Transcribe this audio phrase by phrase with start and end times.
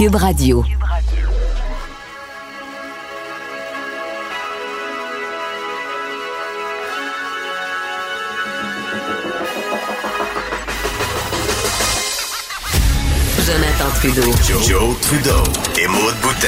[0.00, 0.64] Cube Radio.
[13.44, 14.22] Jonathan Trudeau.
[14.66, 15.32] Joe, Trudeau
[15.78, 16.46] et Maude Boutet.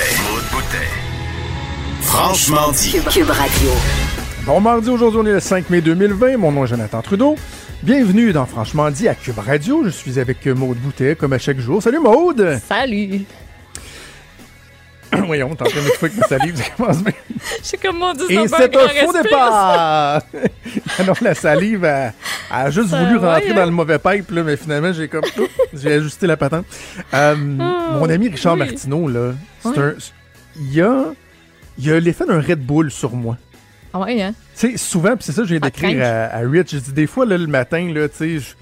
[2.00, 2.92] Franchement dit.
[3.10, 3.70] Cube, Radio.
[4.46, 6.38] Bon mardi, aujourd'hui on est le 5 mai 2020.
[6.38, 7.36] Mon nom est Jonathan Trudeau.
[7.82, 9.84] Bienvenue dans Franchement dit à Cube Radio.
[9.84, 11.82] Je suis avec Maude Boutet comme à chaque jour.
[11.82, 12.58] Salut Maude!
[12.66, 13.26] Salut!
[15.26, 17.12] Voyons, t'es en train de que ma salive, ça commence bien.
[17.60, 20.22] Je sais comment dire Et c'est un faux départ!
[21.06, 22.12] non, la salive a,
[22.50, 23.54] a juste Ça voulu rentrer hein?
[23.54, 25.24] dans le mauvais pipe, là, mais finalement, j'ai comme.
[25.74, 26.66] J'ai ajusté la patente.
[27.12, 28.60] Euh, mon ami Richard oui.
[28.60, 29.78] Martineau, là, c'est Oui.
[29.78, 29.94] un.
[30.56, 31.04] Il y a.
[31.78, 33.36] Il a l'effet d'un Red Bull sur moi.
[33.94, 34.34] Ah ouais, hein?
[34.58, 36.70] Tu sais, souvent, puis c'est ça que j'ai Ah, décrire à, à Rich.
[36.70, 38.54] J'ai dit des fois, là, le matin, là, tu sais,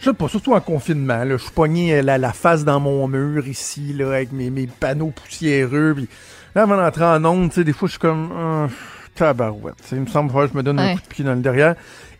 [0.00, 0.04] je.
[0.10, 3.06] Sais pas, surtout en confinement, là, je suis pogné euh, la, la face dans mon
[3.08, 5.92] mur ici, là, avec mes, mes panneaux poussiéreux.
[5.96, 6.08] Puis
[6.54, 8.30] là, avant d'entrer en onde, des fois, je suis comme.
[8.36, 8.66] Ah,
[9.14, 9.74] tabarouette.
[9.92, 11.74] Il me semble que je me donne un coup de pied dans le derrière.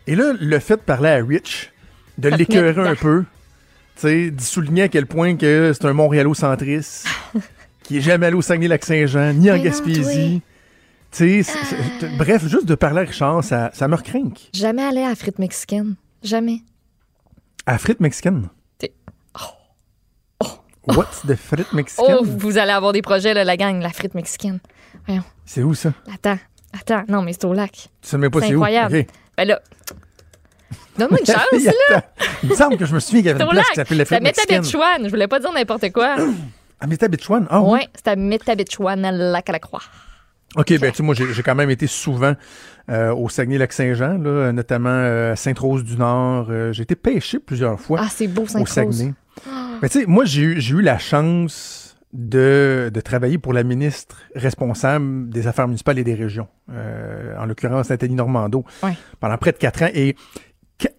[0.07, 1.71] Et là, le fait de parler à Rich,
[2.17, 3.23] de l'écœurer un peu,
[3.95, 7.07] tu sais, d'y souligner à quel point que c'est un Montréalocentriste,
[7.83, 10.41] qui est jamais allé au Saguenay-Lac-Saint-Jean, ni en Gaspésie.
[11.11, 14.49] Tu sais, c'est- c'est- bref, juste de parler à Richard, ça, ça me recrinque.
[14.53, 15.95] Jamais aller à la frite mexicaine.
[16.23, 16.61] Jamais.
[17.67, 18.49] À frites mexicaines.
[18.79, 18.93] T'es-
[20.87, 22.15] What's the frites mexicaine?
[22.19, 24.59] Oh, vous allez avoir des projets, là, la gang, la frite mexicaine.
[25.05, 25.23] Voyons.
[25.45, 25.91] C'est où ça?
[26.13, 26.39] Attends,
[26.73, 27.03] attends.
[27.09, 27.71] Non, mais c'est au lac.
[27.73, 28.57] Tu sais même pas C'est c'est où?
[28.63, 28.97] incroyable.
[28.99, 29.07] Ok.
[29.37, 29.59] Ben là.
[30.97, 32.03] Donne-moi une chance, là.
[32.41, 33.69] Il me semble que je me souviens qu'il y avait C'est une au place lac.
[33.71, 34.61] qui s'appelait la C'est à frite mexicaine.
[34.61, 35.03] Métabetchouane.
[35.05, 36.15] Je voulais pas dire n'importe quoi.
[36.79, 37.47] Ah, Métabetchouane?
[37.49, 37.71] Ah oui?
[37.71, 39.81] ouais, c'est à Métabetchouane, à lac à la croix.
[40.55, 42.33] OK, ben tu sais, moi, j'ai j'ai quand même été souvent
[42.89, 46.47] euh, au Saguenay-Lac-Saint-Jean, là, notamment euh, à Sainte-Rose-du-Nord.
[46.49, 48.65] Euh, j'ai été pêché plusieurs fois Ah, c'est beau, au.
[48.65, 49.13] Saguenay.
[49.81, 53.63] Mais tu sais, moi, j'ai eu, j'ai eu la chance de, de travailler pour la
[53.63, 58.63] ministre responsable des Affaires municipales et des régions, euh, en l'occurrence Nathalie Normando,
[59.19, 59.89] pendant près de quatre ans.
[59.93, 60.15] Et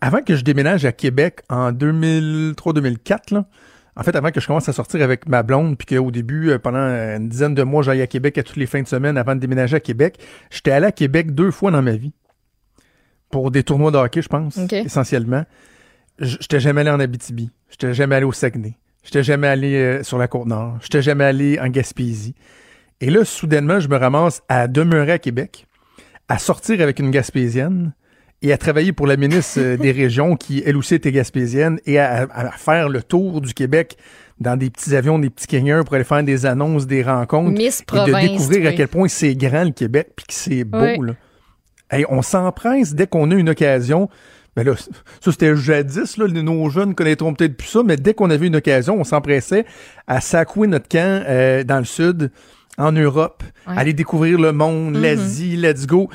[0.01, 3.47] avant que je déménage à Québec en 2003-2004, là,
[3.99, 6.59] en fait, avant que je commence à sortir avec ma blonde, puis qu'au début, euh,
[6.61, 9.35] pendant une dizaine de mois, j'aille à Québec à toutes les fins de semaine avant
[9.35, 10.21] de déménager à Québec,
[10.51, 12.13] j'étais allé à Québec deux fois dans ma vie.
[13.29, 15.45] Pour des tournois de hockey, je pense, essentiellement.
[16.21, 17.51] J'étais jamais allé en Abitibi.
[17.71, 18.79] J'étais jamais allé au Saguenay.
[19.03, 20.79] J'étais jamais allé euh, sur la Côte-Nord.
[20.81, 22.37] J'étais jamais allé en Gaspésie.
[23.01, 25.67] Et là, soudainement, je me ramasse à demeurer à Québec,
[26.29, 27.93] à sortir avec une Gaspésienne
[28.43, 31.99] et à travailler pour la ministre euh, des Régions, qui elle aussi était gaspésienne, et
[31.99, 33.97] à, faire le tour du Québec
[34.39, 37.51] dans des petits avions, des petits canyons pour aller faire des annonces, des rencontres.
[37.51, 40.79] Miss et de découvrir à quel point c'est grand le Québec, puis que c'est beau.
[40.79, 41.07] Oui.
[41.09, 41.13] Là.
[41.91, 44.09] Hey, on s'empresse dès qu'on a une occasion.
[44.55, 48.29] Ben là, ça c'était jadis, là, nos jeunes connaîtront peut-être plus ça, mais dès qu'on
[48.31, 49.65] avait une occasion, on s'empressait
[50.07, 52.31] à sacouer notre camp euh, dans le sud,
[52.77, 53.75] en Europe, Ouais.
[53.77, 55.03] aller découvrir le monde, Mhm.
[55.03, 56.09] l'Asie, let's go.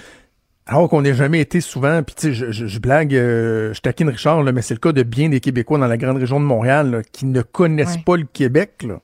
[0.66, 3.82] Alors qu'on n'a jamais été souvent, puis tu sais, je, je- je blague, euh, je
[3.82, 6.40] taquine Richard, là, mais c'est le cas de bien des Québécois dans la grande région
[6.40, 8.04] de Montréal là, qui ne connaissent Ouais.
[8.06, 8.84] pas le Québec.
[8.88, 9.02] Là.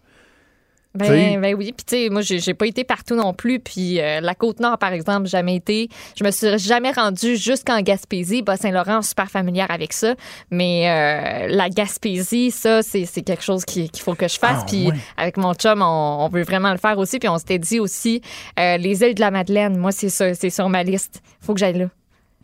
[0.96, 3.60] Ben, ben oui, puis tu sais, moi, j'ai pas été partout non plus.
[3.60, 5.88] Puis euh, la Côte-Nord, par exemple, jamais été.
[6.18, 8.42] Je me suis jamais rendue jusqu'en Gaspésie.
[8.42, 10.16] Bas-Saint-Laurent, super familière avec ça.
[10.50, 14.62] Mais euh, la Gaspésie, ça, c'est quelque chose qui- qu'il faut que je fasse.
[14.62, 17.20] Ah, puis avec mon chum, on, on veut vraiment le faire aussi.
[17.20, 18.22] Puis on s'était dit aussi,
[18.60, 21.22] euh, les îles de la Madeleine, moi, c'est ça, c'est sur ma liste.
[21.40, 21.86] faut que j'aille là.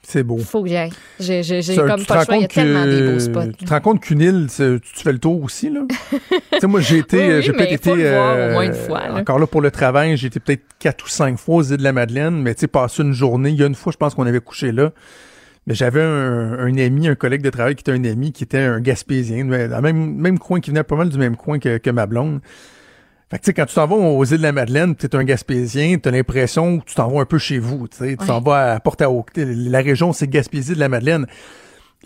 [0.07, 0.37] C'est beau.
[0.37, 0.69] faut que.
[0.69, 0.89] J'ai
[1.19, 2.35] j'ai- j'ai Ça, comme pas le rends choix.
[2.37, 3.51] Il y a tellement des beaux spots.
[3.57, 5.81] Tu te rends compte qu'une île, tu, tu fais le tour aussi, là?
[6.09, 9.07] tu sais, moi, j'ai été, Oui, oui, j'ai peut-être été, au euh, moins une fois,
[9.07, 9.15] là.
[9.15, 11.83] encore là pour le travail, j'ai été peut-être quatre ou cinq fois aux îles de
[11.83, 14.13] la Madeleine, mais tu sais, passé une journée, il y a une fois, je pense
[14.15, 14.91] qu'on avait couché là.
[15.67, 18.59] Mais j'avais un, un ami, un collègue de travail qui était un ami, qui était
[18.59, 21.77] un Gaspésien, dans le même, même coin, qui venait pas mal du même coin que,
[21.79, 22.39] que ma blonde.
[23.29, 25.15] Fait que, tu sais, quand tu t'en vas aux îles de la Madeleine, tu es
[25.15, 27.87] un Gaspésien, tu as l'impression que tu t'en vas un peu chez vous.
[27.87, 29.31] Tu sais, tu t'en vas à Porte-à-Haute.
[29.35, 31.25] La région, c'est Gaspésie de la Madeleine.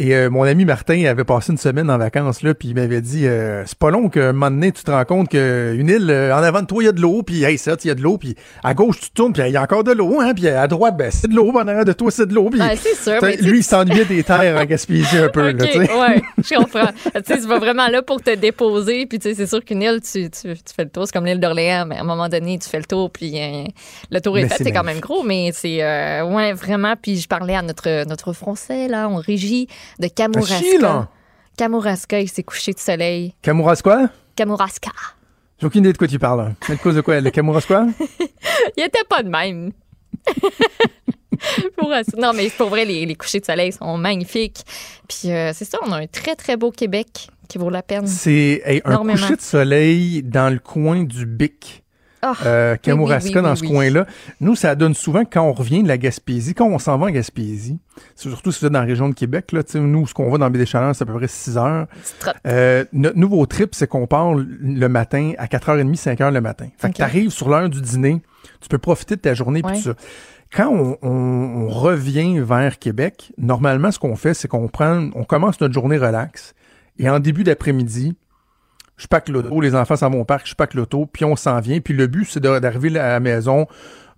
[0.01, 3.01] Et euh, mon ami Martin avait passé une semaine en vacances là, puis il m'avait
[3.01, 6.33] dit euh, c'est pas long qu'un moment donné tu te rends compte qu'une île euh,
[6.33, 7.95] en avant de toi il y a de l'eau, puis hey ça il y a
[7.95, 10.33] de l'eau, puis à gauche tu tournes puis il y a encore de l'eau, hein,
[10.33, 12.61] puis à droite ben c'est de l'eau, en arrière de toi c'est de l'eau, puis
[12.61, 15.67] Ouais, c'est sûr, mais lui il s'ennuyait des terres en Gaspésie un peu OK, là,
[15.67, 15.79] tu sais.
[15.79, 16.93] ouais, je comprends.
[17.13, 19.99] tu sais, vas vraiment là pour te déposer, puis tu sais, c'est sûr qu'une île,
[19.99, 22.57] tu, tu, tu fais le tour, c'est comme l'île d'Orléans, mais à un moment donné,
[22.57, 23.65] tu fais le tour, puis euh,
[24.11, 27.17] le tour est Mais fait, c'est quand même gros, mais c'est, euh, ouais, vraiment, puis
[27.17, 29.67] je parlais à notre, notre français, là, on régie
[29.99, 30.77] de Kamouraska.
[30.79, 31.09] Là.
[31.57, 33.33] Kamouraska, il s'est couché de soleil.
[33.41, 34.09] Kamouraska?
[34.35, 34.91] Kamouraska.
[35.59, 36.39] J'ai aucune idée de quoi tu parles.
[36.41, 36.55] Hein.
[36.69, 37.19] De cause de quoi?
[37.19, 37.85] Le Kamouraska?
[38.77, 39.71] Il était pas de même.
[41.77, 44.63] Pour- non, mais pour vrai, les, les couchers de soleil sont magnifiques.
[45.07, 48.07] Puis euh, c'est ça, on a un très, très beau Québec qui vaut la peine.
[48.07, 51.83] C'est hey, un coucher de soleil dans le coin du Bic.
[52.21, 54.05] Ah, euh, Kamouraska oui, oui, dans ce coin-là.
[54.41, 57.09] Nous, ça donne souvent quand on revient de la Gaspésie, quand on s'en va en
[57.11, 57.79] Gaspésie,
[58.15, 60.29] c'est surtout si vous êtes dans la région de Québec, là, tu nous, ce qu'on
[60.29, 61.87] va dans des Chaleurs, c'est à peu près 6 heures.
[62.45, 66.65] Euh, notre nouveau trip, c'est qu'on part le matin à 4h30, 5h le matin.
[66.77, 68.21] Fait que t'arrives sur l'heure du dîner,
[68.61, 69.93] tu peux profiter de ta journée puis tout ça.
[70.51, 75.23] Quand on, on- on revient vers Québec, normalement, ce qu'on fait, c'est qu'on prend, on
[75.23, 76.53] commence notre journée relax
[76.97, 78.15] et en début d'après-midi,
[78.99, 81.59] je pack l'auto, les enfants s'en vont au parc, je pack l'auto, puis on s'en
[81.59, 81.79] vient.
[81.79, 83.65] Puis le but, c'est de- d'arriver à la maison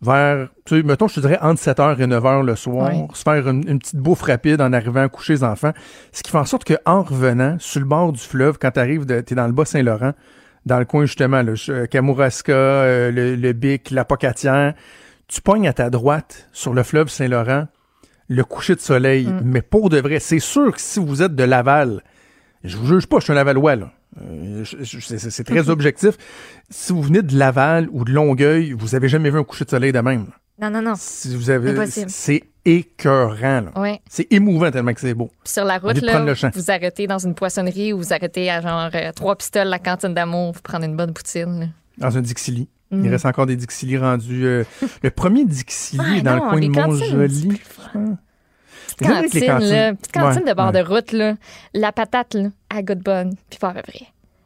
[0.01, 3.47] vers, tu sais, mettons, je te dirais entre 7h et 9h le soir, se faire
[3.47, 5.71] une, une petite bouffe rapide en arrivant à coucher les enfants.
[6.11, 9.05] Ce qui fait en sorte qu'en revenant, sur le bord du fleuve, quand tu arrives,
[9.05, 10.13] tu es dans le Bas-Saint-Laurent,
[10.65, 14.73] dans le coin justement, là, je- Kamouraska, euh, le, le Bic, la Pocatière,
[15.27, 17.67] tu pognes à ta droite sur le fleuve Saint-Laurent
[18.27, 19.27] le coucher de soleil.
[19.27, 19.41] Mm.
[19.43, 22.01] Mais pour de vrai, c'est sûr que si vous êtes de Laval,
[22.63, 23.91] je vous juge pas, je suis un Lavallois, là.
[24.19, 26.17] Euh, c'est- très objectif.
[26.69, 29.69] Si vous venez de Laval ou de Longueuil, vous avez jamais vu un coucher de
[29.69, 30.27] soleil de même.
[30.61, 30.93] Non, non, non.
[30.97, 32.09] Si vous avez, Impossible.
[32.09, 33.65] c'est écœurant.
[33.75, 33.99] Ouais.
[34.09, 35.31] C'est émouvant tellement que c'est beau.
[35.43, 36.51] Puis sur la route, là, le champ.
[36.53, 40.13] vous arrêtez dans une poissonnerie ou vous arrêtez à genre euh, trois pistoles, la cantine
[40.13, 41.59] d'amour, vous prenez une bonne poutine.
[41.61, 41.65] là.
[42.09, 42.69] Dans un Dixili.
[42.91, 43.05] Mm.
[43.05, 44.45] Il reste encore des Dixili rendus.
[44.45, 44.63] euh,
[45.01, 47.61] le premier Dixili Ah, est dans non, le coin de Montjoli.
[49.01, 49.93] Petite vrai cantine, là.
[49.93, 50.81] Petite cantine Ouais, de bord ouais.
[50.83, 51.33] de route, là.
[51.73, 54.05] La patate, là, à good bonne, puis pas près.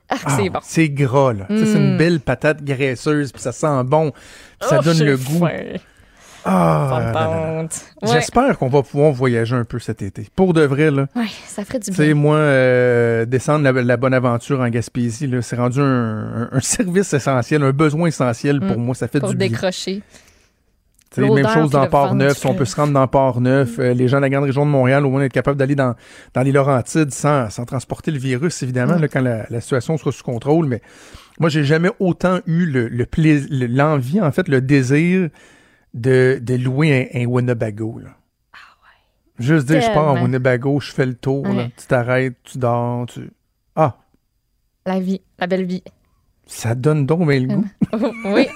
[0.10, 0.60] Ah, Ah, c'est bon.
[0.64, 1.46] C'est gras, là.
[1.50, 1.98] C'est une Mm.
[1.98, 4.12] belle patate graisseuse, puis ça sent bon.
[4.12, 5.40] puis ça Oh, donne le goût.
[5.40, 5.80] faim.
[6.48, 7.64] Ah.
[7.64, 7.68] Ouais.
[8.14, 10.28] J'espère qu'on va pouvoir voyager un peu cet été.
[10.36, 11.08] Pour de vrai, là.
[11.16, 12.14] Ouais, ça ferait du Tu sais, bien.
[12.14, 16.60] moi, euh, descendre la, la bonne aventure en Gaspésie, là, c'est rendu un, un- un
[16.62, 18.82] service essentiel, un besoin essentiel pour Mm.
[18.84, 18.94] moi.
[18.96, 19.48] Ça fait Pour du bien.
[19.50, 20.04] décrocher.
[21.22, 22.38] Même chose dans Port-Neuf.
[22.38, 24.72] Si on peut se rendre dans Port-Neuf, euh, les gens de la grande région de
[24.72, 25.96] Montréal, au moins être capable d'aller dans,
[26.34, 29.02] dans les Laurentides sans, sans transporter le virus, évidemment, Mm.
[29.02, 30.68] là, quand la, la situation sera sous contrôle.
[30.68, 30.82] Mais
[31.40, 35.30] moi, j'ai jamais autant eu le, le l'envie, en fait, le désir
[35.94, 38.00] de, de louer un, un Winnebago.
[38.04, 38.10] Là.
[39.38, 40.24] Juste dire, je pars en.
[40.24, 41.54] Winnebago, je fais le tour, là.
[41.56, 41.72] Ouais.
[41.78, 43.30] tu t'arrêtes, tu dors, tu...
[43.76, 43.98] Ah,
[44.86, 45.84] La vie, la belle vie.
[46.48, 47.66] Ça donne donc bien le goût.
[48.26, 48.48] oui.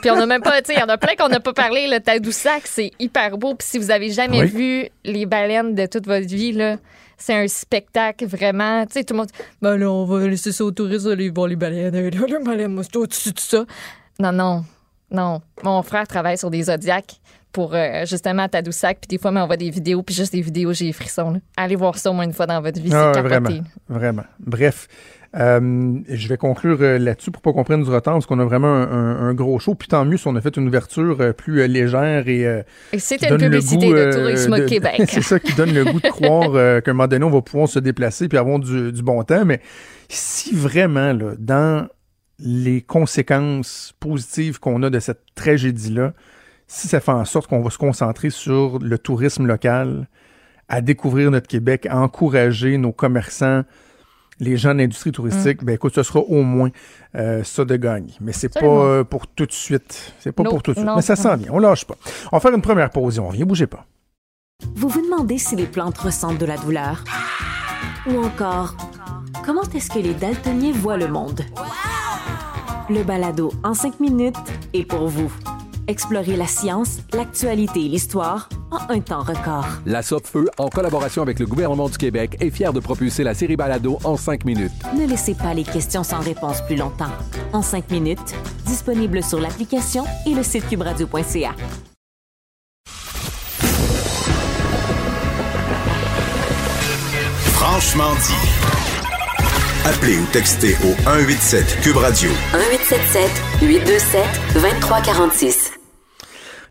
[0.00, 1.52] Puis on n'a même pas, tu sais, il y en a plein qu'on n'a pas
[1.52, 1.86] parlé.
[1.88, 3.54] Le Tadoussac, c'est hyper beau.
[3.54, 4.46] Puis si vous avez jamais Oui.
[4.48, 6.76] vu les baleines de toute votre vie, là,
[7.16, 8.84] c'est un spectacle vraiment.
[8.86, 11.30] Tu sais, tout le monde dit, ben là, on va laisser ça aux touristes, aller
[11.30, 11.94] voir les baleines.
[11.96, 13.64] Les baleines, moi, c'est au-dessus de ça.
[14.18, 14.64] Non, non,
[15.10, 15.40] non.
[15.62, 17.20] Mon frère travaille sur des zodiacs
[17.52, 18.98] pour euh, justement à Tadoussac.
[19.00, 20.02] Puis des fois, il m'envoie des vidéos.
[20.02, 21.30] Puis juste des vidéos, j'ai frissons.
[21.30, 21.38] là.
[21.56, 22.90] Allez voir ça au moins une fois dans votre vie.
[22.92, 23.38] Ah, c'est capoté.
[23.38, 24.24] vraiment, vraiment.
[24.40, 24.86] Bref,
[25.36, 28.44] euh, je vais conclure euh, là-dessus pour pas qu'on prenne du retard parce qu'on a
[28.44, 29.74] vraiment un, un- un gros show.
[29.74, 32.44] Puis tant mieux si on a fait une ouverture euh, plus légère et
[32.92, 32.98] Et
[33.30, 35.02] une publicité goût, de Tourisme de- Québec.
[35.08, 36.52] c'est ça qui donne le goût de croire
[36.82, 39.44] qu'à un moment donné, on va pouvoir se déplacer puis avoir du, du bon temps.
[39.44, 39.60] Mais
[40.08, 41.86] si vraiment, là, dans
[42.38, 46.12] les conséquences positives qu'on a de cette tragédie-là,
[46.66, 50.06] si ça fait en sorte qu'on va se concentrer sur le tourisme local,
[50.68, 53.62] à découvrir notre Québec, à encourager nos commerçants,
[54.40, 55.14] les gens de l'industrie Mm.
[55.14, 56.70] touristique, ben écoute, ce sera au moins
[57.14, 58.12] euh, ça de gagner.
[58.20, 60.12] Mais c'est pas euh, pour tout de suite.
[60.20, 60.86] C'est pas pour tout de suite.
[60.86, 61.22] non, Mais ça non.
[61.22, 61.50] s'en vient.
[61.52, 61.96] On lâche pas.
[62.32, 63.44] On va faire une première pause et on revient.
[63.44, 63.84] Bougez pas.
[64.74, 67.04] Vous vous demandez si les plantes ressentent de la douleur?
[68.08, 68.76] Ou encore,
[69.44, 71.42] comment est-ce que les daltoniens voient le monde?
[72.90, 74.36] Le balado en cinq minutes
[74.72, 75.30] est pour vous.
[75.88, 79.66] Explorez la science, l'actualité et l'histoire en un temps record.
[79.86, 83.56] La Feu, en collaboration avec le gouvernement du Québec, est fière de propulser la série
[83.56, 84.72] Balado en cinq minutes.
[84.96, 87.12] Ne laissez pas les questions sans réponse plus longtemps.
[87.52, 88.34] En cinq minutes,
[88.66, 91.54] disponible sur l'application et le site cubradio.ca.
[97.52, 98.58] Franchement dit.
[99.84, 102.30] Appelez ou textez au 187 Cube Radio.
[102.52, 103.30] 1877
[103.62, 105.67] 827 2346.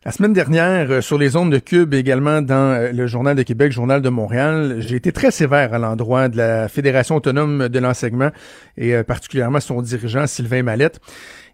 [0.07, 3.43] La semaine dernière, euh, sur les ondes de Cube, également dans euh, le Journal de
[3.43, 7.77] Québec, Journal de Montréal, j'ai été très sévère à l'endroit de la Fédération autonome de
[7.77, 8.29] l'enseignement
[8.77, 11.01] et euh, particulièrement son dirigeant, Sylvain Mallette.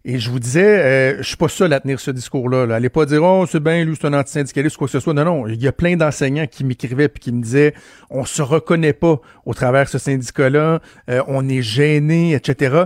[0.05, 2.67] Et je vous disais, je suis pas seul à tenir ce discours-là.
[2.67, 2.75] Là.
[2.75, 5.15] Allez pas dire, oh, c'est bien, lui, c'est un antisyndicaliste ou quoi que ce soit.
[5.15, 5.47] Non, non.
[5.47, 7.73] Il y a plein d'enseignants qui m'écrivaient puis qui me disaient,
[8.11, 10.79] on se reconnaît pas au travers de ce syndicat-là,
[11.27, 12.83] on est gêné, etc.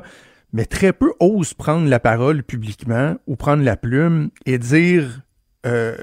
[0.53, 5.23] Mais très peu osent prendre la parole publiquement ou prendre la plume et dire
[5.67, 5.95] euh,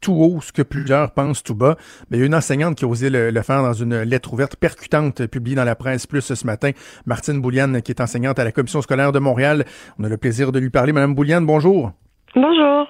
[0.00, 1.76] tout haut ce que plusieurs pensent tout bas.
[2.10, 4.56] Mais il y a une enseignante qui a osé le, faire dans une lettre ouverte
[4.56, 6.72] percutante publiée dans la presse plus ce matin.
[7.06, 9.64] Martine Bouliane, qui est enseignante à la Commission scolaire de Montréal.
[9.98, 10.92] On a le plaisir de lui parler.
[10.92, 11.92] Madame Bouliane, bonjour.
[12.34, 12.88] Bonjour.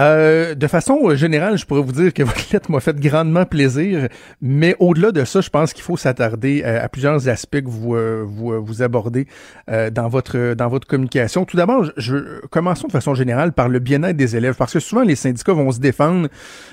[0.00, 4.08] Euh, de façon générale, je pourrais vous dire que votre lettre m'a fait grandement plaisir,
[4.40, 7.94] mais au-delà de ça, je pense qu'il faut s'attarder euh, à, plusieurs aspects que vous
[7.94, 9.26] euh, vous, vous, abordez
[9.68, 11.44] dans votre dans votre communication.
[11.44, 15.02] Tout d'abord, je, commençons de façon générale par le bien-être des élèves, parce que souvent
[15.02, 16.28] les syndicats vont se défendre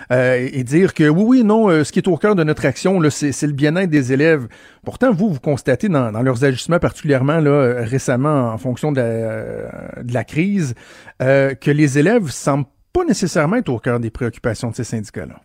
[0.10, 3.42] et dire que oui, oui, non, ce qui est au cœur de notre action, c'est
[3.44, 4.48] le bien-être des élèves.
[4.86, 10.14] Pourtant, vous, vous constatez dans, leurs agissements, particulièrement là, récemment en fonction de la, de
[10.14, 10.76] la crise,
[11.20, 12.66] que les élèves semblent
[12.98, 15.36] pas nécessairement être au cœur des préoccupations de ces syndicats-là.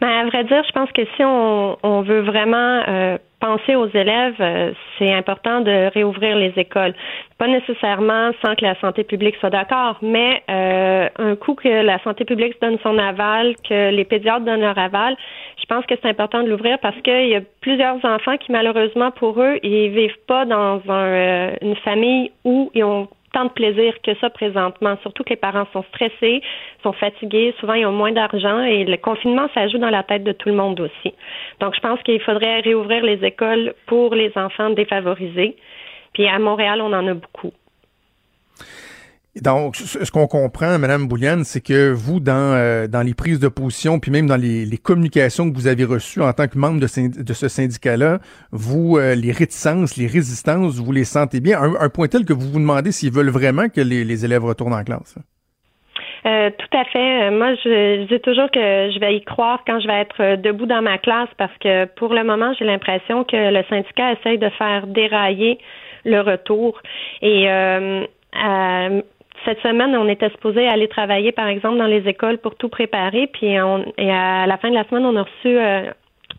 [0.00, 4.34] Ben, à vrai dire, je pense que si on, veut vraiment euh, penser aux élèves,
[4.40, 6.94] euh, c'est important de réouvrir les écoles.
[7.38, 12.02] Pas nécessairement sans que la santé publique soit d'accord, mais euh, un coup que la
[12.02, 15.16] santé publique donne son aval, que les pédiatres donnent leur aval,
[15.60, 19.10] je pense que c'est important de l'ouvrir parce qu'il y a plusieurs enfants qui, malheureusement,
[19.10, 20.80] pour eux, ils vivent pas dans
[21.60, 24.96] une famille où ils ont tant de plaisir que ça présentement.
[25.02, 26.42] Surtout que les parents sont stressés,
[26.82, 30.24] sont fatigués, souvent ils ont moins d'argent et le confinement, ça joue dans la tête
[30.24, 31.14] de tout le monde aussi.
[31.60, 35.56] Donc, je pense qu'il faudrait réouvrir les écoles pour les enfants défavorisés.
[36.12, 37.52] Puis à Montréal, on en a beaucoup.
[39.40, 43.48] Donc, ce qu'on comprend, Madame Bouliane, c'est que vous, dans, euh, dans les prises de
[43.48, 46.86] position, puis même dans les, communications que vous avez reçues en tant que membre de,
[46.86, 48.18] ce syndicat-là,
[48.50, 51.58] vous, euh, les réticences, les résistances, vous les sentez bien.
[51.62, 54.84] Un, point tel que vous vous demandez s'ils veulent vraiment que les, élèves retournent en
[54.84, 55.16] classe.
[56.26, 57.30] Euh, tout à fait.
[57.30, 60.82] Moi, je, dis toujours que je vais y croire quand je vais être debout dans
[60.82, 64.86] ma classe parce que pour le moment, j'ai l'impression que le syndicat essaye de faire
[64.86, 65.58] dérailler
[66.04, 66.80] le retour.
[67.22, 69.02] Et euh,
[69.44, 73.26] cette semaine, on était supposé aller travailler, par exemple, dans les écoles pour tout préparer.
[73.26, 75.90] Puis, on, et à la fin de la semaine, on a reçu euh,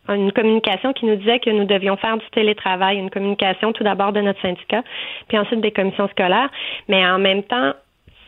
[0.10, 4.14] une communication qui nous disait que nous devions faire du télétravail, une communication tout d'abord
[4.14, 4.84] de notre syndicat,
[5.28, 6.50] puis ensuite des commissions scolaires.
[6.88, 7.74] Mais en même temps,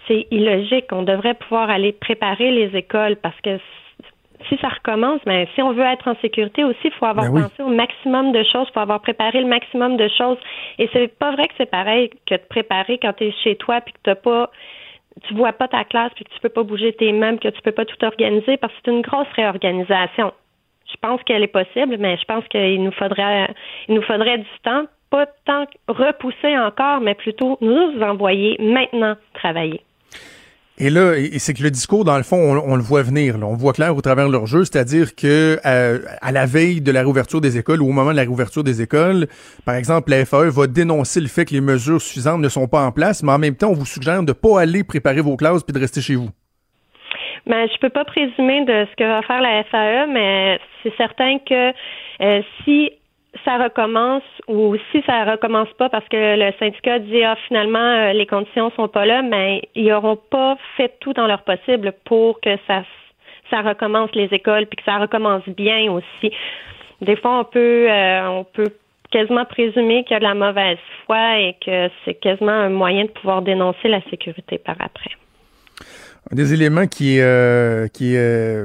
[0.08, 0.86] c'est illogique.
[0.92, 3.58] On devrait pouvoir aller préparer les écoles parce que
[4.50, 7.32] si ça recommence, mais ben, si on veut être en sécurité aussi, il faut avoir
[7.32, 10.38] ben pensé au maximum de choses, il faut avoir préparé le maximum de choses.
[10.78, 13.82] Et c'est pas vrai que c'est pareil que de préparer quand tu es chez toi
[13.82, 14.52] puis que t'as pas
[15.28, 17.62] tu vois pas ta classe puis que tu peux pas bouger tes mains, que tu
[17.62, 20.34] peux pas tout organiser parce que c'est une grosse réorganisation.
[20.92, 23.48] Je pense qu'elle est possible, mais je pense qu'il nous faudrait
[23.88, 29.82] il nous faudrait du temps, pas tant repousser encore, mais plutôt nous envoyer maintenant travailler.
[30.78, 33.38] Et là, c'est que le discours, dans le fond, on, le voit venir.
[33.42, 36.92] On voit clair au travers de leur jeu, c'est-à-dire que euh, à la veille de
[36.92, 39.28] la réouverture des écoles ou au moment de la réouverture des écoles,
[39.66, 42.82] par exemple, la FAE va dénoncer le fait que les mesures suffisantes ne sont pas
[42.82, 45.64] en place, mais en même temps, on vous suggère de pas aller préparer vos classes
[45.64, 46.30] puis de rester chez vous.
[47.48, 51.38] Ben, je peux pas présumer de ce que va faire la FAE, mais c'est certain
[51.48, 51.72] que
[52.22, 52.92] euh, si
[53.44, 58.14] ça recommence ou si ça recommence pas parce que le syndicat dit ah finalement euh,
[58.14, 62.40] les conditions sont pas là, mais ils n'auront pas fait tout dans leur possible pour
[62.40, 62.84] que ça
[63.50, 66.32] ça recommence les écoles puis que ça recommence bien aussi.
[67.02, 68.74] Des fois on peut euh, on peut
[69.12, 73.06] quasiment présumer qu'il y a de la mauvaise foi et que c'est quasiment un moyen
[73.06, 75.12] de pouvoir dénoncer la sécurité par après.
[76.32, 78.58] Un des éléments qui, euh, qui est,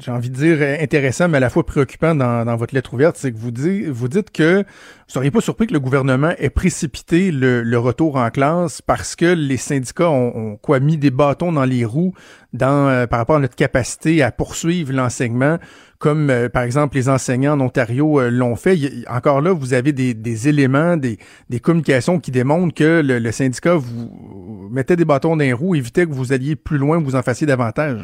[0.00, 3.32] j'ai envie de dire, intéressant, mais à la fois préoccupant dans, votre lettre ouverte, c'est
[3.32, 4.64] que vous, dites, que vous
[5.06, 9.56] seriez pas surpris que le gouvernement ait précipité le, retour en classe parce que les
[9.56, 12.12] syndicats ont, ont, quoi mis des bâtons dans les roues
[12.52, 15.58] dans, euh, par rapport à notre capacité à poursuivre l'enseignement,
[15.98, 18.76] comme euh, par exemple les enseignants en Ontario euh, l'ont fait.
[19.10, 21.18] encore là, vous avez des, éléments, des,
[21.60, 26.12] communications qui démontrent que le, syndicat vous mettait des bâtons dans les roues, évitait que
[26.12, 28.00] vous alliez plus loin, que vous en fassiez davantage.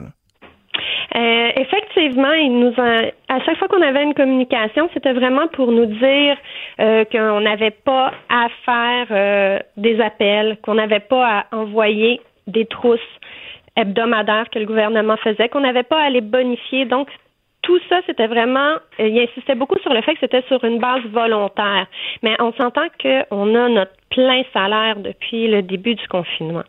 [1.15, 5.87] Euh, effectivement, il nous à chaque fois qu'on avait une communication, c'était vraiment pour nous
[5.87, 6.37] dire
[7.13, 12.99] qu'on n'avait pas à faire des appels, qu'on n'avait pas à envoyer des trousses
[13.77, 16.85] hebdomadaires que le gouvernement faisait, qu'on n'avait pas à les bonifier.
[16.85, 17.09] Donc,
[17.65, 21.03] tout ça, c'était vraiment, il insistait beaucoup sur le fait que c'était sur une base
[21.11, 21.87] volontaire.
[22.23, 26.65] Mais on s'entend qu'on a notre plein salaire depuis le début du confinement.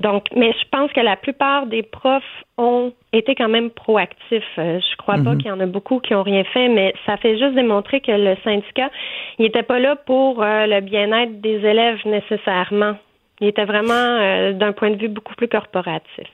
[0.00, 2.22] Donc, mais je pense que la plupart des profs
[2.56, 4.44] ont été quand même proactifs.
[4.58, 5.38] Euh, je crois pas mhm.
[5.38, 8.12] qu'il y en a beaucoup qui ont rien fait, mais ça fait juste démontrer que
[8.12, 8.90] le syndicat,
[9.38, 12.94] il était pas là pour euh, le bien-être des élèves nécessairement.
[13.40, 16.28] Il était vraiment euh, d'un point de vue beaucoup plus corporatif.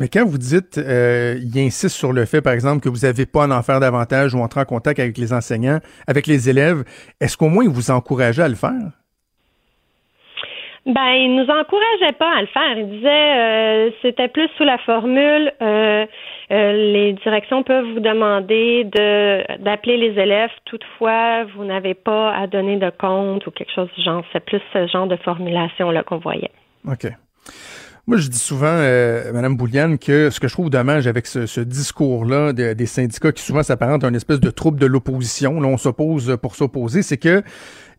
[0.00, 3.44] Mais quand vous dites, il insiste sur le fait, par exemple, que vous n'avez pas
[3.44, 6.84] à en faire davantage ou entrer en contact avec les enseignants, avec les élèves,
[7.20, 8.92] est-ce qu'au moins il vous encourageait à le faire?
[10.86, 12.78] Ben, il nous encourageait pas à le faire.
[12.78, 16.06] Il disait euh, c'était plus sous la formule euh,
[16.50, 22.46] euh, les directions peuvent vous demander de d'appeler les élèves, toutefois vous n'avez pas à
[22.46, 24.24] donner de compte ou quelque chose du genre.
[24.32, 26.50] C'est plus ce genre de formulation là qu'on voyait.
[26.88, 27.06] OK.
[28.06, 31.60] Moi, je dis souvent, euh, Madame Bouliane, que ce que je trouve dommage avec ce,
[31.60, 35.76] discours-là des syndicats qui souvent s'apparentent à une espèce de troupe de l'opposition, là, on
[35.76, 37.42] s'oppose pour s'opposer, c'est que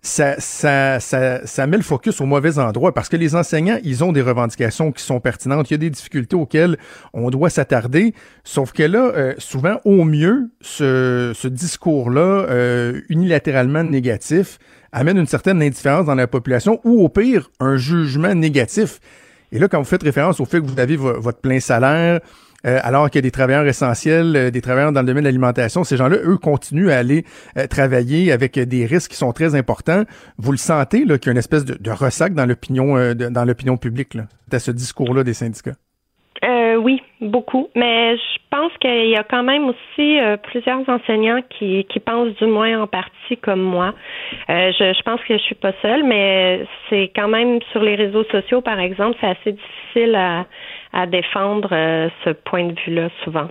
[0.02, 4.04] ça, ça, ça, ça met le focus au mauvais endroit parce que les enseignants, ils
[4.04, 5.70] ont des revendications qui sont pertinentes.
[5.70, 6.78] Il y a des difficultés auxquelles
[7.14, 8.16] on doit s'attarder.
[8.44, 14.58] Sauf que là, euh, souvent, au mieux, ce, ce discours-là, euh, unilatéralement négatif,
[14.92, 19.00] amène une certaine indifférence dans la population ou au pire, un jugement négatif.
[19.52, 22.22] Et là, quand vous faites référence au fait que vous avez votre plein salaire,
[22.66, 25.28] euh, alors qu'il y a des travailleurs essentiels, euh, des travailleurs dans le domaine de
[25.28, 27.26] l'alimentation, ces gens-là, eux, continuent à aller
[27.58, 30.04] euh, travailler avec des risques qui sont très importants.
[30.38, 33.78] Vous le sentez, là, qu'il y a une espèce de, ressac dans l'opinion, dans l'opinion
[33.78, 35.76] publique, là, à ce discours-là des syndicats?
[36.84, 37.70] Oui, beaucoup.
[37.76, 42.46] Mais je pense qu'il y a quand même aussi plusieurs enseignants qui, qui pensent du
[42.46, 43.94] moins en partie comme moi.
[44.50, 48.26] je, je pense que je suis pas seule, mais c'est quand même sur les réseaux
[48.26, 50.46] sociaux, par exemple, c'est assez difficile à,
[50.94, 53.48] à défendre euh, ce point de vue-là souvent.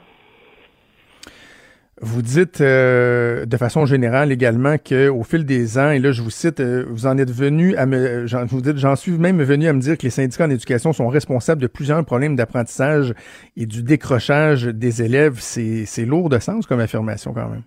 [2.02, 6.30] Vous dites euh, de façon générale également qu'au fil des ans, et là je vous
[6.30, 9.75] cite, euh, vous en êtes venu à me, vous dites, j'en suis même venu à
[9.75, 13.12] me dire que les syndicats en éducation sont responsables de plusieurs problèmes d'apprentissage
[13.59, 15.35] et du décrochage des élèves.
[15.40, 17.64] C'est, lourd de sens comme affirmation quand même.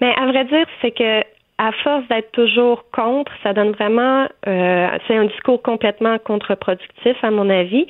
[0.00, 1.22] Mais à vrai dire, c'est que
[1.58, 7.30] à force d'être toujours contre, ça donne vraiment, euh, c'est un discours complètement contre-productif à
[7.30, 7.86] mon avis.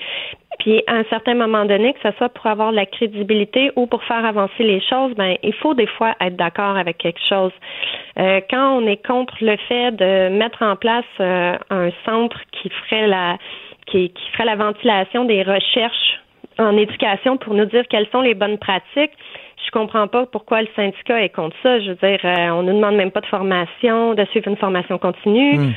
[0.59, 4.02] Puis à un certain moment donné, que ce soit pour avoir la crédibilité ou pour
[4.04, 7.52] faire avancer les choses, ben il faut des fois être d'accord avec quelque chose.
[8.18, 12.68] Euh, quand on est contre le fait de mettre en place euh, un centre qui
[12.68, 13.38] ferait la
[13.87, 16.21] qui, qui ferait la ventilation des recherches
[16.59, 19.12] en éducation pour nous dire quelles sont les bonnes pratiques,
[19.65, 21.81] je comprends pas pourquoi le syndicat est contre ça.
[21.81, 24.99] Je veux dire, euh, on ne demande même pas de formation, de suivre une formation
[24.99, 25.59] continue.
[25.59, 25.73] Hmm.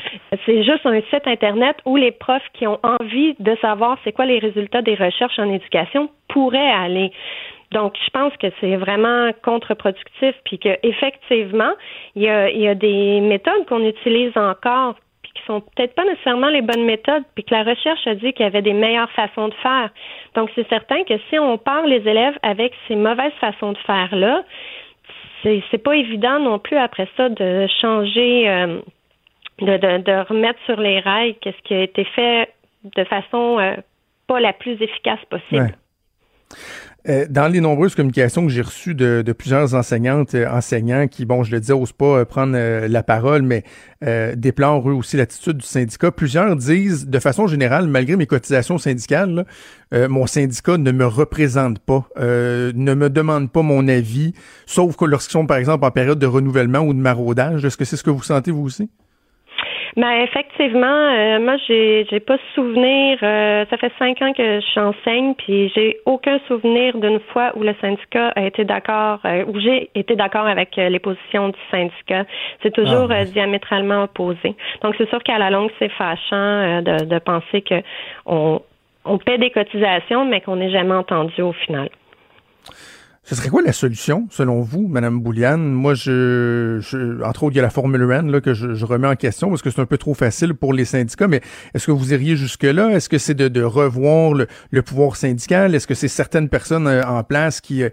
[0.46, 4.26] C'est juste un site Internet où les profs qui ont envie de savoir c'est quoi
[4.26, 7.12] les résultats des recherches en éducation pourraient aller.
[7.72, 11.72] Donc, je pense que c'est vraiment contre-productif, puis qu'effectivement,
[12.16, 14.96] il y a, il y a des méthodes qu'on utilise encore
[15.36, 18.44] qui sont peut-être pas nécessairement les bonnes méthodes, puis que la recherche a dit qu'il
[18.44, 19.90] y avait des meilleures façons de faire.
[20.34, 24.44] Donc, c'est certain que si on parle les élèves avec ces mauvaises façons de faire-là,
[25.44, 28.80] c'est, c'est pas évident non plus après ça de changer, euh,
[29.60, 32.50] de, de, remettre sur les rails qu'est-ce qui a été fait
[32.96, 33.76] de façon euh,
[34.28, 35.76] pas la plus efficace possible.
[37.08, 41.44] Euh, dans les nombreuses communications que j'ai reçues de, plusieurs enseignantes, euh, enseignants qui, bon,
[41.44, 43.64] je le dis, n'osent pas euh, prendre la parole, mais
[44.36, 49.48] déplorent eux aussi l'attitude du syndicat, plusieurs disent, de façon générale, malgré mes cotisations syndicales,
[49.92, 54.34] mon syndicat ne me représente pas, ne me demande pas mon avis,
[54.68, 57.66] sauf que lorsqu'ils sont, par exemple, en période de renouvellement ou de maraudage.
[57.66, 58.92] Est-ce que c'est ce que vous sentez, vous aussi?
[59.98, 63.18] Ben effectivement, euh, moi j'ai j'ai pas souvenir.
[63.24, 67.74] Euh, ça fait cinq ans que j'enseigne, puis j'ai aucun souvenir d'une fois où le
[67.80, 72.26] syndicat a été d'accord, euh, où j'ai été d'accord avec les positions du syndicat.
[72.62, 74.56] C'est toujours ah, diamétralement opposé.
[74.82, 77.82] Donc c'est sûr qu'à la longue c'est fâchant de, de penser que
[78.26, 78.62] on
[79.06, 81.90] on paie des cotisations, mais qu'on n'est jamais entendu au final.
[83.28, 85.72] Ce serait quoi la solution, selon vous, Madame Bouliane?
[85.72, 89.16] Moi, je, entre autres, il y a la Formule 1 là, que je, remets en
[89.16, 91.42] question parce que c'est un peu trop facile pour les syndicats, mais
[91.74, 92.92] est-ce que vous iriez jusque-là?
[92.92, 95.74] Est-ce que c'est de, revoir le, pouvoir syndical?
[95.74, 97.90] Est-ce que c'est certaines personnes euh, en place qui, euh,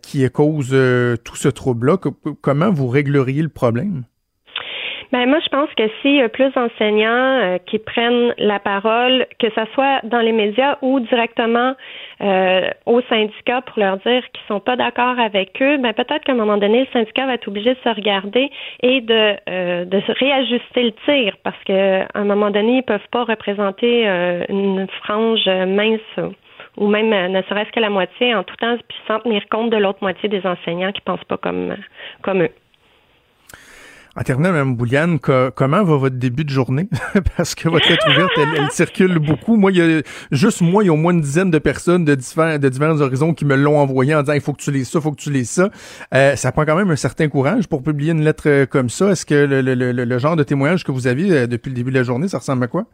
[0.00, 1.98] qui causent euh, tout ce trouble-là?
[2.40, 4.04] Comment vous régleriez le problème?
[5.12, 9.26] Ben moi, je pense que s'il y a plus d'enseignants euh, qui prennent la parole,
[9.40, 11.74] que ce soit dans les médias ou directement
[12.20, 16.32] euh, aux syndicats pour leur dire qu'ils sont pas d'accord avec eux, ben peut-être qu'à
[16.32, 18.50] un moment donné, le syndicat va être obligé de se regarder
[18.84, 23.24] et de, euh, de réajuster le tir parce qu'à un moment donné, ils peuvent pas
[23.24, 26.30] représenter euh, une frange mince
[26.76, 29.76] ou même ne serait-ce que la moitié en tout temps, puis sans tenir compte de
[29.76, 31.74] l'autre moitié des enseignants qui pensent pas comme
[32.22, 32.50] comme eux.
[34.16, 36.88] En terminant, Mme Bouliane, comment va votre début de journée?
[37.36, 39.56] Parce que votre lettre ouverte, elle, circule beaucoup.
[39.56, 42.04] Moi, il y a juste moi, il y a au moins une dizaine de personnes
[42.04, 44.98] de différents horizons qui me l'ont envoyé en disant il faut que tu lises ça,
[44.98, 45.70] il faut que tu lises ça.
[46.12, 49.10] Euh, ça prend quand même un certain courage pour publier une lettre euh, comme ça.
[49.10, 51.90] Est-ce que le, le, le, genre de témoignage que vous aviez euh, depuis le début
[51.90, 52.86] de la journée, ça ressemble à quoi?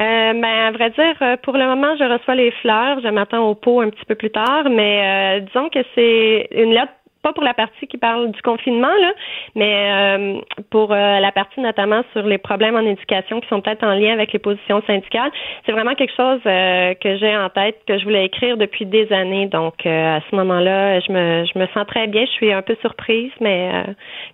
[0.00, 3.00] Euh, ben, à vrai dire, pour le moment, je reçois les fleurs.
[3.00, 6.92] Je m'attends au pot un petit peu plus tard, mais disons que c'est une lettre
[7.24, 9.12] pas pour la partie qui parle du confinement, là,
[9.54, 13.82] mais euh, pour euh, la partie notamment sur les problèmes en éducation qui sont peut-être
[13.82, 15.32] en lien avec les positions syndicales.
[15.64, 19.10] C'est vraiment quelque chose euh, que j'ai en tête, que je voulais écrire depuis des
[19.10, 19.46] années.
[19.46, 22.26] Donc, à ce moment-là, je me, je me sens très bien.
[22.26, 23.72] Je suis un peu surprise, mais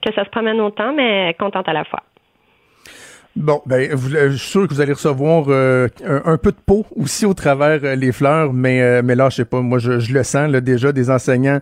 [0.05, 2.01] que ça se promène autant, mais contente à la fois.
[3.37, 6.57] Bon, ben, vous, euh, je suis sûr que vous allez recevoir euh, un, peu de
[6.67, 10.13] peau aussi au travers euh, les fleurs, mais mais là, je sais pas, moi, je,
[10.13, 11.61] le sens là, déjà des enseignants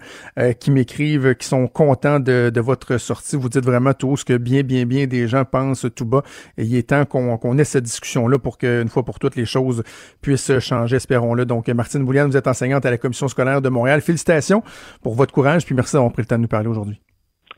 [0.60, 3.36] qui m'écrivent, qui sont contents de, de, votre sortie.
[3.36, 6.22] Vous dites vraiment tout ce que bien, bien, bien des gens pensent tout bas.
[6.56, 9.82] Et il est temps qu'on ait cette discussion-là pour qu'une fois pour toutes les choses
[10.22, 11.44] puissent changer, espérons-le.
[11.44, 14.00] Donc, Martine Bouliane, vous êtes enseignante à la Commission scolaire de Montréal.
[14.00, 14.62] Félicitations
[15.02, 17.00] pour votre courage, puis merci d'avoir pris le temps de nous parler aujourd'hui.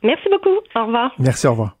[0.03, 0.57] Merci beaucoup.
[0.75, 1.11] Au revoir.
[1.19, 1.80] Merci, au revoir.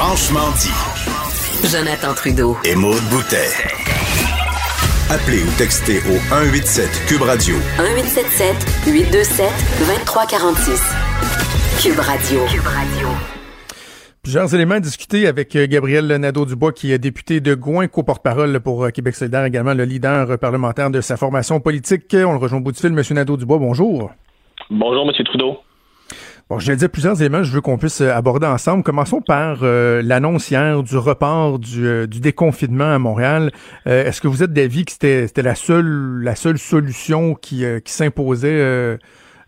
[0.00, 0.70] Franchement dit.
[1.66, 2.56] Jonathan Trudeau.
[2.64, 3.50] Et Maude Boutet.
[5.10, 7.56] Appelez ou textez au 187 Cube Radio.
[7.82, 10.94] 1877 827 2346.
[11.82, 12.38] Cube Radio.
[12.46, 13.08] Cube Radio.
[14.22, 18.84] Plusieurs éléments à discuter avec euh, Gabriel Nadeau-Dubois, qui est député de Gouin, co-porte-parole pour
[18.84, 22.14] euh, Québec solidaire, également le leader parlementaire de sa formation politique.
[22.14, 22.92] On le rejoint au bout du fil.
[22.92, 24.12] Monsieur Nadeau-Dubois, bonjour.
[24.70, 25.58] Bonjour, Monsieur Trudeau.
[26.50, 28.82] Bon, je vais dire plusieurs éléments, je veux qu'on puisse euh, aborder ensemble.
[28.82, 33.50] Commençons par euh, l'annonce hier du report du, euh, du déconfinement à Montréal.
[33.84, 38.98] Est-ce que vous êtes d'avis que c'était la seule la seule solution qui, qui s'imposait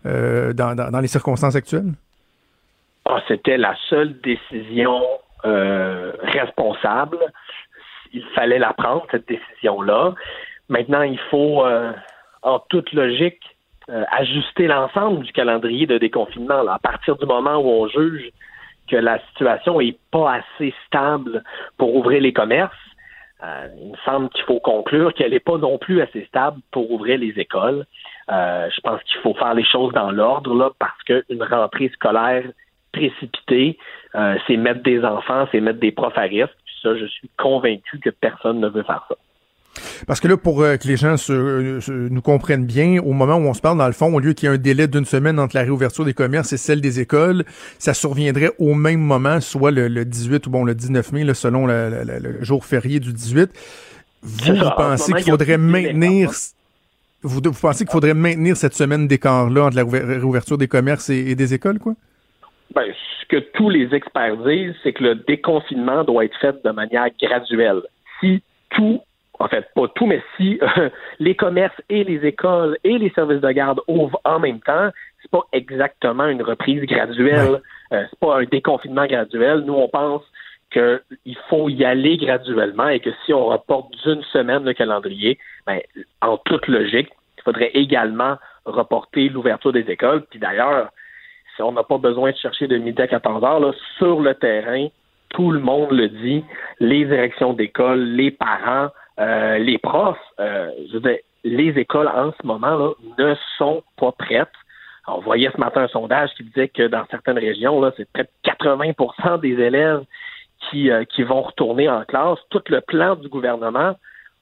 [0.03, 1.93] dans, dans, les circonstances actuelles?
[3.05, 5.01] Ah, c'était la seule décision
[5.43, 7.17] responsable.
[8.13, 10.13] Il fallait la prendre, cette décision-là.
[10.69, 11.63] Maintenant, il faut,
[12.43, 13.41] en toute logique,
[13.91, 16.65] euh, ajuster l'ensemble du calendrier de déconfinement.
[16.65, 18.29] À partir du moment où on juge
[18.89, 21.43] que la situation est pas assez stable
[21.77, 22.73] pour ouvrir les commerces,
[23.43, 26.89] euh, il me semble qu'il faut conclure qu'elle n'est pas non plus assez stable pour
[26.89, 27.85] ouvrir les écoles.
[28.31, 32.45] Euh, je pense qu'il faut faire les choses dans l'ordre là, parce qu'une rentrée scolaire
[32.93, 33.77] précipitée,
[34.47, 36.55] c'est mettre des enfants, c'est mettre des profs à risque.
[36.81, 39.15] Ça, je suis convaincu que personne ne veut faire ça.
[40.07, 43.47] Parce que là, pour euh, que les gens se, nous comprennent bien, au moment où
[43.47, 45.39] on se parle, dans le fond, au lieu qu'il y ait un délai d'une semaine
[45.39, 47.43] entre la réouverture des commerces et celle des écoles,
[47.79, 52.37] ça surviendrait au même moment, soit le, 18 ou bon le 19 mai, selon le,
[52.41, 53.49] jour férié du 18.
[54.23, 56.31] Vous, vous pensez qu'il faudrait maintenir...
[57.23, 61.35] Vous, vous, pensez qu'il faudrait maintenir cette semaine d'écart-là entre la réouverture des commerces et,
[61.35, 61.93] des écoles, quoi?
[62.73, 62.85] Ben,
[63.21, 67.07] ce que tous les experts disent, c'est que le déconfinement doit être fait de manière
[67.21, 67.81] graduelle.
[68.19, 69.01] Si tout
[69.41, 73.41] en fait, pas tout, mais si euh, les commerces et les écoles et les services
[73.41, 74.89] de garde ouvrent en même temps,
[75.21, 79.63] c'est pas exactement une reprise graduelle, euh, c'est pas un déconfinement graduel.
[79.65, 80.21] Nous, on pense
[80.71, 85.79] qu'il faut y aller graduellement et que si on reporte d'une semaine le calendrier, ben,
[86.21, 90.23] en toute logique, il faudrait également reporter l'ouverture des écoles.
[90.29, 90.89] Puis d'ailleurs,
[91.55, 94.35] si on n'a pas besoin de chercher de midi à 14 heures, là, sur le
[94.35, 94.87] terrain,
[95.29, 96.43] tout le monde le dit,
[96.79, 98.89] les directions d'école, les parents,
[99.21, 103.83] euh, les profs, euh, je veux dire, les écoles en ce moment là ne sont
[103.97, 104.47] pas prêtes.
[105.07, 108.23] On voyait ce matin un sondage qui disait que dans certaines régions, là, c'est près
[108.23, 110.03] de 80% des élèves
[110.69, 112.39] qui, euh, qui vont retourner en classe.
[112.49, 113.95] Tout le plan du gouvernement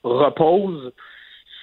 [0.04, 0.94] repose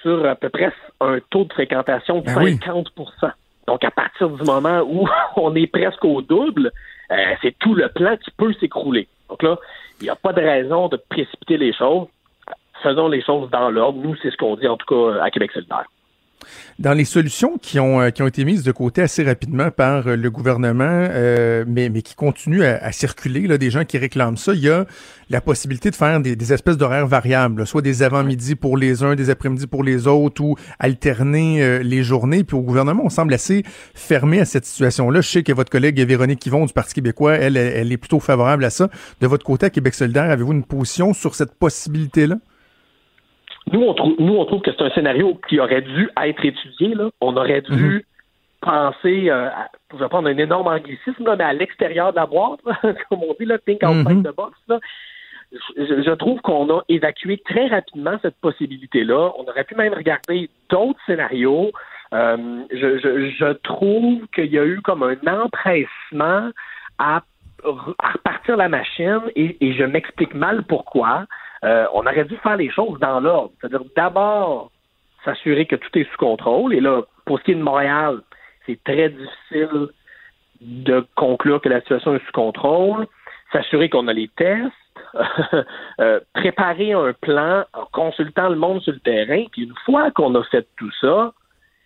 [0.01, 3.33] sur à peu près un taux de fréquentation de 50% ben
[3.67, 6.71] Donc, à partir du moment où on est presque au double,
[7.41, 9.07] c'est tout le plan qui peut s'écrouler.
[9.29, 9.57] Donc là,
[9.99, 12.07] il n'y a pas de raison de précipiter les choses
[12.83, 13.99] faisons les choses dans l'ordre.
[14.01, 15.85] Nous, c'est ce qu'on dit en tout cas à Québec solidaire.
[16.79, 20.07] Dans les solutions qui ont, euh, qui ont été mises de côté assez rapidement par
[20.07, 24.37] euh, le gouvernement, euh, mais, mais qui continuent à, circuler, là, des gens qui réclament
[24.37, 24.85] ça, il y a
[25.29, 29.29] la possibilité de faire des, espèces d'horaires variables, soit des avant-midi pour les uns, des
[29.29, 32.43] après-midi pour les autres, ou alterner les journées.
[32.43, 33.63] Puis au gouvernement, on semble assez
[33.93, 35.19] fermé à cette situation-là.
[35.21, 38.63] Je sais que votre collègue Véronique Yvon du Parti québécois, elle, elle est plutôt favorable
[38.63, 38.87] à ça.
[39.19, 42.37] De votre côté, à Québec solidaire, avez-vous une position sur cette possibilité-là?
[43.71, 46.95] Nous, on trouve, nous, on trouve que c'est un scénario qui aurait dû être étudié.
[46.95, 47.09] Là.
[47.21, 48.01] On aurait dû mhm.
[48.61, 52.59] penser, euh, à, pour prendre un énorme anglicisme, mais à l'extérieur de la boîte,
[53.09, 54.57] comme on dit, là, think outside mm the box.
[54.67, 54.79] Là.
[55.77, 59.31] Je, je, trouve qu'on a évacué très rapidement cette possibilité-là.
[59.37, 61.71] On aurait pu même regarder d'autres scénarios.
[62.13, 66.51] Euh, je, je, je, trouve qu'il y a eu comme un empressement
[66.99, 67.21] à,
[67.63, 71.25] à repartir la machine et, et je m'explique mal pourquoi.
[71.63, 73.51] Euh, on aurait dû faire les choses dans l'ordre.
[73.59, 74.71] C'est-à-dire d'abord
[75.25, 76.73] s'assurer que tout est sous contrôle.
[76.73, 78.21] Et là, pour ce qui est de Montréal,
[78.65, 79.87] c'est très difficile
[80.61, 83.07] de conclure que la situation est sous contrôle.
[83.51, 84.71] S'assurer qu'on a les tests.
[85.99, 89.45] Euh, préparer un plan en consultant le monde sur le terrain.
[89.51, 91.33] Puis une fois qu'on a fait tout ça,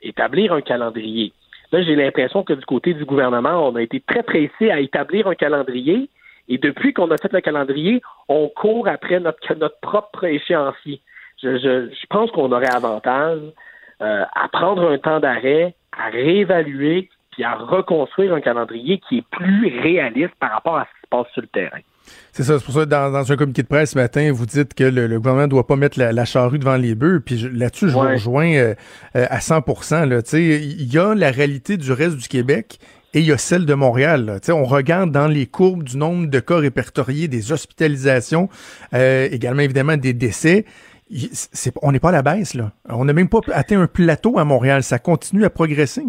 [0.02, 1.32] établir un calendrier.
[1.72, 5.28] Là, j'ai l'impression que du côté du gouvernement, on a été très pressé à établir
[5.28, 6.10] un calendrier
[6.52, 11.02] et depuis qu'on a fait le calendrier, on court après notre, notre propre échéancier.
[11.42, 13.40] Je, je, je pense qu'on aurait avantage
[14.02, 19.26] euh, à prendre un temps d'arrêt, à réévaluer, puis à reconstruire un calendrier qui est
[19.32, 21.80] plus réaliste par rapport à ce qui se passe sur le terrain.
[22.34, 24.74] C'est ça, c'est pour ça que dans, un communiqué de presse ce matin, vous dites
[24.74, 27.22] que le, gouvernement ne doit pas mettre la, charrue devant les bœufs.
[27.26, 28.76] Puis là-dessus, je vous rejoins euh,
[29.16, 32.80] euh, à 100% Il y a la réalité du reste du Québec
[33.13, 34.39] et il y a celle de Montréal.
[34.50, 38.50] On regarde dans les courbes du nombre de cas répertoriés, des hospitalisations,
[38.93, 40.65] euh, également évidemment des décès.
[41.82, 42.54] on n'est pas à la baisse.
[42.54, 42.71] Là.
[42.89, 44.84] On n'a même pas atteint un plateau à Montréal.
[44.84, 46.04] Ça continue à progresser.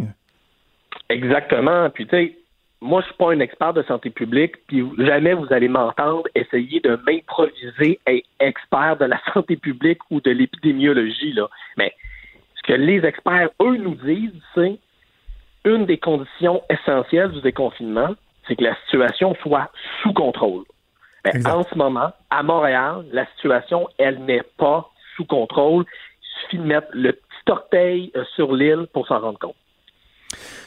[1.09, 1.91] Exactement.
[1.91, 2.37] Puis tu sais,
[2.83, 6.81] moi, je suis pas un expert de santé publique, puis jamais vous allez m'entendre essayer
[6.81, 8.01] de m'improviser
[8.41, 11.33] expert de la santé publique ou de l'épidémiologie.
[11.33, 11.49] Là.
[11.77, 11.95] Mais
[12.57, 14.79] ce que les experts, eux, nous disent, c'est
[15.65, 18.15] une des conditions essentielles du déconfinement,
[18.47, 19.71] c'est que la situation soit
[20.03, 20.65] sous contrôle.
[21.25, 25.85] Ben, en ce moment, à Montréal, la situation, elle n'est pas sous contrôle.
[25.85, 29.55] Il suffit de mettre le petit orteil euh, sur l'île pour s'en rendre compte.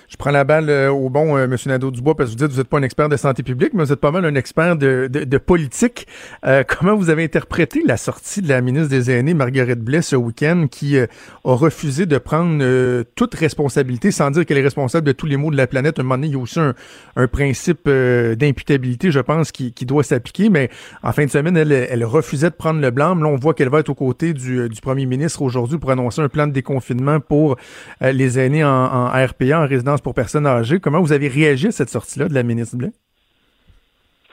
[0.10, 1.56] Je prends la balle euh, au bon, euh, M.
[1.66, 3.84] Nadeau-Dubois, parce que vous dites que vous n'êtes pas un expert de santé publique, mais
[3.84, 6.08] vous êtes pas mal un expert de, de, politique.
[6.46, 10.16] Euh, comment vous avez interprété la sortie de la ministre des Aînés, Marguerite Blais, ce
[10.16, 11.08] week-end, qui a
[11.44, 15.58] refusé de prendre toute responsabilité, sans dire qu'elle est responsable de tous les maux de
[15.58, 16.00] la planète?
[16.00, 20.04] Un moment donné, il y a aussi un, principe d'imputabilité, je pense, qui, qui doit
[20.04, 20.70] s'appliquer, mais
[21.04, 23.16] en fin de semaine, elle, elle refusait de prendre le blanc.
[23.16, 26.22] Là, on voit qu'elle va être aux côtés du, du premier ministre aujourd'hui pour annoncer
[26.22, 27.58] un plan de déconfinement pour
[28.02, 30.80] les aînés en, en RPA, en résidence pour personnes âgées.
[30.80, 32.92] Comment vous avez réagi à cette sortie-là de la ministre Blais?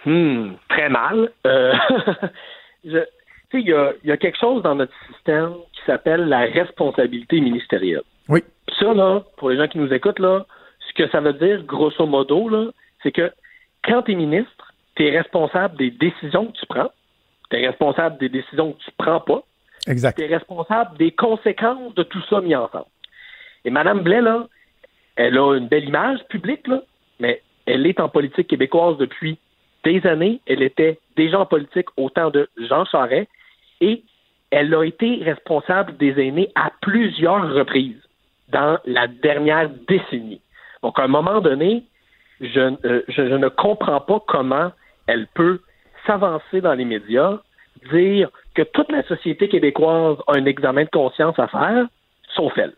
[0.04, 1.30] Hmm, très mal.
[1.46, 1.72] Euh,
[2.84, 3.06] il
[3.54, 8.02] y a, quelque chose dans notre système qui s'appelle la responsabilité ministérielle.
[8.28, 8.44] Oui.
[8.78, 10.44] ça, là, pour les gens qui nous écoutent, là,
[10.90, 12.66] ce que ça veut dire, grosso modo, là,
[13.02, 13.32] c'est que
[13.82, 16.90] quand tu es ministre, tu es responsable des décisions que tu prends,
[17.50, 19.42] tu es responsable des décisions que tu prends pas,
[19.86, 20.18] exact.
[20.18, 22.84] tu es responsable des conséquences de tout ça mis ensemble.
[23.64, 24.48] Et Mme Blais, là,
[25.16, 26.82] elle a une belle image publique, là,
[27.20, 29.38] mais elle est en politique québécoise depuis
[29.84, 30.40] des années.
[30.46, 33.28] Elle était déjà en politique au temps de Jean Charest
[33.80, 34.02] et
[34.50, 38.00] elle a été responsable des aînés à plusieurs reprises
[38.48, 40.40] dans la dernière décennie.
[40.82, 41.84] Donc, à un moment donné,
[42.40, 44.72] je, euh, je ne comprends pas comment
[45.06, 45.60] elle peut
[46.06, 47.38] s'avancer dans les médias,
[47.92, 51.86] dire que toute la société québécoise a un examen de conscience à faire,
[52.34, 52.74] sauf elle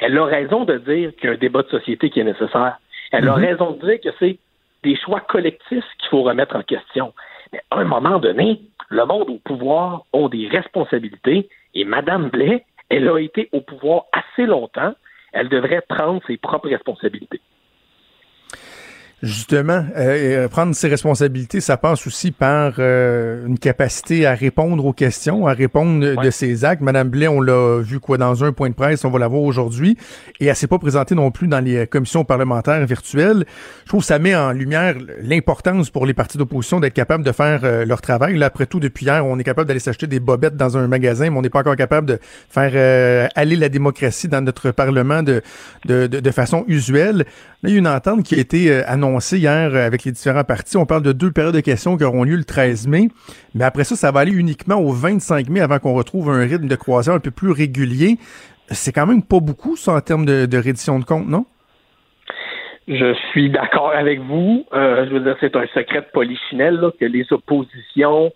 [0.00, 2.78] elle a raison de dire qu'il y a un débat de société qui est nécessaire.
[3.12, 3.44] Elle a mhm.
[3.44, 4.38] raison de dire que c'est
[4.82, 7.12] des choix collectifs qu'il faut remettre en question.
[7.52, 12.64] Mais à un moment donné, le monde au pouvoir a des responsabilités et Mme Blais,
[12.88, 14.94] elle a été au pouvoir assez longtemps.
[15.32, 17.40] Elle devrait prendre ses propres responsabilités.
[19.20, 24.84] Justement, euh, euh, prendre ses responsabilités, ça passe aussi par euh, une capacité à répondre
[24.86, 26.82] aux questions, à répondre de ses actes.
[26.82, 29.42] Madame Blais, on l'a vu quoi dans un point de presse, on va la voir
[29.42, 29.96] aujourd'hui,
[30.38, 33.44] et elle s'est pas présentée non plus dans les commissions parlementaires virtuelles.
[33.82, 37.32] Je trouve que ça met en lumière l'importance pour les partis d'opposition d'être capables de
[37.32, 38.38] faire leur travail.
[38.38, 41.28] Là, après tout, depuis hier, on est capable d'aller s'acheter des bobettes dans un magasin,
[41.30, 45.42] mais on n'est pas encore capable de faire aller la démocratie dans notre parlement de,
[45.86, 47.26] de, de, de façon usuelle.
[47.64, 50.44] Là, il y a une entente qui a été annoncée hier euh, avec les différents
[50.44, 50.76] partis.
[50.76, 53.08] On parle de deux périodes de questions qui auront lieu le 13 mai.
[53.54, 56.68] Mais après ça, ça va aller uniquement au 25 mai avant qu'on retrouve un rythme
[56.68, 58.16] de croisière un peu plus régulier.
[58.68, 61.46] c'est quand même pas beaucoup, ça, en termes de, reddition de compte, non?
[62.86, 64.64] Je suis d'accord avec vous.
[64.72, 68.32] Euh, je veux dire, c'est un secret de polichinelle que les oppositions,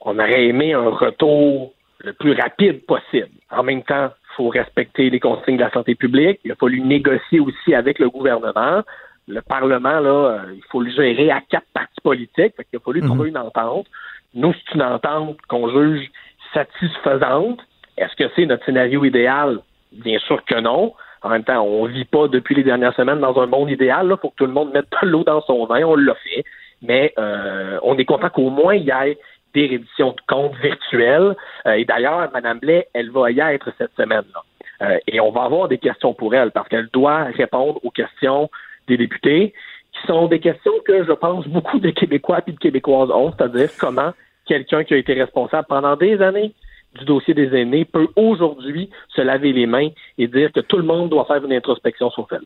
[0.00, 1.72] on aurait aimé un retour
[2.04, 3.28] le plus rapide possible.
[3.50, 6.40] En même temps, il faut respecter les consignes de la santé publique.
[6.44, 8.82] Il a fallu négocier aussi avec le gouvernement.
[9.28, 12.54] Le Parlement, là, euh, il faut le gérer à quatre partis politiques.
[12.72, 13.86] il a fallu trouver une entente.
[14.34, 16.10] Nous, c'est une entente qu'on juge
[16.52, 17.60] satisfaisante.
[17.96, 19.60] Est-ce que c'est notre scénario idéal?
[19.92, 20.94] Bien sûr que non.
[21.22, 24.08] En même temps, on vit pas depuis les dernières semaines dans un monde idéal.
[24.10, 25.82] Il faut que tout le monde mette de l'eau dans son vin.
[25.84, 26.44] On l'a fait.
[26.80, 29.18] Mais euh, on est content qu'au moins il y ait
[29.54, 31.36] des réditions de comptes virtuelles.
[31.66, 34.42] Euh, et d'ailleurs, Mme Blais, elle va y être cette semaine-là.
[34.82, 38.50] Euh, et on va avoir des questions pour elle parce qu'elle doit répondre aux questions
[38.88, 39.52] des députés,
[39.92, 43.70] qui sont des questions que je pense beaucoup de Québécois et de Québécoises ont, c'est-à-dire
[43.78, 44.12] comment
[44.46, 46.54] quelqu'un qui a été responsable pendant des années
[46.98, 50.82] du dossier des aînés peut aujourd'hui se laver les mains et dire que tout le
[50.82, 52.44] monde doit faire une introspection sur elle.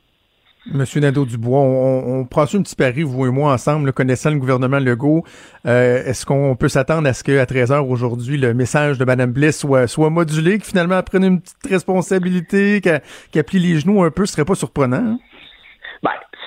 [0.72, 4.81] Monsieur Nadeau-Dubois, on, on, prend un petit pari, vous et moi, ensemble, connaissant le gouvernement
[4.81, 5.22] Legault.
[5.64, 9.31] Euh, est-ce qu'on peut s'attendre à ce qu'à 13 h aujourd'hui, le message de Mme
[9.31, 14.03] Bliss soit, soit modulé, que finalement, elle prenne une petite responsabilité, qu'elle plie les genoux
[14.03, 14.96] un peu, ce serait pas surprenant?
[14.96, 15.18] Hein?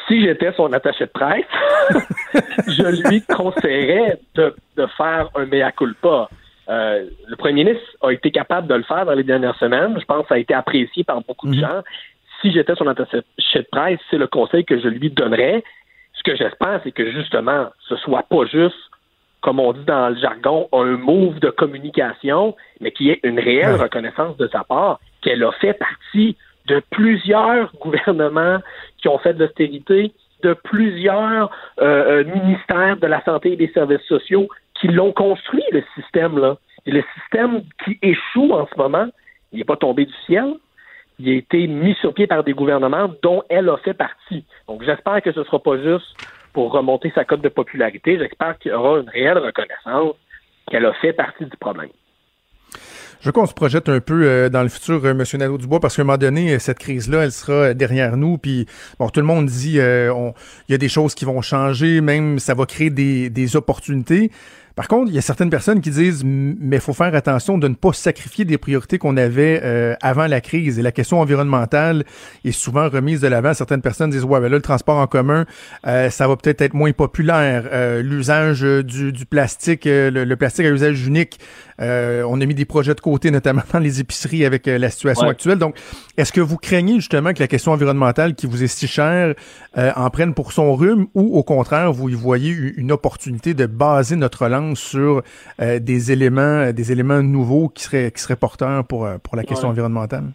[0.09, 1.45] Si j'étais son attaché de presse,
[2.67, 6.27] je lui conseillerais de, de faire un mea culpa.
[6.69, 9.97] Euh, le premier ministre a été capable de le faire dans les dernières semaines.
[9.99, 11.61] Je pense que ça a été apprécié par beaucoup de mhm.
[11.61, 11.81] gens.
[12.41, 15.63] Si j'étais son attaché de presse, c'est le conseil que je lui donnerais.
[16.13, 18.75] Ce que j'espère, c'est que justement, ce soit pas juste,
[19.41, 23.39] comme on dit dans le jargon, un move de communication, mais qu'il y ait une
[23.39, 26.35] réelle reconnaissance de sa part, qu'elle a fait partie
[26.69, 28.59] de plusieurs gouvernements
[28.97, 31.51] qui ont fait de l'austérité, de plusieurs
[31.81, 34.47] euh, euh, ministères de la santé et des services sociaux
[34.79, 36.57] qui l'ont construit, le système-là.
[36.85, 39.07] Et le système qui échoue en ce moment,
[39.51, 40.53] il n'est pas tombé du ciel.
[41.19, 44.45] Il a été mis sur pied par des gouvernements dont elle a fait partie.
[44.69, 46.15] Donc, j'espère que ce ne sera pas juste
[46.53, 48.17] pour remonter sa cote de popularité.
[48.17, 50.15] J'espère qu'il y aura une réelle reconnaissance
[50.69, 51.89] qu'elle a fait partie du problème.
[53.21, 55.97] Je veux qu'on se projette un peu euh, dans le futur, euh, Monsieur Nadeau-Dubois, parce
[55.97, 58.37] qu'à un moment donné, euh, cette crise-là, elle sera derrière nous.
[58.37, 58.65] Puis,
[58.97, 60.33] bon, tout le monde dit, il
[60.69, 64.31] y a des choses qui vont changer, même ça va créer des opportunités.
[64.75, 67.67] Par contre, il y a certaines personnes qui disent, mais il faut faire attention de
[67.67, 70.79] ne pas sacrifier des priorités qu'on avait euh, avant la crise.
[70.79, 72.05] Et la question environnementale
[72.45, 73.53] est souvent remise de l'avant.
[73.53, 75.45] Certaines personnes disent, ouais, ben là, le transport en commun,
[75.87, 77.65] euh, ça va peut-être être moins populaire.
[77.71, 81.39] Euh, l'usage du, du, plastique, le, plastique à usage unique,
[81.79, 85.57] on a mis des projets de côté, notamment dans les épiceries avec la situation actuelle.
[85.57, 85.75] Donc,
[86.17, 89.33] est-ce que vous craignez justement que la question environnementale qui vous est si chère
[89.75, 94.15] en prenne pour son rhume ou au contraire, vous y voyez une opportunité de baser
[94.15, 94.45] notre
[94.75, 95.21] sur
[95.61, 99.35] euh, des éléments, euh, des éléments nouveaux qui seraient, qui seraient porteurs pour, euh, pour
[99.35, 100.25] la question environnementale?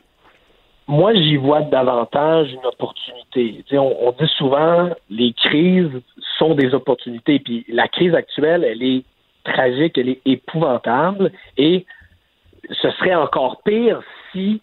[0.87, 3.65] Moi, j'y vois davantage une opportunité.
[3.73, 6.01] On, on, dit souvent les crises
[6.39, 7.39] sont des opportunités.
[7.39, 9.05] Puis la crise actuelle, elle est
[9.45, 11.33] tragique, elle est épouvantable.
[11.57, 11.87] Et
[12.71, 14.01] ce serait encore pire
[14.33, 14.61] si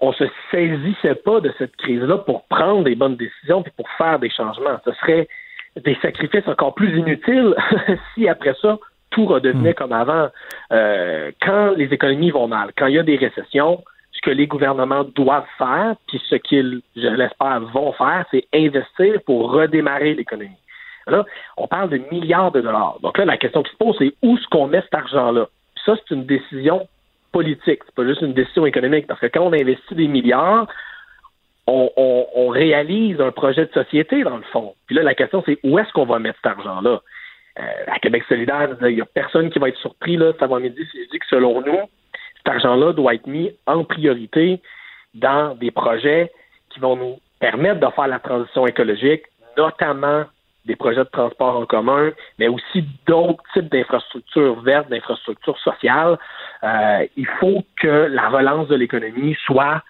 [0.00, 4.18] on se saisissait pas de cette crise-là pour prendre des bonnes décisions puis pour faire
[4.18, 4.78] des changements.
[4.84, 5.28] Ce serait
[5.76, 7.54] des sacrifices encore plus inutiles
[8.14, 8.78] si après ça
[9.18, 9.74] tout redevenait hmm.
[9.74, 10.28] comme avant.
[10.70, 14.46] Euh, quand les économies vont mal, quand il y a des récessions, ce que les
[14.46, 20.62] gouvernements doivent faire, puis ce qu'ils, je l'espère, vont faire, c'est investir pour redémarrer l'économie.
[21.08, 21.24] Là,
[21.56, 22.98] on parle de milliards de dollars.
[23.02, 25.48] Donc là, la question qui se pose, c'est où est-ce qu'on met cet argent-là?
[25.84, 26.86] Ça, c'est une décision
[27.32, 30.68] politique, c'est pas juste une décision économique, parce que quand on investit des milliards,
[31.66, 31.90] on,
[32.34, 34.74] on réalise un projet de société, dans le fond.
[34.86, 37.00] Puis là, la question, c'est où est-ce qu'on va mettre cet argent-là?
[37.58, 40.80] Euh, à Québec solidaire, il n'y a personne qui va être surpris là, cet avant-midi
[40.94, 41.80] je dis que selon nous,
[42.36, 44.60] cet argent-là doit être mis en priorité
[45.14, 46.30] dans des projets
[46.70, 49.22] qui vont nous permettre de faire la transition écologique,
[49.56, 50.24] notamment
[50.66, 56.18] des projets de transport en commun, mais aussi d'autres types d'infrastructures vertes, d'infrastructures sociales.
[56.62, 59.82] Euh, il faut que la relance de l'économie soit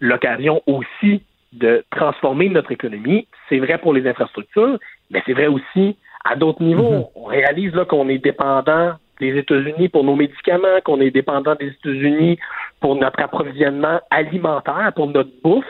[0.00, 3.26] l'occasion aussi de transformer notre économie.
[3.48, 4.78] C'est vrai pour les infrastructures,
[5.10, 5.96] mais c'est vrai aussi
[6.30, 6.90] à d'autres niveaux.
[6.90, 7.04] Mhm.
[7.14, 11.68] On réalise là qu'on est dépendant des États-Unis pour nos médicaments, qu'on est dépendant des
[11.68, 12.38] États-Unis
[12.80, 15.64] pour notre approvisionnement alimentaire, pour notre bouffe.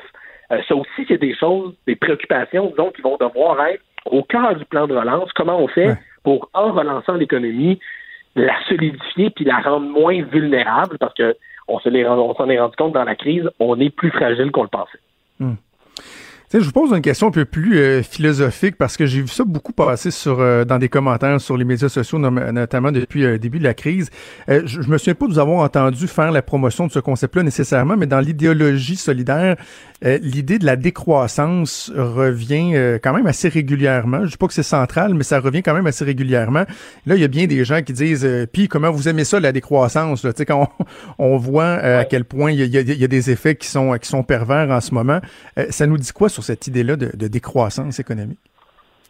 [0.51, 4.55] Euh, ça aussi, c'est des choses, des préoccupations, disons, qui vont devoir être au cœur
[4.57, 5.33] du plan de relance.
[5.33, 7.79] Comment on fait pour, en relançant l'économie,
[8.35, 10.99] la solidifier puis la rendre moins vulnérable?
[10.99, 11.37] Parce que
[11.69, 15.01] on s'en est rendu compte dans la crise, on est plus fragile qu'on le pensait.
[16.53, 19.43] Je vous pose une question un peu plus euh, philosophique parce que j'ai vu ça
[19.45, 23.59] beaucoup passer sur euh, dans des commentaires sur les médias sociaux, notamment depuis le début
[23.59, 24.11] de la crise.
[24.49, 27.97] je, me souviens pas de vous avoir entendu faire la promotion de ce concept-là nécessairement,
[27.97, 29.57] mais dans l'idéologie solidaire,
[30.03, 34.25] l'idée de la décroissance revient quand même assez régulièrement.
[34.25, 36.65] Je dis pas que c'est central, mais ça revient quand même assez régulièrement.
[37.07, 39.53] Là, il y a bien des gens qui disent, puis comment vous aimez ça la
[39.53, 40.69] décroissance Tu sais, quand
[41.19, 44.09] on, voit à quel point il y, a, y, a, des effets qui sont qui
[44.09, 45.21] sont pervers en ce moment,
[45.71, 48.39] ça nous dit quoi sur cette idée-là de, décroissance économique?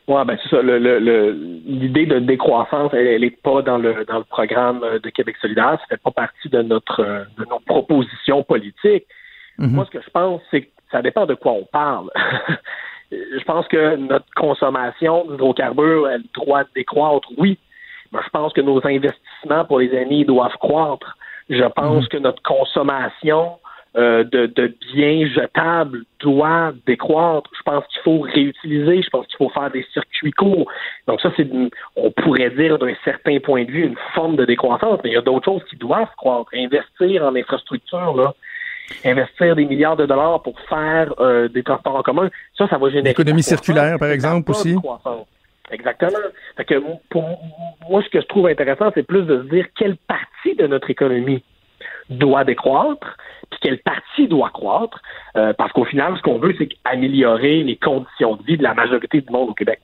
[0.09, 0.63] Oui, ben c'est ça.
[0.63, 5.79] L'idée de décroissance, elle n'est pas dans le dans le programme de Québec solidaire.
[5.81, 9.07] Ça fait pas partie de notre de nos propositions politiques.
[9.59, 9.71] Mm-hmm.
[9.71, 12.11] Moi, ce que je pense, c'est que ça dépend de quoi on parle.
[13.11, 17.59] je pense que notre consommation d'hydrocarbures, elle doit décroître, oui.
[18.13, 21.17] Mais je pense que nos investissements pour les années doivent croître.
[21.49, 22.09] Je pense mm-hmm.
[22.09, 23.59] que notre consommation
[23.97, 27.49] euh, de, biens jetables doit décroître.
[27.57, 30.71] Je pense qu'il faut réutiliser, je pense qu'il faut faire des circuits courts.
[31.07, 31.49] Donc ça, c'est,
[31.97, 35.17] on pourrait dire d'un certain point de vue, une forme de décroissance, mais il y
[35.17, 36.51] a d'autres choses qui doivent croître.
[36.55, 38.35] Investir en infrastructure, là,
[39.05, 42.89] investir des milliards de dollars pour faire euh, des transports en commun, ça, ça va
[42.89, 43.09] générer...
[43.09, 44.77] L'économie circulaire, par exemple, aussi.
[45.71, 46.19] Exactement.
[46.57, 46.81] Fait que
[47.11, 47.25] pour
[47.91, 50.91] moi, ce que je trouve intéressant, c'est plus de se dire quelle partie de notre
[50.91, 51.43] économie
[52.09, 53.17] doit décroître,
[53.51, 55.01] puis quelle partie doit croître,
[55.37, 58.75] euh, parce qu'au final, ce qu'on veut, c'est améliorer les conditions de vie de la
[58.75, 59.81] majorité du monde au Québec.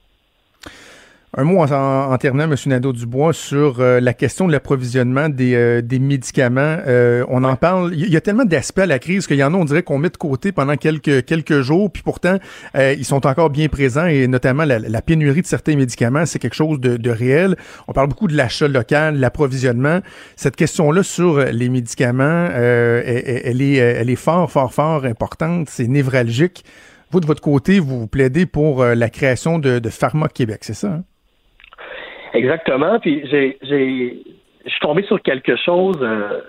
[1.35, 2.57] Un mot en, terminant, M.
[2.66, 6.76] Nadeau-Dubois, sur euh, la question de l'approvisionnement des, euh, des, médicaments.
[6.87, 7.95] Euh, on en parle.
[7.95, 9.97] Il y, a tellement d'aspects à la crise qu'il y en a, on dirait qu'on
[9.97, 12.37] met de côté pendant quelques, quelques jours, puis pourtant,
[12.74, 16.78] ils sont encore bien présents et notamment la, pénurie de certains médicaments, c'est quelque chose
[16.80, 17.57] de, de, réel.
[17.89, 20.01] On parle beaucoup de l'achat local, l'approvisionnement.
[20.37, 25.70] Cette question-là sur les médicaments, elle, elle, est, elle est fort, fort, fort importante.
[25.70, 26.62] C'est névralgique.
[27.11, 30.89] Vous, de votre côté, vous plaidez pour la création de, de Pharma Québec, c'est ça?
[30.89, 31.05] Hein?
[32.35, 32.99] Exactement.
[33.01, 34.22] Puis j'ai, j'ai,
[34.64, 36.41] je suis tombé sur quelque chose euh,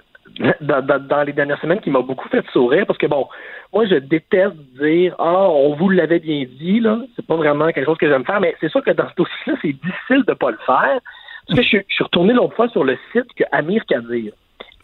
[0.62, 3.28] dans, les dernières semaines qui m'a beaucoup fait sourire parce que bon,
[3.74, 7.86] moi je déteste dire ah on vous l'avait bien dit là, c'est pas vraiment quelque
[7.86, 10.52] chose que j'aime faire, mais c'est sûr que dans ce dossier-là c'est difficile de pas
[10.52, 11.00] le faire.
[11.48, 14.32] Parce que je, je suis retourné l'autre fois sur le site que Amir Kadir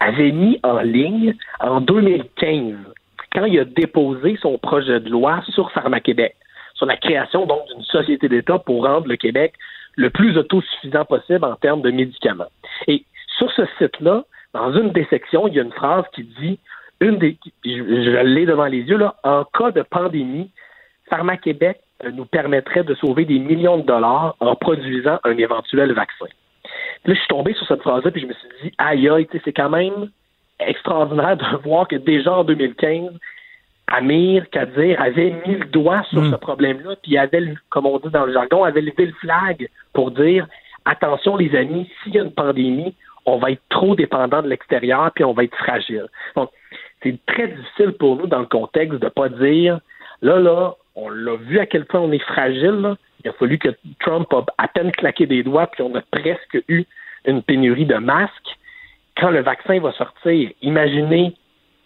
[0.02, 2.76] avait mis en ligne en 2015
[3.34, 6.36] quand il a déposé son projet de loi sur Pharma-Québec,
[6.74, 9.54] sur la création donc d'une société d'État pour rendre le Québec
[10.00, 12.48] le plus autosuffisant possible en termes de médicaments.
[12.88, 13.04] Et
[13.38, 14.24] sur ce site-là,
[14.54, 16.58] dans une des sections, il y a une phrase qui dit
[17.02, 20.52] une des je, l'ai devant les yeux là, en cas de pandémie,
[21.10, 26.28] Pharma-Québec euh, nous permettrait de sauver des millions de dollars en produisant un éventuel vaccin.
[27.06, 29.54] là, je suis tombé sur cette phrase-là, puis je me suis dit, aïe, aïe, c'est
[29.54, 30.10] quand même
[30.60, 33.12] extraordinaire de voir que déjà en 2015,
[33.92, 36.32] Amir Kadir avait mis le doigt sur hmm.
[36.32, 40.12] ce problème-là, puis avait, comme on dit dans le jargon, avait levé le flag pour
[40.12, 40.48] dire
[40.86, 45.12] attention les amis, s'il y a une pandémie, on va être trop dépendant de l'extérieur,
[45.14, 46.08] puis on va être fragile.
[46.36, 46.50] Donc,
[47.04, 49.80] c'est très difficile pour nous dans le contexte de pas dire
[50.22, 52.96] là, là, on l'a vu à quel point on est fragile.
[53.24, 53.70] Il a fallu que
[54.00, 56.86] Trump a à peine claqué des doigts, puis on a presque eu
[57.26, 58.58] une pénurie de masques.
[59.18, 61.36] Quand le vaccin va sortir, imaginez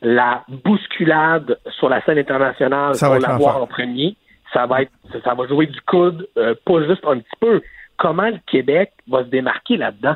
[0.03, 4.15] la bousculade sur la scène internationale pour l'avoir en premier,
[4.53, 4.91] ça va être,
[5.23, 7.61] ça va jouer du coude, euh, pas juste un petit peu.
[7.97, 10.15] Comment le Québec va se démarquer là-dedans?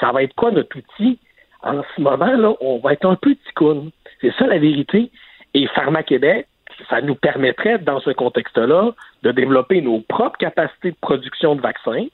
[0.00, 1.18] Ça va être quoi notre outil?
[1.62, 3.90] En ce moment, là, on va être un peu ticoun.
[4.20, 5.10] C'est ça la vérité.
[5.54, 6.46] Et Pharma-Québec,
[6.88, 12.06] ça nous permettrait, dans ce contexte-là, de développer nos propres capacités de production de vaccins.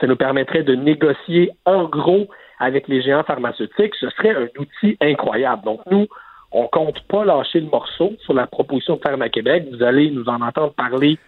[0.00, 3.94] Ça nous permettrait de négocier en gros avec les géants pharmaceutiques.
[3.96, 5.62] Ce serait un outil incroyable.
[5.64, 6.06] Donc, nous,
[6.52, 9.66] on compte pas lâcher le morceau sur la proposition de Ferme à Québec.
[9.72, 11.18] Vous allez nous en entendre parler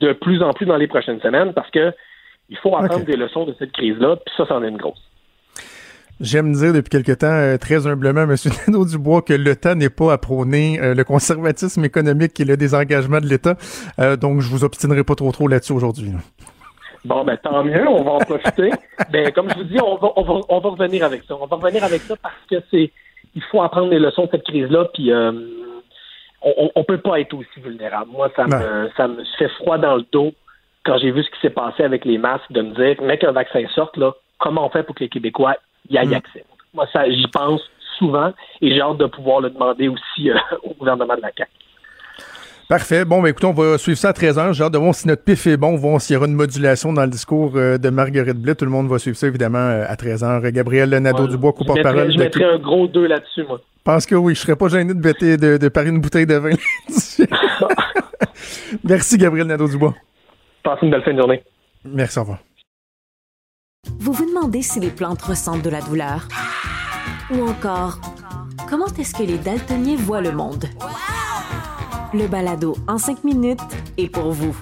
[0.00, 1.92] de plus en plus dans les prochaines semaines parce que
[2.48, 5.02] il faut apprendre des leçons de cette crise-là, puis ça, c'en est une grosse.
[6.20, 8.36] J'aime dire depuis quelque temps, euh, très humblement, M.
[8.68, 13.20] Nadeau Dubois, que l'État n'est pas à prôner euh, le conservatisme économique et le désengagement
[13.20, 13.56] de l'État.
[13.98, 16.12] Euh, donc, je vous obstinerai pas trop trop là-dessus aujourd'hui.
[17.04, 18.70] Bon, ben tant mieux, on va en profiter.
[19.10, 21.34] ben, comme je vous dis, on va, on, va, on va revenir avec ça.
[21.34, 22.92] On va revenir avec ça parce que c'est
[23.34, 25.32] il faut apprendre les leçons de cette crise-là, puis euh,
[26.42, 28.10] on, on peut pas être aussi vulnérable.
[28.10, 30.32] Moi, ça me, ça me fait froid dans le dos
[30.84, 33.32] quand j'ai vu ce qui s'est passé avec les masques, de me dire, mec, un
[33.32, 35.54] vaccin sorte, là, comment on fait pour que les Québécois
[35.88, 36.14] y aient mm.
[36.14, 36.44] accès?
[36.74, 37.62] Moi, ça, j'y pense
[37.98, 41.50] souvent et j'ai hâte de pouvoir le demander aussi euh, au gouvernement de la CAQ.
[42.72, 43.04] Parfait.
[43.04, 45.06] Bon, ben, écoutez, on va suivre ça à 13 h J'ai hâte de voir si
[45.06, 47.90] notre pif est bon, voir s'il y aura une modulation dans le discours euh, de
[47.90, 48.54] Marguerite Blais.
[48.54, 52.10] Tout le monde va suivre ça, évidemment, euh, à 13 h Gabriel Nadeau-Dubois, coup parole
[52.10, 53.60] Je mettrais un gros 2 là-dessus, moi.
[53.76, 56.24] Je pense que oui, je serais pas gêné de, bêter, de, de parier une bouteille
[56.24, 56.52] de vin
[58.84, 59.94] Merci, Gabriel Nadeau-Dubois.
[60.64, 61.42] Passez une belle fin de journée.
[61.84, 62.38] Merci, au revoir.
[63.98, 66.26] Vous vous demandez si les plantes ressentent de la douleur?
[67.32, 67.98] Ou encore,
[68.66, 70.64] comment est-ce que les daltoniens voient le monde?
[72.14, 73.60] Le balado en cinq minutes
[73.96, 74.54] est pour vous.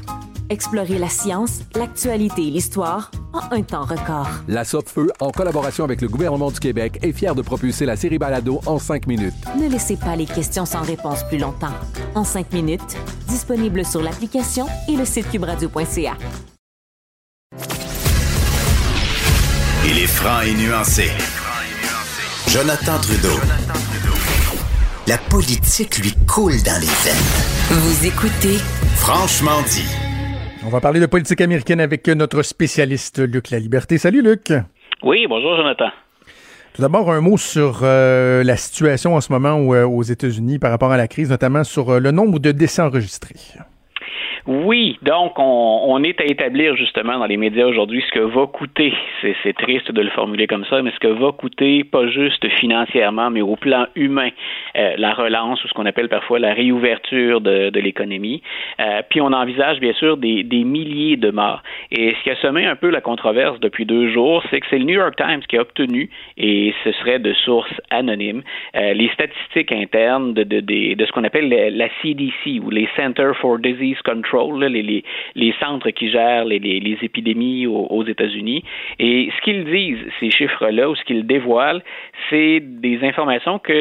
[0.50, 4.28] Explorez la science, l'actualité et l'histoire en un temps record.
[4.46, 8.18] La Feu, en collaboration avec le gouvernement du Québec, est fière de propulser la série
[8.18, 9.34] Balado en cinq minutes.
[9.58, 11.74] Ne laissez pas les questions sans réponse plus longtemps.
[12.14, 12.96] En cinq minutes,
[13.26, 16.16] disponible sur l'application et le site cubradio.ca.
[19.86, 21.10] Il est franc et nuancé.
[22.46, 23.38] Jonathan Trudeau.
[25.10, 27.80] La politique lui coule dans les veines.
[27.80, 28.58] Vous écoutez
[28.94, 29.90] Franchement dit.
[30.64, 33.98] On va parler de politique américaine avec notre spécialiste Luc La Liberté.
[33.98, 34.52] Salut Luc.
[35.02, 35.88] Oui, bonjour Jonathan.
[36.74, 40.70] Tout d'abord, un mot sur euh, la situation en ce moment euh, aux États-Unis par
[40.70, 43.34] rapport à la crise, notamment sur euh, le nombre de décès enregistrés.
[44.46, 48.46] Oui, donc on, on, est à établir justement dans les médias aujourd'hui ce que va
[48.46, 48.94] coûter,
[49.42, 53.30] c'est triste de le formuler comme ça, mais ce que va coûter pas juste financièrement,
[53.30, 54.30] mais au plan humain,
[54.76, 58.42] euh, la relance ou ce qu'on appelle parfois la réouverture de, de l'économie.
[58.80, 61.62] Euh, puis on envisage bien sûr des, des, milliers de morts.
[61.90, 64.78] Et ce qui a semé un peu la controverse depuis deux jours, c'est que c'est
[64.78, 68.42] le New York Times qui a obtenu, et ce serait de sources anonymes,
[68.74, 70.60] euh, les statistiques internes de, de,
[70.94, 74.29] de ce qu'on appelle la CDC ou les Center for Disease Control
[74.68, 75.04] les,
[75.34, 78.64] les, centres qui gèrent les, les épidémies aux, aux États-Unis.
[78.98, 81.82] Et ce qu'ils disent, ces chiffres-là, ou ce qu'ils dévoilent,
[82.28, 83.72] c'est des informations que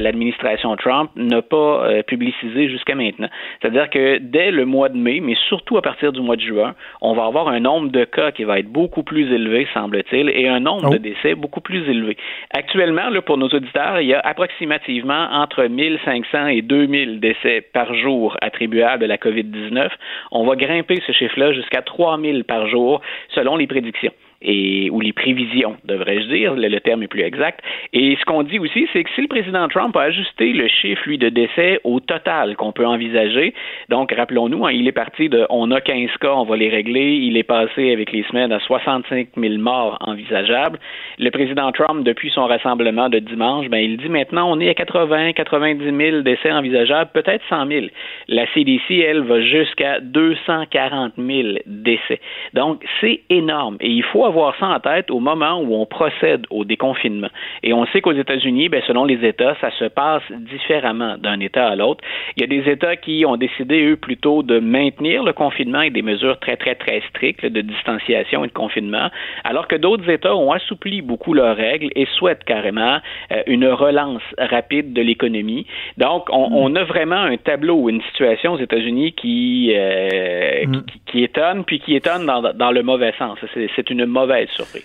[0.00, 3.28] l'administration Trump n'a pas euh, publicisées jusqu'à maintenant.
[3.60, 6.74] C'est-à-dire que dès le mois de mai, mais surtout à partir du mois de juin,
[7.00, 10.48] on va avoir un nombre de cas qui va être beaucoup plus élevé, semble-t-il, et
[10.48, 10.98] un nombre de oh.
[10.98, 12.16] décès beaucoup plus élevé.
[12.56, 17.94] Actuellement, là, pour nos auditeurs, il y a approximativement entre 1500 et 2000 décès par
[17.94, 19.88] jour attribuables à la COVID-19.
[20.30, 23.00] On va grimper ce chiffre-là jusqu'à 3000 par jour
[23.34, 24.12] selon les prédictions
[24.42, 27.60] et ou les prévisions, devrais-je dire, le, terme est plus exact.
[27.92, 31.02] Et ce qu'on dit aussi, c'est que si le président Trump a ajusté le chiffre,
[31.06, 33.54] lui, de décès au total qu'on peut envisager,
[33.88, 37.14] donc rappelons-nous, hein, il est parti de on a 15 cas, on va les régler,
[37.14, 40.78] il est passé avec les semaines à 65 000 morts envisageables.
[41.18, 44.74] Le président Trump, depuis son rassemblement de dimanche, ben, il dit maintenant on est à
[44.74, 47.86] 80, 90 000 décès envisageables, peut-être 100 000.
[48.28, 52.20] La CDC, elle, va jusqu'à 240 000 décès.
[52.54, 53.76] Donc, c'est énorme.
[53.80, 57.28] Et il faut avoir ça en tête au moment où on procède au déconfinement.
[57.62, 61.68] Et on sait qu'aux États-Unis, ben, selon les États, ça se passe différemment d'un État
[61.68, 62.02] à l'autre.
[62.36, 65.92] Il y a des États qui ont décidé, eux, plutôt de maintenir le confinement avec
[65.92, 69.08] des mesures très, très, très strictes de distanciation et de confinement,
[69.44, 72.98] alors que d'autres États ont assoupli beaucoup leurs règles et souhaitent carrément
[73.32, 75.66] euh, une relance rapide de l'économie.
[75.98, 80.82] Donc, on, a vraiment un tableau, une situation aux États-Unis qui, euh, mm.
[81.06, 83.38] qui, étonne, puis qui étonne dans, dans le mauvais sens.
[83.54, 84.84] C'est une mauvaise surprise.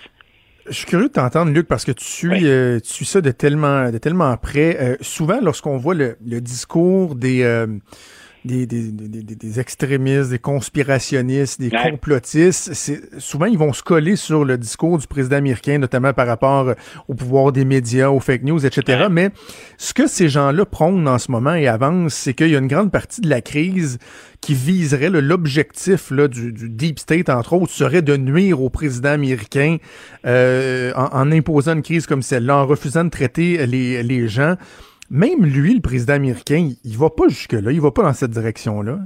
[0.68, 3.32] Je suis curieux de t'entendre, Luc, parce que tu suis, euh, tu suis ça de
[3.32, 4.78] tellement, de tellement près.
[4.80, 7.66] Euh, souvent, lorsqu'on voit le, discours des, euh,
[8.44, 14.16] des, des, des, des, extrémistes, des conspirationnistes, des complotistes, c'est, souvent ils vont se coller
[14.16, 16.74] sur le discours du président américain, notamment par rapport
[17.08, 19.08] au pouvoir des médias, aux fake news, etc.
[19.12, 19.30] Mais
[19.78, 22.68] ce que ces gens-là prônent en ce moment et avancent, c'est qu'il y a une
[22.68, 24.00] grande partie de la crise
[24.42, 29.78] qui viserait l'objectif du, du, deep state, entre autres, serait de nuire au président américain
[30.26, 34.56] euh, en, en, imposant une crise comme celle-là, en refusant de traiter les, les gens.
[35.14, 39.02] Même lui, le président américain, il va pas jusque-là, il va pas dans cette direction-là.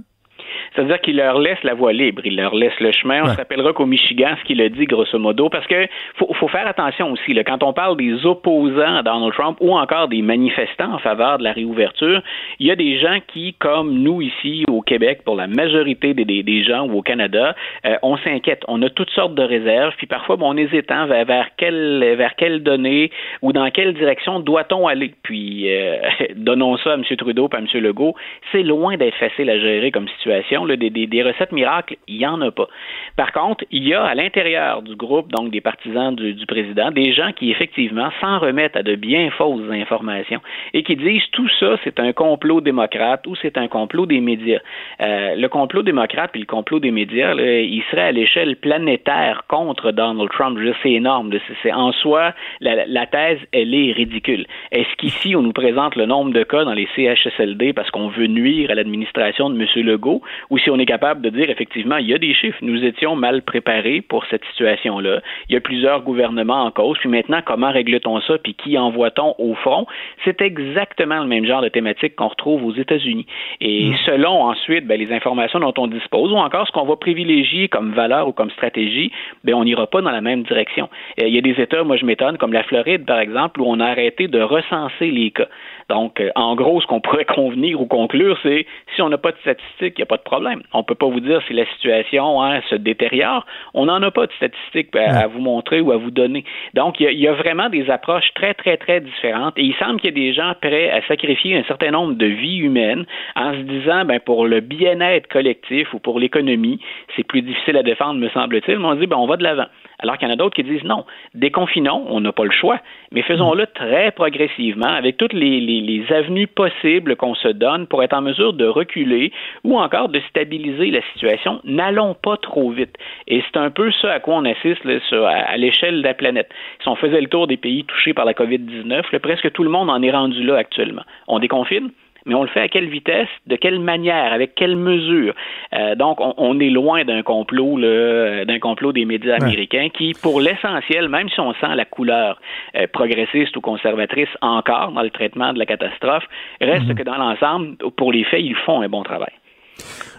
[0.76, 3.24] C'est-à-dire qu'il leur laisse la voie libre, il leur laisse le chemin.
[3.24, 6.48] On se rappellera qu'au Michigan, ce qu'il a dit grosso modo, parce que faut, faut
[6.48, 7.34] faire attention aussi.
[7.34, 11.38] Là, quand on parle des opposants à Donald Trump ou encore des manifestants en faveur
[11.38, 12.22] de la réouverture,
[12.60, 16.26] il y a des gens qui, comme nous ici au Québec, pour la majorité des,
[16.26, 17.56] des, des gens ou au Canada,
[17.86, 18.64] euh, on s'inquiète.
[18.68, 22.36] On a toutes sortes de réserves, puis parfois bon, on hésitant vers, vers quelle vers
[22.36, 23.12] quelle donnée
[23.42, 25.14] ou dans quelle direction doit-on aller.
[25.24, 25.98] Puis euh,
[26.36, 27.04] donnons ça à M.
[27.18, 27.68] Trudeau et à M.
[27.76, 28.16] Legault.
[28.52, 32.52] C'est loin d'être facile à gérer comme situation des, recettes miracles, il n'y en a
[32.52, 32.68] pas.
[33.16, 37.14] Par contre, il y a à l'intérieur du groupe, donc des partisans du, président, des
[37.14, 40.42] gens qui effectivement s'en remettent à de bien fausses informations
[40.74, 44.60] et qui disent tout ça, c'est un complot démocrate ou c'est un complot des médias.
[45.02, 49.92] Euh, le complot démocrate et le complot des médias, il serait à l'échelle planétaire contre
[49.92, 50.60] Donald Trump.
[50.82, 51.32] C'est énorme.
[51.64, 54.46] C'est en soi, la, thèse, elle est ridicule.
[54.72, 58.28] Est-ce qu'ici, on nous présente le nombre de cas dans les CHSLD parce qu'on veut
[58.28, 59.68] nuire à l'administration de M.
[59.86, 60.22] Legault
[60.60, 63.42] si on est capable de dire effectivement, il y a des chiffres, nous étions mal
[63.42, 65.22] préparés pour cette situation-là.
[65.50, 69.36] Il y a plusieurs gouvernements en cause, puis maintenant, comment règle-t-on ça, puis qui envoie-t-on
[69.38, 69.86] au front?
[70.24, 73.26] C'est exactement le même genre de thématique qu'on retrouve aux États-Unis.
[73.62, 73.96] Et mm.
[74.06, 77.94] selon ensuite ben, les informations dont on dispose, ou encore ce qu'on va privilégier comme
[77.94, 79.12] valeur ou comme stratégie,
[79.44, 80.90] ben, on n'ira pas dans la même direction.
[81.18, 83.80] Il y a des États, moi je m'étonne, comme la Floride par exemple, où on
[83.80, 85.48] a arrêté de recenser les cas.
[85.90, 88.66] Donc, euh, en gros, ce qu'on pourrait convenir ou conclure, c'est
[88.96, 90.64] si on n'a pas de statistiques, il n'y a pas de problème.
[90.74, 93.46] On ne peut pas vous dire si la situation hein, se détériore.
[93.74, 96.44] On n'en a pas de statistiques à, vous montrer ou à vous donner.
[96.74, 99.58] Donc, il y, a, vraiment des approches très, très, très différentes.
[99.58, 102.26] Et il semble qu'il y ait des gens prêts à sacrifier un certain nombre de
[102.26, 103.06] vies humaines
[103.36, 106.80] en se disant, ben, pour le bien-être collectif ou pour l'économie,
[107.16, 108.80] c'est plus difficile à défendre, me semble-t-il.
[108.80, 109.68] Mais on dit, ben, on va de l'avant.
[110.00, 112.80] Alors qu'il y en a d'autres qui disent non, déconfinons, on n'a pas le choix,
[113.12, 118.14] mais faisons-le très progressivement avec toutes les, les avenues possibles qu'on se donne pour être
[118.14, 119.32] en mesure de reculer
[119.64, 121.62] ou encore de stabiliser la situation.
[121.64, 122.96] N'allons pas trop vite.
[123.28, 126.50] Et c'est un peu ça à quoi on assiste à, l'échelle de la planète.
[126.82, 129.90] Si on faisait le tour des pays touchés par la COVID-19, presque tout le monde
[129.90, 131.04] en est rendu là actuellement.
[131.28, 131.90] On déconfine,
[132.26, 135.34] mais on le fait à quelle vitesse, de quelle manière, avec quelle mesure?
[135.74, 141.10] Euh, donc, on, est loin d'un complot, d'un complot des médias américains qui, pour l'essentiel,
[141.10, 142.40] même si on sent la couleur
[142.76, 146.24] euh, progressiste ou conservatrice encore dans le traitement de la catastrophe,
[146.62, 146.96] reste mhm.
[146.96, 149.32] que dans l'ensemble, pour les faits, ils font un bon travail.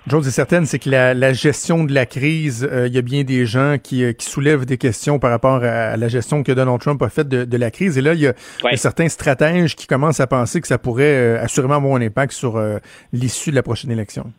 [0.08, 3.24] Chose est certaine, c'est que la, gestion de la crise, euh, il y a bien
[3.24, 7.02] des gens qui, qui, soulèvent des questions par rapport à, la gestion que Donald Trump
[7.02, 7.98] a faite de, de, la crise.
[7.98, 8.34] Et là, il y, a,
[8.76, 12.56] certains stratèges qui commencent à penser que ça pourrait euh, assurément avoir un impact sur
[12.56, 12.78] euh,
[13.12, 14.32] l'issue de la prochaine élection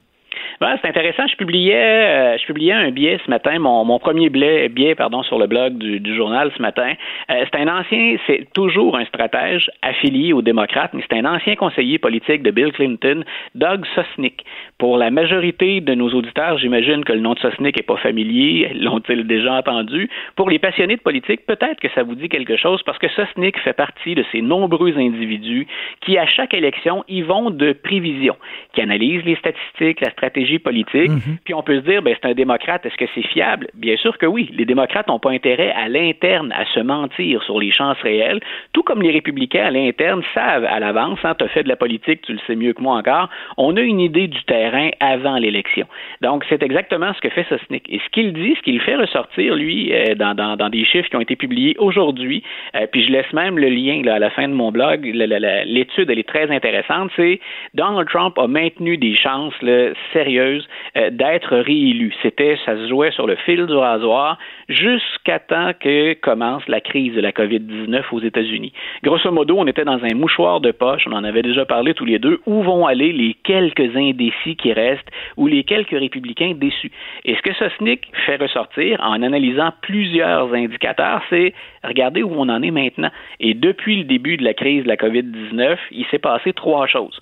[0.59, 1.27] c'est intéressant.
[1.27, 5.21] Je publiais, euh, je publiais un billet ce matin, mon, mon premier billet, billet pardon,
[5.23, 6.93] sur le blog du, du journal ce matin.
[7.29, 11.55] Euh, c'est un ancien, c'est toujours un stratège affilié aux démocrates, mais c'est un ancien
[11.55, 13.23] conseiller politique de Bill Clinton,
[13.55, 14.43] Doug Sosnick.
[14.79, 18.71] Pour la majorité de nos auditeurs, j'imagine que le nom de Sosnick n'est pas familier,
[18.75, 20.09] l'ont-ils déjà entendu?
[20.35, 23.59] Pour les passionnés de politique, peut-être que ça vous dit quelque chose parce que Sosnick
[23.59, 25.67] fait partie de ces nombreux individus
[26.01, 28.35] qui, à chaque élection, y vont de prévision,
[28.73, 31.09] qui analysent les statistiques, la stratégie politique.
[31.09, 31.37] Mhm.
[31.45, 33.67] Puis on peut se dire, ben, c'est un démocrate, est-ce que c'est fiable?
[33.73, 34.49] Bien sûr que oui.
[34.53, 38.39] Les démocrates n'ont pas intérêt à l'interne à se mentir sur les chances réelles,
[38.73, 41.75] tout comme les républicains à l'interne savent à l'avance, hein, tu as fait de la
[41.75, 45.37] politique, tu le sais mieux que moi encore, on a une idée du terrain avant
[45.37, 45.87] l'élection.
[46.21, 47.85] Donc, c'est exactement ce que fait Sosnick.
[47.89, 51.09] Et ce qu'il dit, ce qu'il fait ressortir, lui, euh, dans, dans, dans, des chiffres
[51.09, 52.43] qui ont été publiés aujourd'hui,
[52.75, 56.09] euh, puis je laisse même le lien là, à la fin de mon blog, l'étude,
[56.09, 57.39] elle est très intéressante, c'est
[57.73, 62.13] Donald Trump a maintenu des chances là, sérieuses euh, d'être réélu.
[62.21, 64.37] C'était, ça se jouait sur le fil du rasoir
[64.69, 68.73] jusqu'à temps que commence la crise de la COVID-19 aux États-Unis.
[69.03, 72.05] Grosso modo, on était dans un mouchoir de poche, on en avait déjà parlé tous
[72.05, 76.91] les deux, où vont aller les quelques indécis qui restent ou les quelques républicains déçus?
[77.25, 82.61] Et ce que Sosnick fait ressortir en analysant plusieurs indicateurs, c'est regardez où on en
[82.61, 83.11] est maintenant.
[83.39, 87.21] Et depuis le début de la crise de la COVID-19, il s'est passé trois choses.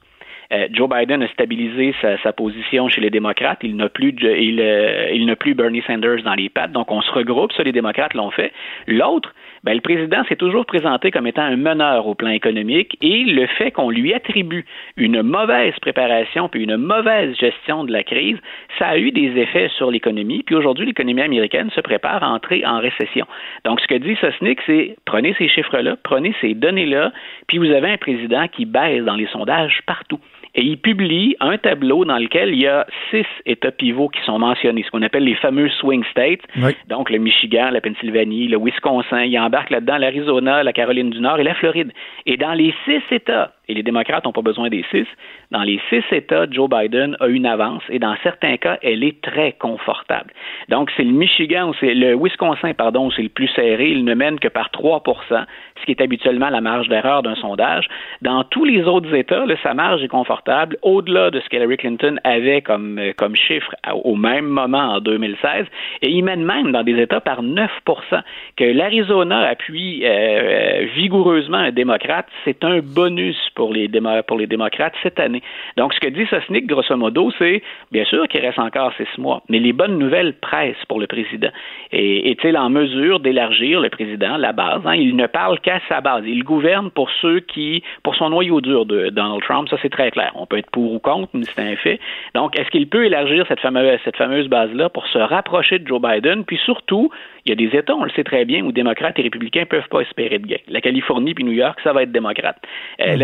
[0.52, 3.60] Euh, Joe Biden a stabilisé sa, position chez les démocrates.
[3.64, 6.72] Il n'a plus, il, euh, il n'a plus Bernie Sanders dans les pattes.
[6.72, 7.52] Donc, on se regroupe.
[7.54, 8.52] Ça, les démocrates l'ont fait.
[8.88, 9.34] L'autre,
[9.66, 13.48] ben, le président s'est toujours présenté comme étant un meneur au plan économique et le
[13.48, 14.64] fait qu'on lui attribue
[14.96, 18.38] une mauvaise préparation puis une mauvaise gestion de la crise,
[18.78, 20.44] ça a eu des effets sur l'économie.
[20.44, 23.26] Puis aujourd'hui, l'économie américaine se prépare à entrer en récession.
[23.64, 27.12] Donc, ce que dit Sosnick, c'est prenez ces chiffres-là, prenez ces données-là,
[27.48, 30.20] puis vous avez un président qui baisse dans les sondages partout
[30.56, 34.40] et il publie un tableau dans lequel il y a six États pivots qui sont
[34.40, 36.42] mentionnés, ce qu'on appelle les fameux swing states,
[36.88, 41.40] donc le Michigan, la Pennsylvanie, le Wisconsin, il embarque là-dedans l'Arizona, la Caroline du Nord
[41.40, 41.92] et la Floride.
[42.26, 45.08] Et dans les six États, et les démocrates n'ont pas besoin des six.
[45.52, 49.22] Dans les six États, Joe Biden a une avance et dans certains cas, elle est
[49.22, 50.32] très confortable.
[50.70, 53.90] Donc, c'est le Michigan c'est le Wisconsin, pardon, c'est le plus serré.
[53.90, 55.46] Il ne mène que par 3%
[55.80, 57.88] ce qui est habituellement la marge d'erreur d'un sondage.
[58.22, 62.62] Dans tous les autres États, sa marge est confortable au-delà de ce qu'Hillary Clinton avait
[62.62, 65.66] comme, euh, chiffre au même moment en 2016.
[66.02, 68.22] Et il mène même dans des États par 9%
[68.56, 73.90] Que l'Arizona appuie euh, euh, vigoureusement un démocrate, c'est un bonus pour les,
[74.28, 75.42] pour les démocrates cette année.
[75.78, 79.42] Donc, ce que dit Sosnick, grosso modo, c'est bien sûr qu'il reste encore six mois,
[79.50, 81.50] mais les bonnes nouvelles pressent pour le président.
[81.92, 84.82] Et est-il en mesure d'élargir le président, la base?
[84.86, 84.96] Hein?
[84.96, 86.24] Il ne parle qu'à sa base.
[86.26, 90.12] Il gouverne pour ceux qui, pour son noyau dur de Donald Trump, ça c'est très
[90.12, 90.32] clair.
[90.36, 92.00] On peut être pour ou contre, mais c'est un fait.
[92.34, 95.88] Donc, est-ce qu'il il peut élargir cette fameuse, cette fameuse base-là pour se rapprocher de
[95.88, 96.46] Joe Biden?
[96.46, 97.10] Puis surtout,
[97.44, 99.66] il y a des États, on le sait très bien, où démocrates et républicains ne
[99.66, 100.60] peuvent pas espérer de gain.
[100.68, 102.58] La Californie puis New York, ça va être démocrate.
[103.02, 103.18] Euh, mhm.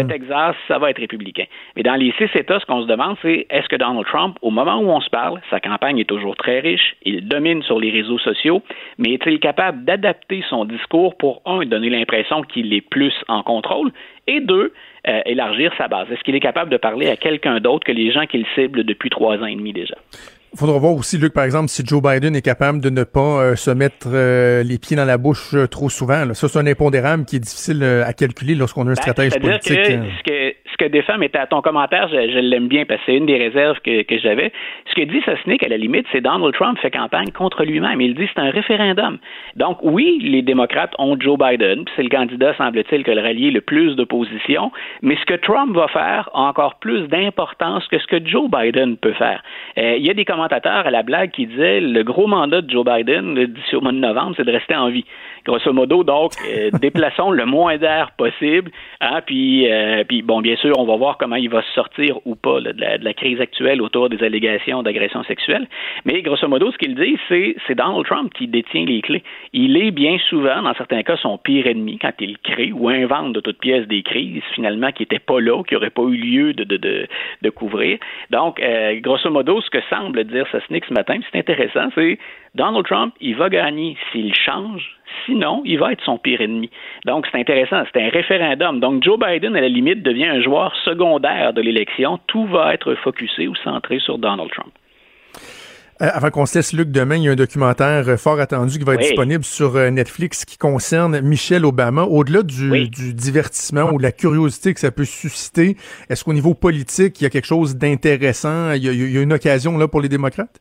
[0.67, 1.45] Ça va être républicain.
[1.75, 4.51] Mais dans les six États, ce qu'on se demande, c'est est-ce que Donald Trump, au
[4.51, 7.91] moment où on se parle, sa campagne est toujours très riche, il domine sur les
[7.91, 8.61] réseaux sociaux,
[8.97, 13.91] mais est-il capable d'adapter son discours pour, un, donner l'impression qu'il est plus en contrôle,
[14.27, 14.73] et deux,
[15.07, 16.11] euh, élargir sa base?
[16.11, 19.09] Est-ce qu'il est capable de parler à quelqu'un d'autre que les gens qu'il cible depuis
[19.09, 19.95] trois ans et demi déjà?
[20.53, 23.21] Il faudra voir aussi, Luc, par exemple, si Joe Biden est capable de ne pas
[23.21, 26.33] euh, se mettre euh, les pieds dans la bouche trop souvent.
[26.33, 29.73] Ça, c'est un impondérable qui est difficile à calculer lorsqu'on a un ben, stratège politique.
[29.73, 30.53] Que, que
[30.85, 33.79] des femmes était à ton commentaire, je, l'aime bien parce que c'est une des réserves
[33.81, 34.51] que, j'avais.
[34.87, 38.01] Ce que dit Sosnick, à la limite, c'est Donald Trump fait campagne contre lui-même.
[38.01, 39.17] Il dit c'est un référendum.
[39.55, 43.61] Donc oui, les démocrates ont Joe Biden, c'est le candidat, semble-t-il, que le rallier le
[43.61, 48.25] plus d'opposition, mais ce que Trump va faire a encore plus d'importance que ce que
[48.25, 49.43] Joe Biden peut faire.
[49.77, 52.69] Euh, il y a des commentateurs à la blague qui disaient le gros mandat de
[52.69, 55.05] Joe Biden d'ici au mois de novembre, c'est de rester en vie.
[55.45, 60.55] Grosso modo, donc, euh, déplaçons le moins d'air possible, hein, puis, euh, puis bon, bien
[60.55, 63.81] sûr, on va voir comment il va se sortir ou pas de, la, crise actuelle
[63.81, 65.67] autour des allégations d'agression sexuelle.
[66.05, 69.23] Mais grosso modo, ce qu'il dit, c'est c'est Donald Trump qui détient les clés.
[69.53, 73.33] Il est bien souvent, dans certains cas, son pire ennemi quand il crée ou invente
[73.33, 76.53] de toutes pièces des crises finalement qui n'étaient pas là, qui n'auraient pas eu lieu
[76.53, 77.07] de, de,
[77.41, 77.99] de, couvrir.
[78.29, 82.17] Donc, euh, grosso modo, ce que semble dire Sosnick ce matin, c'est intéressant, c'est
[82.55, 86.69] Donald Trump, il va gagner s'il change Sinon, il va être son pire ennemi.
[87.05, 87.83] Donc, c'est intéressant.
[87.93, 88.79] C'est un référendum.
[88.79, 92.19] Donc, Joe Biden, à la limite, devient un joueur secondaire de l'élection.
[92.27, 94.71] Tout va être focusé ou centré sur Donald Trump.
[96.01, 98.79] Euh, avant qu'on se laisse, Luc, demain, il y a un documentaire euh, fort attendu
[98.79, 102.03] qui va être disponible sur euh, Netflix qui concerne Michelle Obama.
[102.03, 105.77] Au-delà du, divertissement ou de la curiosité que ça peut susciter,
[106.09, 108.71] est-ce qu'au niveau politique, il y a quelque chose d'intéressant?
[108.71, 110.59] il, y a une occasion là pour les démocrates?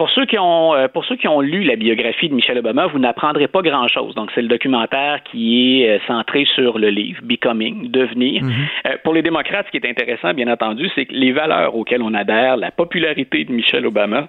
[0.00, 2.86] Pour ceux qui ont euh, pour ceux qui ont lu la biographie de Michelle Obama,
[2.86, 4.14] vous n'apprendrez pas grand-chose.
[4.14, 8.42] Donc c'est le documentaire qui est euh, centré sur le livre Becoming, devenir.
[8.42, 8.50] Mhm.
[8.86, 12.00] Euh, pour les démocrates, ce qui est intéressant, bien entendu, c'est que les valeurs auxquelles
[12.00, 14.26] on adhère, la popularité de Michelle Obama,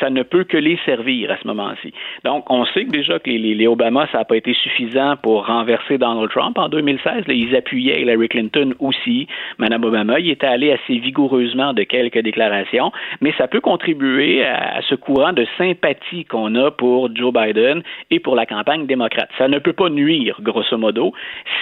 [0.00, 1.92] ça ne peut que les servir à ce moment-ci.
[2.24, 5.46] Donc on sait que déjà que les, les Obama, ça n'a pas été suffisant pour
[5.46, 7.28] renverser Donald Trump en 2016.
[7.28, 9.28] Là, ils appuyaient Hillary Clinton aussi.
[9.58, 12.90] Madame Obama, il était allé assez vigoureusement de quelques déclarations,
[13.20, 17.82] mais ça peut contribuer à, à ce courant de sympathie qu'on a pour Joe Biden
[18.10, 19.28] et pour la campagne démocrate.
[19.38, 21.12] Ça ne peut pas nuire, grosso modo.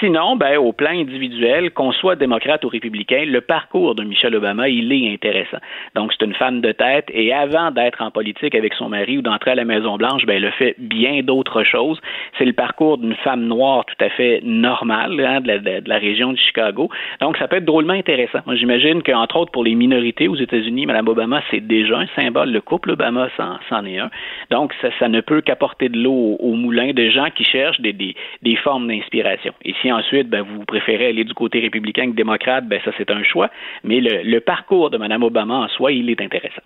[0.00, 4.68] Sinon, ben, au plan individuel, qu'on soit démocrate ou républicain, le parcours de Michelle Obama,
[4.68, 5.58] il est intéressant.
[5.94, 9.22] Donc, c'est une femme de tête et avant d'être en politique avec son mari ou
[9.22, 12.00] d'entrer à la Maison-Blanche, ben, elle a fait bien d'autres choses.
[12.38, 15.98] C'est le parcours d'une femme noire tout à fait normale hein, de, la, de, la,
[15.98, 16.90] région de Chicago.
[17.20, 18.40] Donc, ça peut être drôlement intéressant.
[18.52, 22.50] J'imagine qu'entre autres, pour les minorités aux États-Unis, Mme Obama, c'est déjà un symbole.
[22.50, 24.10] Le couple Obama est un.
[24.50, 28.16] Donc, ça, ne peut qu'apporter de l'eau au, moulin de gens qui cherchent des,
[28.62, 29.52] formes d'inspiration.
[29.64, 33.10] Et si ensuite, ben, vous préférez aller du côté républicain que démocrate, ben, ça, c'est
[33.10, 33.50] un choix.
[33.82, 36.62] Mais le, le parcours de Mme Obama en soi, il est intéressant.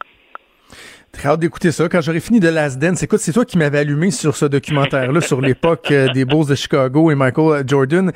[1.12, 1.88] Très hâte d'écouter ça.
[1.88, 5.20] Quand j'aurai fini de Last Dance, écoute, c'est toi qui m'avais allumé sur ce documentaire-là
[5.20, 8.12] sur l'époque euh, des Bulls de Chicago et Michael Jordan.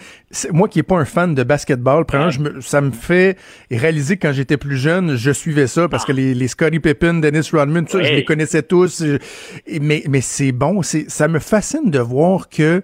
[0.51, 2.05] Moi qui n'ai pas un fan de basketball,
[2.61, 3.39] ça me fait
[3.71, 7.15] réaliser que quand j'étais plus jeune, je suivais ça parce que les, les Scottie Pippen,
[7.15, 9.03] Dennis Rodman, tout ça, je les connaissais tous.
[9.81, 12.83] mais mais c'est bon, c'est ça me fascine de voir que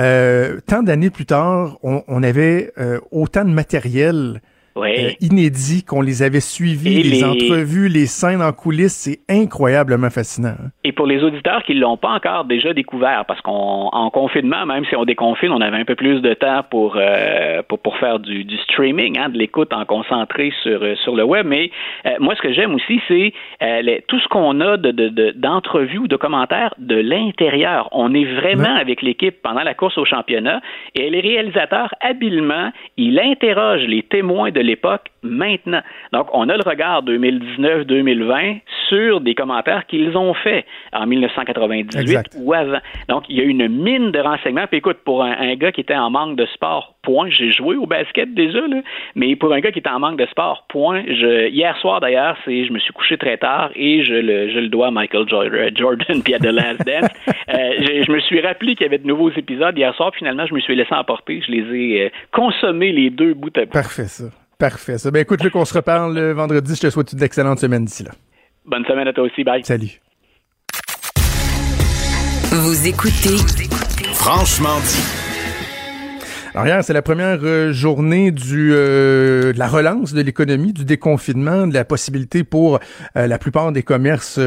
[0.00, 4.40] euh, tant d'années plus tard, on, avait euh, autant de matériel
[4.76, 10.54] euh, inédits, qu'on les avait suivis, les, entrevues, les scènes en coulisses, c'est incroyablement fascinant.
[10.58, 10.70] Hein.
[10.84, 14.84] Et pour les auditeurs qui ne l'ont pas encore déjà découvert, parce qu'en confinement, même
[14.86, 18.46] si on déconfine, on avait un peu plus de temps pour, euh, pour, faire du,
[18.64, 21.46] streaming, hein, de l'écoute en concentré sur, euh, sur le web.
[21.46, 21.70] Mais
[22.18, 23.32] moi, ce que j'aime aussi, c'est
[24.06, 27.88] tout ce qu'on a d'entrevues de, de commentaires de l'intérieur.
[27.92, 30.60] On est vraiment avec l'équipe pendant la course au championnat
[30.94, 35.82] et les réalisateurs, habilement, ils interrogent les témoins de l'époque maintenant.
[36.12, 42.52] Donc, on a le regard 2019-2020 sur des commentaires qu'ils ont faits en 1998 ou
[42.52, 42.78] avant.
[43.08, 44.66] Donc, il y a une mine de renseignements.
[44.66, 47.86] Puis écoute, pour un, gars qui était en manque de sport, point, j'ai joué au
[47.86, 48.82] basket déjà, là,
[49.14, 52.36] mais pour un gars qui était en manque de sport, point, je, hier soir d'ailleurs,
[52.44, 55.26] c'est, je me suis couché très tard et je le, je le dois à Michael
[55.28, 57.10] Jordan puis à The Last Dance.
[57.50, 60.54] Euh, je, me suis rappelé qu'il y avait de nouveaux épisodes hier soir, finalement, je
[60.54, 61.42] me suis laissé emporter.
[61.44, 63.72] Je les ai euh, consommés les deux bouts à bout.
[63.72, 64.26] Parfait, ça.
[64.60, 64.98] Parfait.
[64.98, 65.09] Ça.
[65.12, 66.74] Ben écoute, Luc, on se reparle le vendredi.
[66.76, 68.12] Je te souhaite une excellente semaine d'ici là.
[68.64, 69.42] Bonne semaine à toi aussi.
[69.42, 69.64] Bye.
[69.64, 70.00] Salut.
[72.52, 73.36] Vous écoutez
[74.14, 75.30] Franchement dit.
[76.54, 80.84] Alors hier, c'est la première euh, journée du, euh, de la relance de l'économie, du
[80.84, 82.78] déconfinement, de la possibilité pour
[83.16, 84.38] euh, la plupart des commerces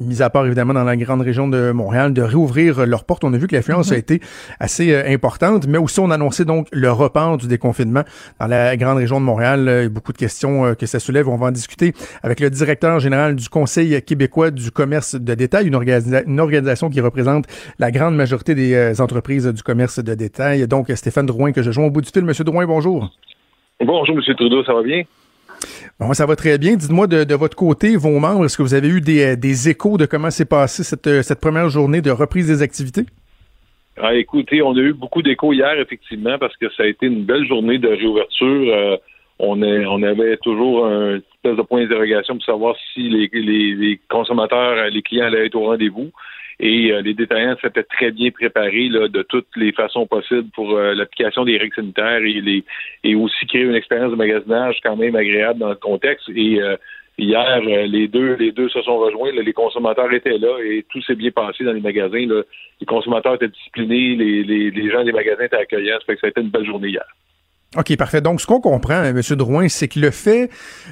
[0.00, 3.24] mis à part évidemment dans la grande région de Montréal, de réouvrir leurs portes.
[3.24, 4.00] On a vu que l'affluence a mhm.
[4.00, 4.20] été
[4.60, 8.02] assez euh, importante, mais aussi on a annoncé donc le report du déconfinement
[8.40, 9.68] dans la grande région de Montréal.
[9.68, 11.28] A beaucoup de questions euh, que ça soulève.
[11.28, 11.92] On va en discuter
[12.22, 17.00] avec le directeur général du Conseil québécois du commerce de détail, une, une organisation qui
[17.00, 17.46] représente
[17.78, 20.66] la grande majorité des euh, entreprises du commerce de détail.
[20.66, 22.24] Donc Stéphane Drouin que je joins au bout du fil.
[22.24, 23.10] Monsieur Drouin, bonjour.
[23.80, 25.02] Bonjour, Monsieur Trudeau, ça va bien?
[25.98, 26.76] Bon, ça va très bien.
[26.76, 30.06] Dites-moi de, votre côté, vos membres, est-ce que vous avez eu des, des échos de
[30.06, 33.04] comment s'est passée cette, cette première journée de reprise des activités?
[33.98, 37.24] Ah, écoutez, on a eu beaucoup d'échos hier, effectivement, parce que ça a été une
[37.24, 38.74] belle journée de réouverture.
[38.74, 38.96] Euh,
[39.38, 39.62] on,
[40.02, 45.46] avait toujours un espèce de point d'interrogation pour savoir si les, consommateurs, les clients allaient
[45.46, 46.10] être au rendez-vous.
[46.58, 50.72] Et euh, les détaillants s'étaient très bien préparés là, de toutes les façons possibles pour
[50.72, 52.64] euh, l'application des règles sanitaires et, les,
[53.04, 56.30] et aussi créer une expérience de magasinage quand même agréable dans le contexte.
[56.34, 56.76] Et euh,
[57.18, 59.32] hier, les deux, les deux se sont rejoints.
[59.32, 62.26] les consommateurs étaient là et tout s'est bien passé dans les magasins.
[62.80, 65.98] Les consommateurs étaient disciplinés, les, les, les gens des magasins étaient accueillants.
[66.00, 67.04] Ça fait que ça a été une belle journée hier.
[67.74, 68.20] OK, parfait.
[68.20, 69.20] Donc, ce qu'on comprend, M.
[69.30, 70.48] Drouin, c'est que le fait,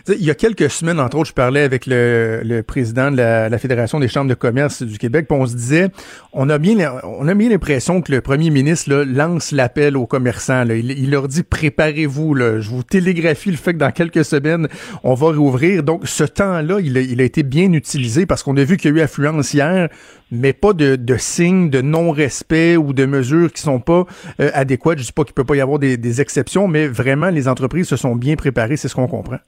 [0.08, 4.00] il y a quelques semaines, entre autres, je parlais avec le, président de la, Fédération
[4.00, 5.88] des chambres de commerce du Québec, puis on se disait,
[6.32, 10.06] on a bien, on a bien l'impression que le premier ministre là, lance l'appel aux
[10.06, 10.64] commerçants.
[10.64, 10.74] Là.
[10.74, 14.68] Il, leur dit, préparez-vous, je vous télégraphie le fait que dans quelques semaines,
[15.04, 15.84] on va rouvrir.
[15.84, 18.96] Donc, ce temps-là, il a été bien utilisé parce qu'on a vu qu'il y a
[18.98, 19.88] eu affluence hier,
[20.34, 24.04] mais pas de, signes de non-respect ou de mesures qui sont pas
[24.40, 24.98] euh, adéquates.
[24.98, 27.96] Je dis pas qu'il peut pas y avoir des, exceptions, mais vraiment, les entreprises se
[27.96, 29.38] sont bien préparées, c'est ce qu'on comprend.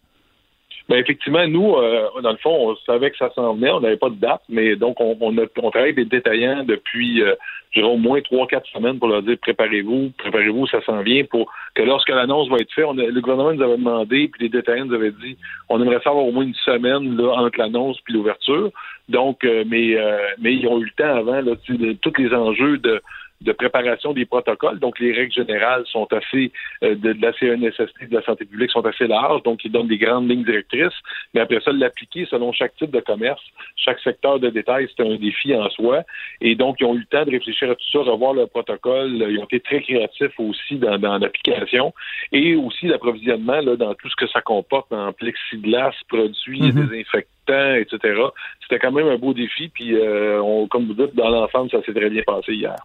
[0.89, 3.97] Ben effectivement, nous, euh, dans le fond, on savait que ça s'en venait, on n'avait
[3.97, 7.35] pas de date, mais donc on, a, travaille avec des détaillants depuis euh,
[7.83, 11.83] au moins trois, quatre semaines pour leur dire préparez-vous, préparez-vous, ça s'en vient pour que
[11.83, 15.11] lorsque l'annonce va être faite, le gouvernement nous avait demandé, puis les détaillants nous avaient
[15.11, 15.37] dit
[15.69, 18.71] on aimerait savoir au moins une semaine entre l'annonce puis l'ouverture.
[19.09, 22.35] Donc, euh, mais euh, mais ils ont eu le temps avant là, de, tous les
[22.35, 23.01] enjeux de
[23.41, 24.79] de préparation des protocoles.
[24.79, 28.85] Donc, les règles générales sont assez, euh, de, la CNSST, de la santé publique, sont
[28.87, 29.43] assez larges.
[29.43, 30.99] Donc, ils donnent des grandes lignes directrices.
[31.35, 33.43] Mais après ça, l'appliquer selon chaque type de commerce,
[33.77, 36.03] chaque secteur de détail, c'est un défi en soi.
[36.41, 39.13] Et donc, ils ont eu le temps de réfléchir à tout ça, revoir le protocole.
[39.13, 41.93] Ils ont été très créatifs aussi dans, dans l'application.
[42.33, 46.89] Et aussi l'approvisionnement, là, dans tout ce que ça comporte en plexiglas, produits, mm-hmm.
[46.89, 48.23] désinfectants, etc.
[48.63, 49.69] C'était quand même un beau défi.
[49.69, 52.77] Puis, euh, on, comme vous dites, dans l'ensemble, ça s'est très bien passé hier.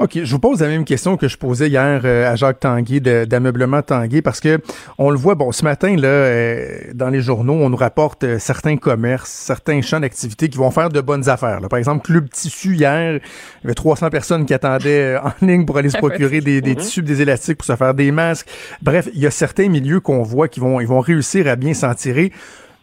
[0.00, 3.00] OK, je vous pose la même question que je posais hier euh, à Jacques Tanguay
[3.00, 4.58] d'ameublement Tanguay parce que
[4.96, 8.38] on le voit bon ce matin là euh, dans les journaux, on nous rapporte euh,
[8.38, 11.60] certains commerces, certains champs d'activité qui vont faire de bonnes affaires.
[11.68, 15.76] Par exemple, Club Tissu hier, il y avait 300 personnes qui attendaient en ligne pour
[15.76, 18.48] aller se procurer des, des tissus, des élastiques pour se faire des masques.
[18.80, 21.74] Bref, il y a certains milieux qu'on voit qui vont ils vont réussir à bien
[21.74, 22.32] s'en tirer.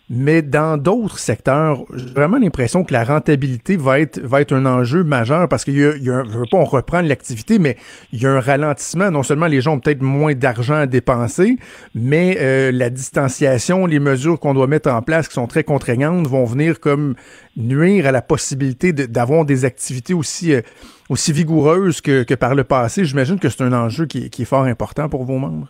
[0.10, 4.66] Mais dans d'autres secteurs, j'ai vraiment l'impression que la rentabilité va être, va être un
[4.66, 7.76] enjeu majeur parce qu'il y a, il y a veux pas, on reprend l'activité, mais
[8.14, 9.12] il y a un ralentissement.
[9.12, 11.58] Non seulement les gens ont peut-être moins d'argent à dépenser,
[11.94, 16.26] mais euh, la distanciation, les mesures qu'on doit mettre en place qui sont très contraignantes
[16.26, 17.16] vont venir comme
[17.58, 20.62] nuire à la possibilité d'avoir des activités aussi, euh,
[21.10, 23.04] aussi vigoureuses que, que par le passé.
[23.04, 25.68] J'imagine que c'est un enjeu qui, qui est fort important pour vos membres.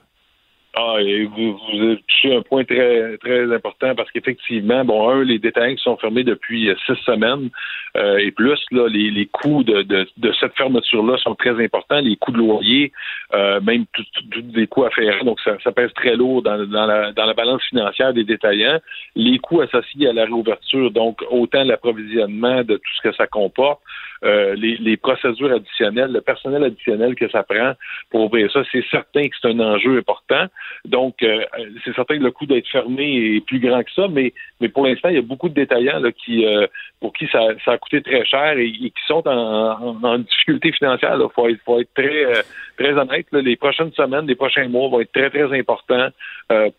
[0.80, 5.24] Ah, et vous, vous avez touché un point très très important parce qu'effectivement, bon, un,
[5.24, 7.50] les détails qui sont fermés depuis euh, six semaines
[7.96, 12.00] euh, et plus, là, les, les coûts de, de, de cette fermeture-là sont très importants.
[12.00, 12.92] Les coûts de loyer,
[13.34, 14.06] euh, même tous
[14.54, 17.64] les coûts afférents, donc ça, ça, pèse très lourd dans, dans, la, dans la balance
[17.64, 18.80] financière des détaillants.
[19.16, 23.82] Les coûts associés à la réouverture, donc autant l'approvisionnement de tout ce que ça comporte,
[24.24, 27.74] euh, les, les, procédures additionnelles, le personnel additionnel que ça prend
[28.10, 30.48] pour ouvrir ça, c'est certain que c'est un enjeu important.
[30.86, 31.44] Donc, euh,
[31.84, 34.86] c'est certain que le coût d'être fermé est plus grand que ça, mais, mais pour
[34.86, 36.68] l'instant, il y a beaucoup de détaillants là, qui, euh,
[37.00, 41.18] pour qui ça, ça, a coûté très cher et, qui sont en, en, difficulté financière.
[41.20, 42.44] Il faut être, faut être très,
[42.78, 43.28] très honnête.
[43.32, 46.10] Les prochaines semaines, les prochains mois vont être très, très importants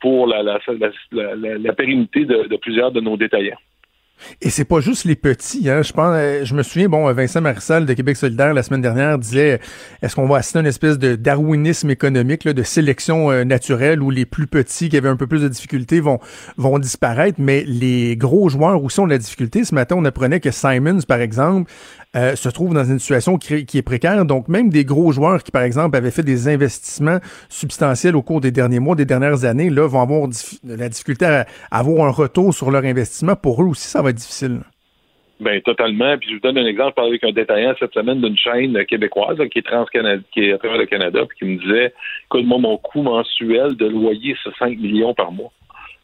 [0.01, 0.59] pour la, la,
[1.13, 3.59] la, la pérennité de, de plusieurs de nos détaillants.
[4.41, 5.83] Et c'est pas juste les petits, hein.
[5.83, 9.19] Je pense, euh, je me souviens, bon, Vincent Marissal de Québec solidaire la semaine dernière
[9.19, 9.61] disait,
[10.03, 14.11] est-ce qu'on va assister à une espèce de darwinisme économique, de sélection euh, naturelle où
[14.11, 16.19] les plus petits qui avaient un peu plus de difficultés vont,
[16.57, 19.65] vont disparaître, mais les gros joueurs où sont de la difficulté.
[19.65, 21.71] Ce matin, on apprenait que Simons, par exemple,
[22.17, 24.25] euh, se trouve dans une situation qui, est précaire.
[24.25, 27.19] Donc, même des gros joueurs qui, par exemple, avaient fait des investissements
[27.51, 30.29] substantiels au cours des derniers mois, des dernières années, là, vont avoir
[30.65, 33.37] la difficulté à, avoir un retour sur leur investissement.
[33.37, 34.61] Pour eux aussi, ça va être difficile.
[35.41, 36.19] Ben totalement.
[36.19, 36.91] Puis je vous donne un exemple.
[36.91, 40.59] Je parlais avec un détaillant cette semaine d'une chaîne québécoise qui est qui est à
[40.59, 41.93] travers le Canada, puis qui me disait
[42.25, 45.53] écoute, moi, mon coût mensuel de loyer, c'est 5 millions par mois.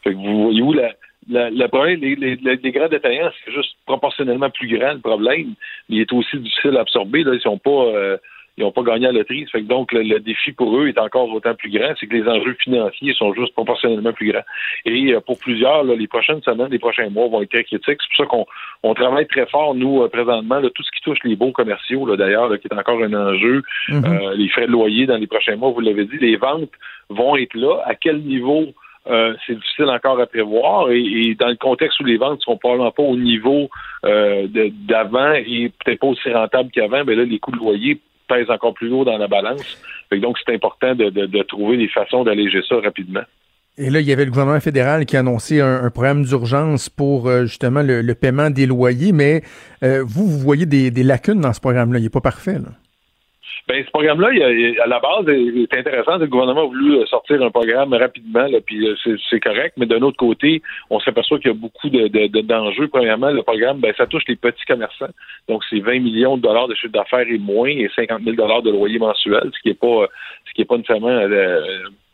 [0.05, 0.92] Fait que vous voyez où la,
[1.28, 5.54] le problème, les, les, les, grands détaillants, c'est juste proportionnellement plus grand le problème,
[5.88, 7.24] mais il est aussi difficile à absorber.
[7.24, 8.16] Là, ils sont pas euh,
[8.56, 9.46] ils n'ont pas gagné à la loterie.
[9.50, 11.92] Fait que donc, le, défi pour eux est encore autant plus grand.
[11.98, 14.44] C'est que les enjeux financiers sont juste proportionnellement plus grands.
[14.84, 17.98] Et euh, pour plusieurs, les prochaines semaines, les prochains mois vont être très critiques.
[18.00, 18.46] C'est pour ça qu'on
[18.82, 22.14] on travaille très fort, nous, euh, présentement, là, tout ce qui touche les baux commerciaux,
[22.16, 23.62] d'ailleurs, qui est encore un enjeu.
[23.88, 24.06] Mm-hmm.
[24.06, 26.70] euh, les frais de loyer dans les prochains mois, vous l'avez dit, les ventes
[27.08, 27.82] vont être là.
[27.86, 28.72] À quel niveau?
[29.07, 32.57] Euh, c'est difficile encore à prévoir et, dans le contexte où les ventes ne sont
[32.57, 33.68] probablement pas au niveau
[34.07, 34.46] euh,
[34.88, 38.72] d'avant et peut-être pas aussi rentables qu'avant, ben là, les coûts de loyer pèse encore
[38.72, 39.78] plus lourd dans la balance.
[40.11, 43.20] donc, c'est important de, trouver des façons d'alléger ça rapidement.
[43.76, 47.28] Et là, il y avait le gouvernement fédéral qui a annoncé un, programme d'urgence pour
[47.28, 49.42] euh, justement le, paiement des loyers, mais
[49.82, 51.98] vous, vous voyez des, lacunes dans ce programme-là.
[51.98, 52.55] Il n'est pas parfait.
[52.55, 52.70] Là.
[53.68, 54.28] Ben, ce programme-là,
[54.82, 56.18] à la base, est intéressant.
[56.18, 58.86] Le gouvernement a voulu euh, sortir un programme rapidement, là, puis
[59.30, 59.74] c'est correct.
[59.76, 62.88] Mais d'un autre côté, on s'aperçoit qu'il y a beaucoup de, d'enjeux.
[62.88, 65.11] Premièrement, le programme, ben, ça touche les petits commerçants.
[65.49, 68.62] Donc, c'est 20 millions de dollars de chiffre d'affaires et moins, et 50 000 dollars
[68.62, 70.09] de loyer mensuel, ce qui est pas,
[70.47, 71.61] ce qui est pas nécessairement euh,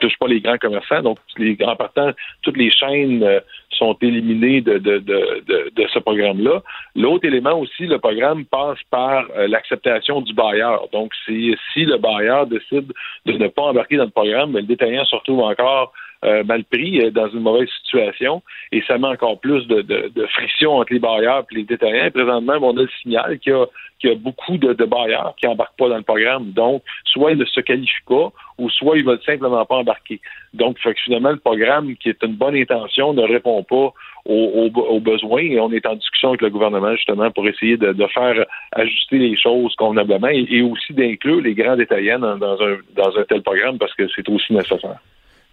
[0.00, 1.02] touche pas les grands commerçants.
[1.02, 1.18] Donc,
[1.62, 2.10] en partant,
[2.42, 3.40] toutes les chaînes euh,
[3.80, 6.62] sont éliminées de, de, de, de, ce programme-là.
[6.94, 10.86] L'autre élément aussi, le programme passe par euh, l'acceptation du bailleur.
[10.92, 12.92] Donc, si, le bailleur décide
[13.26, 15.92] de ne pas embarquer dans le programme, le détaillant se retrouve encore
[16.24, 18.42] euh, mal pris, euh, dans une mauvaise situation,
[18.72, 22.06] et ça met encore plus de, de, de friction entre les bailleurs et les détaillants.
[22.06, 23.66] Et présentement, on a le signal qu'il y a,
[23.98, 26.50] qu'il y a beaucoup de, de bailleurs qui embarquent pas dans le programme.
[26.52, 30.20] Donc, soit ils ne se qualifient pas, ou soit ils veulent simplement pas embarquer.
[30.52, 33.92] Donc, fait que finalement, le programme, qui est une bonne intention, ne répond pas
[34.26, 37.92] aux, aux, besoins et on est en discussion avec le gouvernement justement pour essayer de,
[37.92, 42.76] de faire ajuster les choses convenablement et, aussi d'inclure les grands détaillants dans, dans, un,
[42.94, 45.00] dans un tel programme parce que c'est aussi nécessaire.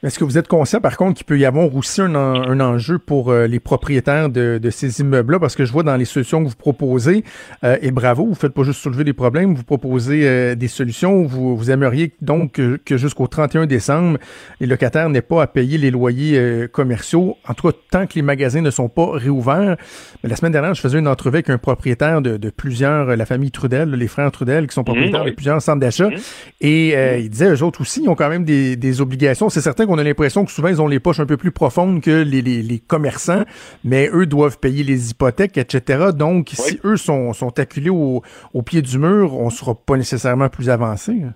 [0.04, 3.00] Est-ce que vous êtes conscient, par contre, qu'il peut y avoir aussi un, un enjeu
[3.00, 5.40] pour euh, les propriétaires de, de ces immeubles-là?
[5.40, 7.24] Parce que je vois dans les solutions que vous proposez,
[7.64, 11.24] euh, et bravo, vous faites pas juste soulever des problèmes, vous proposez euh, des solutions.
[11.24, 14.20] Vous, vous aimeriez donc que, jusqu'au 31 décembre,
[14.60, 18.22] les locataires n'aient pas à payer les loyers commerciaux, en tout cas tant que les
[18.22, 19.78] magasins ne sont pas réouverts.
[20.22, 23.26] Mais la semaine dernière, je faisais une entrevue avec un propriétaire de, de plusieurs, la
[23.26, 26.10] famille Trudel, les frères Trudel, qui sont mmh, propriétaires de plusieurs centres d'achat.
[26.10, 26.18] Mmh.
[26.62, 27.20] Et mmh.
[27.22, 29.50] il disait, eux autres aussi, ils ont quand même des, des obligations.
[29.50, 32.02] C'est certain qu'on a l'impression que souvent, ils ont les poches un peu plus profondes
[32.02, 33.44] que les, les, commerçants,
[33.84, 36.10] mais eux doivent payer les hypothèques, etc.
[36.16, 38.22] Donc, si eux sont, sont acculés au,
[38.54, 41.14] au, pied du mur, on ne sera pas nécessairement plus avancé.
[41.24, 41.34] Hein.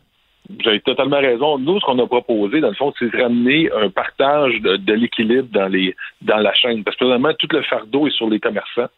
[0.49, 1.57] Vous avez totalement raison.
[1.57, 4.93] Nous, ce qu'on a proposé, dans le fond, c'est de ramener un partage de, de
[4.93, 6.83] l'équilibre dans les dans la chaîne.
[6.83, 8.89] Parce que finalement, tout le fardeau est sur les commerçants.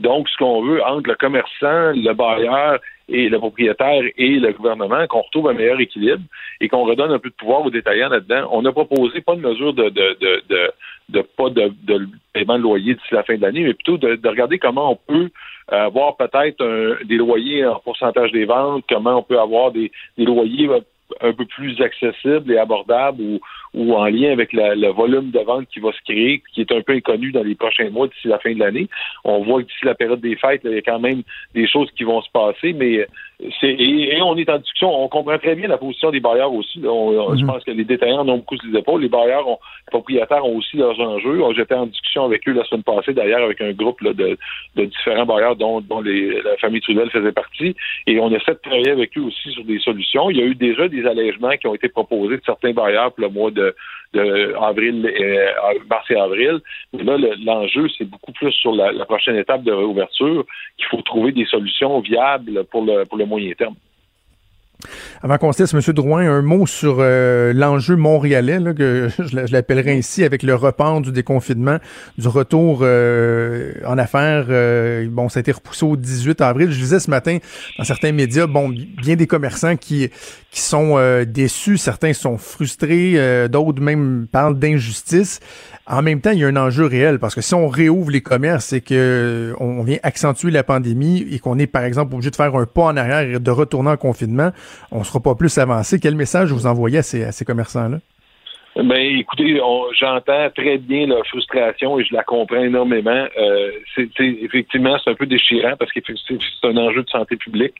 [0.00, 2.78] Donc, ce qu'on veut entre le commerçant, le bailleur
[3.12, 6.22] et le propriétaire et le gouvernement, qu'on retrouve un meilleur équilibre
[6.60, 8.48] et qu'on redonne un peu de pouvoir aux détaillants là-dedans.
[8.50, 10.16] On a proposé pas de mesure de, de,
[10.48, 10.72] de,
[11.10, 11.72] de, pas de,
[12.32, 15.30] paiement de loyer d'ici la fin de l'année, mais plutôt de, regarder comment on peut
[15.68, 20.68] avoir peut-être des loyers en pourcentage des ventes, comment on peut avoir des, des loyers
[21.20, 23.40] un peu plus accessibles et abordables ou,
[23.74, 26.82] ou en lien avec le volume de vente qui va se créer, qui est un
[26.82, 28.88] peu inconnu dans les prochains mois d'ici la fin de l'année.
[29.24, 31.22] On voit que d'ici la période des fêtes, il y a quand même
[31.54, 33.06] des choses qui vont se passer, mais
[33.60, 35.02] c'est et, on est en discussion.
[35.02, 36.80] On comprend très bien la position des bailleurs aussi.
[36.82, 37.46] Je mhm.
[37.46, 39.02] pense que les détaillants ont beaucoup sur les épaules.
[39.02, 41.40] Les bailleurs, ont, les propriétaires ont aussi leurs enjeux.
[41.56, 44.36] J'étais en discussion avec eux la semaine passée, d'ailleurs, avec un groupe de,
[44.76, 47.74] différents bailleurs dont, dont la famille Trudel faisait partie.
[48.06, 50.30] Et on essaie de travailler avec eux aussi sur des solutions.
[50.30, 53.24] Il y a eu déjà des allègements qui ont été proposés de certains bailleurs pour
[53.24, 53.61] le mois de
[54.14, 56.60] de, avril, euh, mars et avril.
[56.92, 60.44] Mais là, l'enjeu, c'est beaucoup plus sur la, prochaine étape de réouverture
[60.76, 63.74] qu'il faut trouver des solutions viables pour le, pour le moyen terme.
[65.22, 65.80] Avant qu'on se laisse, M.
[65.94, 71.12] Drouin, un mot sur euh, l'enjeu montréalais, que je, l'appellerai ainsi, avec le report du
[71.12, 71.78] déconfinement,
[72.18, 74.46] du retour euh, en affaires.
[74.48, 76.70] Euh, bon, ça a été repoussé au 18 avril.
[76.72, 77.38] Je disais ce matin
[77.78, 80.10] dans certains médias, bon, bien des commerçants qui,
[80.50, 85.40] qui sont déçus, certains sont frustrés, d'autres même parlent d'injustice.
[85.86, 88.20] En même temps, il y a un enjeu réel parce que si on réouvre les
[88.20, 92.36] commerces et que on vient accentuer la pandémie et qu'on est, par exemple, obligé de
[92.36, 94.52] faire un pas en arrière et de retourner en confinement,
[94.90, 95.98] on ne sera pas plus avancé.
[95.98, 97.98] Quel message vous envoyez à ces, commerçants-là?
[98.74, 99.60] Ben, écoutez,
[99.98, 103.26] j'entends très bien leur frustration et je la comprends énormément.
[103.36, 107.74] Euh, c'est effectivement c'est un peu déchirant parce que c'est un enjeu de santé publique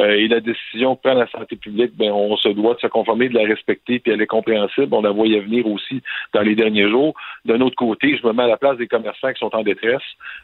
[0.00, 2.88] euh, et la décision que prend la santé publique, ben on se doit de se
[2.88, 4.88] conformer, de la respecter, puis elle est compréhensible.
[4.92, 6.02] On la voyait venir aussi
[6.34, 7.14] dans les derniers jours.
[7.46, 10.02] D'un autre côté, je me mets à la place des commerçants qui sont en détresse,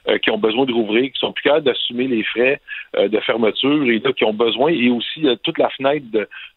[0.08, 2.58] euh, qui ont besoin de rouvrir, qui sont plus capables d'assumer les frais
[2.96, 6.06] euh, de fermeture et là, qui ont besoin et aussi toute la fenêtre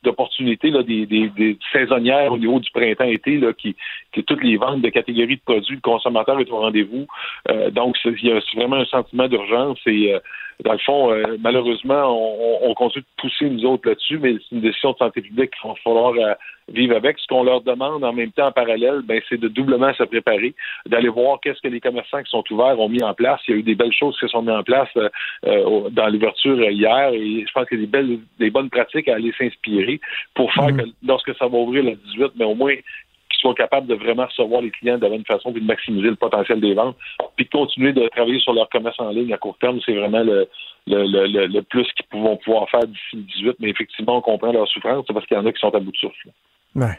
[0.02, 3.76] d'opportunités des, des, des saisonnières au niveau du printemps-été qui,
[4.22, 7.08] toutes les ventes de catégories de produits, le consommateur est au rendez-vous.
[7.50, 10.20] Euh, donc, il y a vraiment un sentiment d'urgence et euh,
[10.64, 12.06] dans le fond, euh, malheureusement,
[12.62, 15.70] on, continue de pousser nous autres là-dessus, mais c'est une décision de santé publique qu'il
[15.70, 16.14] va falloir
[16.70, 17.18] vivre avec.
[17.20, 20.54] Ce qu'on leur demande en même temps en parallèle, ben, c'est de doublement se préparer,
[20.86, 23.42] d'aller voir qu'est-ce que les commerçants qui sont ouverts ont mis en place.
[23.48, 24.90] Il y a eu des belles choses qui se sont mises en place
[25.44, 29.16] dans l'ouverture hier et je pense qu'il y a des belles, des bonnes pratiques à
[29.16, 30.00] aller s'inspirer
[30.36, 30.78] pour faire mmh.
[30.78, 32.76] que lorsque ça va ouvrir le 18, mais au moins
[33.44, 36.16] soient capables de vraiment recevoir les clients de la bonne façon, puis de maximiser le
[36.16, 36.96] potentiel des ventes,
[37.36, 40.24] puis de continuer de travailler sur leur commerce en ligne à court terme, c'est vraiment
[40.24, 40.48] le,
[40.88, 43.56] le, plus qu'ils vont pouvoir faire d'ici le 18.
[43.60, 45.80] Mais effectivement, on comprend leur souffrance, c'est parce qu'il y en a qui sont à
[45.80, 46.30] bout de souffle.
[46.76, 46.98] Ouais.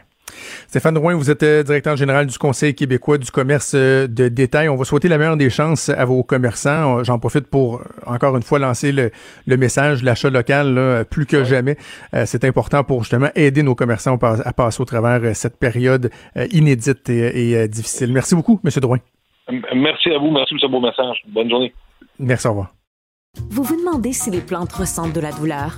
[0.67, 4.69] Stéphane Drouin, vous êtes euh, directeur général du Conseil québécois du commerce euh, de détail.
[4.69, 7.03] On va souhaiter la meilleure des chances à vos commerçants.
[7.03, 9.11] J'en profite pour, encore une fois, lancer le,
[9.57, 11.77] message, l'achat local, plus que jamais.
[12.13, 16.09] Euh, c'est important pour justement aider nos commerçants à passer au travers cette période
[16.51, 18.11] inédite et, difficile.
[18.11, 18.71] Merci beaucoup, M.
[18.81, 18.97] Drouin.
[19.75, 20.31] Merci à vous.
[20.31, 21.21] Merci pour ce beau message.
[21.27, 21.73] Bonne journée.
[22.19, 22.73] Merci, au revoir.
[23.49, 25.77] Vous vous demandez si les plantes ressentent de la douleur?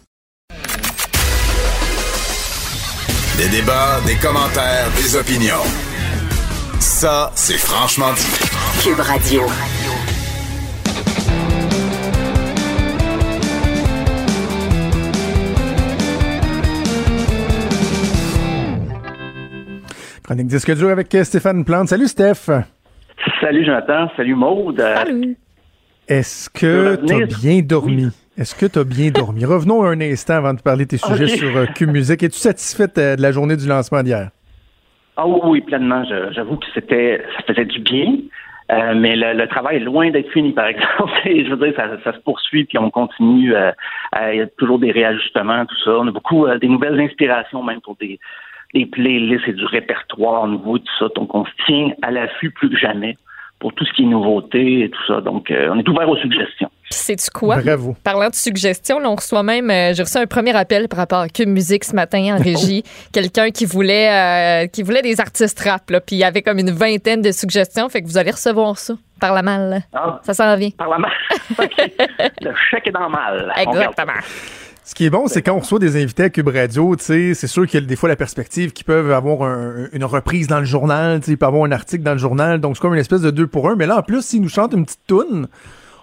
[3.41, 5.65] Des débats, des commentaires, des opinions.
[6.79, 8.83] Ça, c'est franchement dit.
[8.83, 9.41] Cube Radio.
[20.23, 21.87] Chronique disque dur avec Stéphane Plante.
[21.87, 22.51] Salut Steph.
[23.41, 24.07] Salut Jonathan.
[24.15, 24.77] Salut Maude.
[24.77, 25.35] Salut.
[26.07, 28.11] Est-ce que tu as bien dormi?
[28.41, 29.45] Est-ce que tu as bien dormi?
[29.45, 32.23] Revenons un instant avant de parler de tes sujets sur euh, Musique.
[32.23, 34.31] Es-tu satisfaite euh, de la journée du lancement d'hier?
[35.15, 36.03] Ah oui, pleinement.
[36.31, 38.15] J'avoue que c'était, ça faisait du bien.
[38.71, 41.11] Euh, mais le, travail est loin d'être fini, par exemple.
[41.23, 43.53] je veux dire, ça, se poursuit, puis on continue.
[43.55, 43.71] Euh,
[44.33, 45.91] il y a toujours des réajustements, tout ça.
[45.99, 48.19] On a beaucoup euh, des nouvelles inspirations, même pour des,
[48.73, 51.09] des playlists et du répertoire nouveau, tout ça.
[51.15, 53.17] Donc, on se tient à l'affût plus que jamais
[53.59, 55.21] pour tout ce qui est nouveauté et tout ça.
[55.21, 56.71] Donc, on est ouvert aux suggestions.
[56.93, 57.57] C'est-tu quoi?
[57.57, 57.95] Bravo.
[58.03, 61.29] Parlant de suggestions, on reçoit même, euh, j'ai reçu un premier appel par rapport à
[61.29, 62.83] Cube Musique ce matin en régie.
[63.11, 66.59] Quelqu'un qui voulait euh, qui voulait des artistes rap, là, puis il y avait comme
[66.59, 69.83] une vingtaine de suggestions, fait que vous allez recevoir ça par la malle.
[69.93, 70.71] Ah, ça s'en vient.
[70.71, 71.11] Par la malle.
[72.41, 73.53] Le chèque est dans le mal.
[73.57, 74.13] Exactement.
[74.83, 77.67] Ce qui est bon, c'est quand on reçoit des invités à Cube Radio, c'est sûr
[77.67, 79.43] qu'il y a des fois la perspective qu'ils peuvent avoir
[79.93, 82.81] une reprise dans le journal, ils peuvent avoir un article dans le journal, donc c'est
[82.81, 83.75] comme une espèce de deux pour un.
[83.75, 85.47] Mais là, en plus, s'ils nous chantent une petite toune,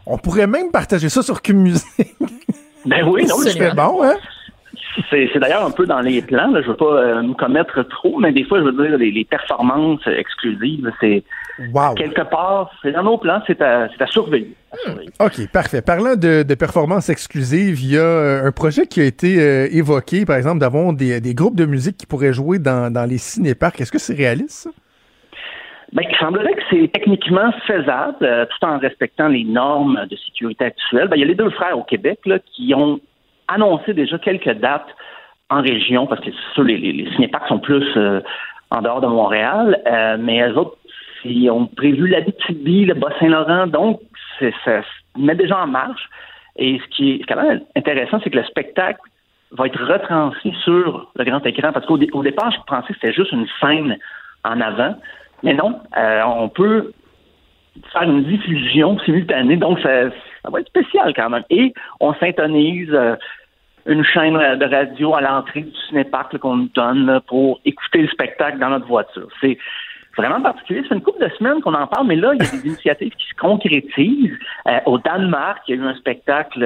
[0.08, 2.16] on pourrait même partager ça sur Cube Musique.
[2.86, 4.14] Ben oui, non, c'est bon, hein?
[5.10, 6.50] C'est, d'ailleurs un peu dans les plans.
[6.54, 9.24] Je ne veux pas euh, me commettre trop, mais des fois, je veux dire, les,
[9.24, 11.22] performances exclusives, c'est
[11.96, 14.54] quelque part, c'est dans nos plans, c'est à, surveiller,
[15.20, 15.82] OK, parfait.
[15.82, 20.24] Parlant de, performances exclusives, il y a euh, un projet qui a été euh, évoqué,
[20.24, 23.80] par exemple, d'avoir des, groupes de musique qui pourraient jouer dans, dans les cinéparcs.
[23.80, 24.68] Est-ce que c'est réaliste,
[25.92, 30.66] ben, il semblerait que c'est techniquement faisable, euh, tout en respectant les normes de sécurité
[30.66, 31.08] actuelles.
[31.08, 33.00] Ben, il y a les deux frères au Québec là, qui ont
[33.48, 34.88] annoncé déjà quelques dates
[35.50, 38.20] en région, parce que sûr, les, les, les sont plus euh,
[38.70, 40.76] en dehors de Montréal, euh, mais eux autres,
[41.24, 44.00] ils ont prévu la l'Abitibi, le Bas-Saint-Laurent, donc
[44.38, 44.82] ça se
[45.16, 46.08] met déjà en marche.
[46.56, 49.00] Et ce qui est quand même intéressant, c'est que le spectacle
[49.52, 53.32] va être retransmis sur le grand écran, parce qu'au départ, je pensais que c'était juste
[53.32, 53.96] une scène
[54.44, 54.96] en avant.
[55.42, 56.92] Mais non, euh, on peut
[57.92, 60.06] faire une diffusion simultanée, donc ça,
[60.44, 61.44] va être spécial quand même.
[61.50, 63.16] Et on s'intonise euh,
[63.86, 68.58] une chaîne de radio à l'entrée du cinéparc qu'on nous donne pour écouter le spectacle
[68.58, 69.28] dans notre voiture.
[69.40, 69.58] C'est
[70.16, 70.82] vraiment particulier.
[70.88, 73.14] C'est une couple de semaines qu'on en parle, mais là, il y a des initiatives
[73.14, 74.36] qui se concrétisent.
[74.66, 76.58] Euh, au Danemark, il y a eu un spectacle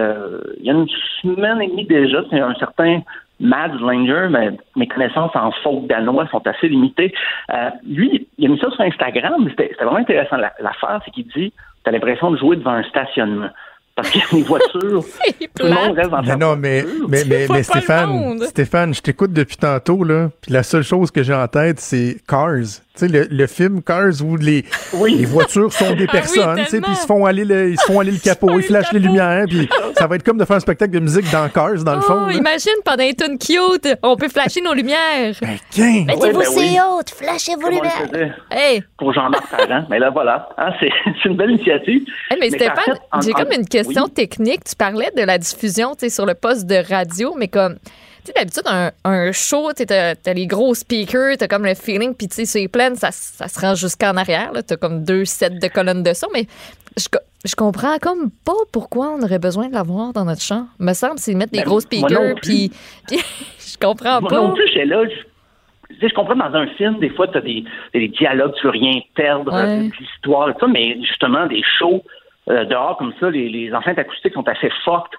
[0.58, 0.88] il y a une
[1.20, 2.22] semaine et demie déjà.
[2.30, 3.02] C'est un certain
[3.40, 7.12] Mads Langer, mais mes connaissances en folk danois sont assez limitées.
[7.52, 10.36] Euh, lui, il a mis ça sur Instagram, mais c'était vraiment intéressant.
[10.36, 11.52] La- L'affaire, c'est qu'il dit
[11.84, 13.48] T'as l'impression de jouer devant un stationnement.
[13.94, 15.02] Parce qu'il y a des voitures,
[15.58, 18.38] tout le monde reste dans Mais non, mais, mais, mais, mais Stéphane.
[18.38, 22.16] Stéphane, je t'écoute depuis tantôt, là, puis la seule chose que j'ai en tête, c'est
[22.26, 22.80] Cars.
[22.94, 25.14] Tu sais, le, le film Cars où les, Oui.
[25.14, 26.86] les voitures sont des Ah oui, personnes, tu sais, tellement.
[26.88, 29.00] puis ils se font aller le, ils se font aller le capot, ils flashent les
[29.00, 29.66] lumières, puis
[29.96, 32.24] ça va être comme de faire un spectacle de musique dans Cars, dans le fond.
[32.24, 32.34] Oh, là.
[32.34, 35.34] imagine pendant les tunes cute, on peut flasher nos lumières.
[35.40, 36.04] Ben, quin!
[36.06, 36.76] Ouais, ben oui.
[36.98, 39.86] haute, flashez vos Comme on le faisait Hey, pour Jean-Marc Parent.
[39.88, 40.50] Mais là, voilà.
[40.58, 40.90] Hein, c'est
[41.22, 42.02] c'est une belle initiative.
[42.30, 44.10] Hey, mais, Mais Stéphane, j'ai en- comme une question oui.
[44.12, 44.64] technique.
[44.64, 47.76] Tu parlais de la diffusion tu sais, sur le poste de radio, mais comme,
[48.26, 52.14] sais, d'habitude, un, un show, tu as, les gros speakers, tu as comme le feeling,
[52.14, 54.50] puis tu sais, les plaines, ça, ça se rend jusqu'en arrière.
[54.66, 56.46] Tu as comme deux sets de colonnes de son, mais
[56.96, 60.66] je, co- je comprends comme pas pourquoi on aurait besoin de l'avoir dans notre champ.
[60.78, 62.70] Me semble, c'est mettre des Ben, gros speakers, puis
[63.10, 64.36] je comprends Moi pas.
[64.36, 65.04] non plus, j'étais là.
[65.04, 68.64] Je, tu je comprends dans un film, des fois, tu as des, des dialogues, tu
[68.66, 69.60] veux rien perdre, Ouais.
[69.60, 72.02] euh, de l'histoire et tout ça, mais justement, des shows
[72.48, 75.12] euh, dehors comme ça, les, les enceintes acoustiques sont assez fortes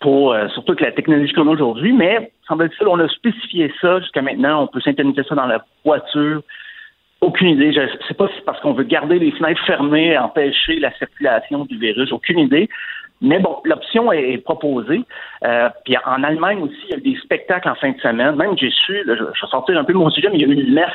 [0.00, 4.00] pour, euh, surtout avec la technologie qu'on a aujourd'hui, mais semble-t-il, on a spécifié ça
[4.00, 6.42] jusqu'à maintenant, on peut synthétiser ça dans la voiture.
[7.22, 7.72] Aucune idée.
[7.72, 10.92] Je ne sais pas si c'est parce qu'on veut garder les fenêtres fermées, empêcher la
[10.98, 12.12] circulation du virus.
[12.12, 12.68] Aucune idée.
[13.22, 15.02] Mais bon, l'option est, proposée.
[15.42, 18.36] Euh, puis en Allemagne aussi, il y a eu des spectacles en fin de semaine.
[18.36, 20.44] Même j'ai su, là, je, je vais un peu de mon sujet, mais il y
[20.44, 20.92] a eu une messe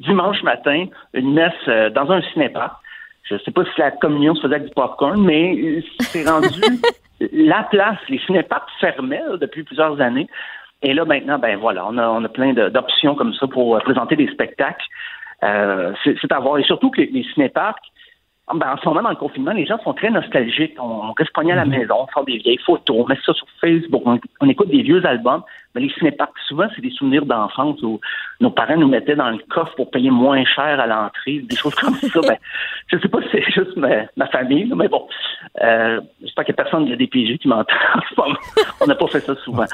[0.00, 2.74] dimanche matin, une messe euh, dans un cinéparc.
[3.22, 6.28] Je ne sais pas si la communion se faisait avec du popcorn, mais euh, c'est
[6.28, 6.48] rendu
[7.32, 7.98] la place.
[8.08, 10.28] Les cinéparcs fermaient depuis plusieurs années.
[10.82, 13.80] Et là, maintenant, ben voilà, on a, on a plein d'options comme ça pour euh,
[13.80, 14.84] présenter des spectacles.
[15.44, 16.58] Euh, c'est c'est à voir.
[16.58, 17.84] Et surtout que les, les cinéparcs,
[18.52, 20.76] ben, en ce moment, dans le confinement, les gens sont très nostalgiques.
[20.80, 23.32] On, on reste pogné à la maison, on sort des vieilles photos, on met ça
[23.32, 25.42] sur Facebook, on, on écoute des vieux albums.
[25.74, 27.98] Mais les cinéparcs, souvent, c'est des souvenirs d'enfance où
[28.40, 31.74] nos parents nous mettaient dans le coffre pour payer moins cher à l'entrée, des choses
[31.74, 32.20] comme ça.
[32.28, 32.36] Ben,
[32.92, 35.06] je sais pas si c'est juste ma, ma famille, là, mais bon.
[35.62, 37.74] Euh, J'espère qu'il n'y a personne de la DPJ qui m'entend.
[38.80, 39.64] On n'a pas fait ça souvent.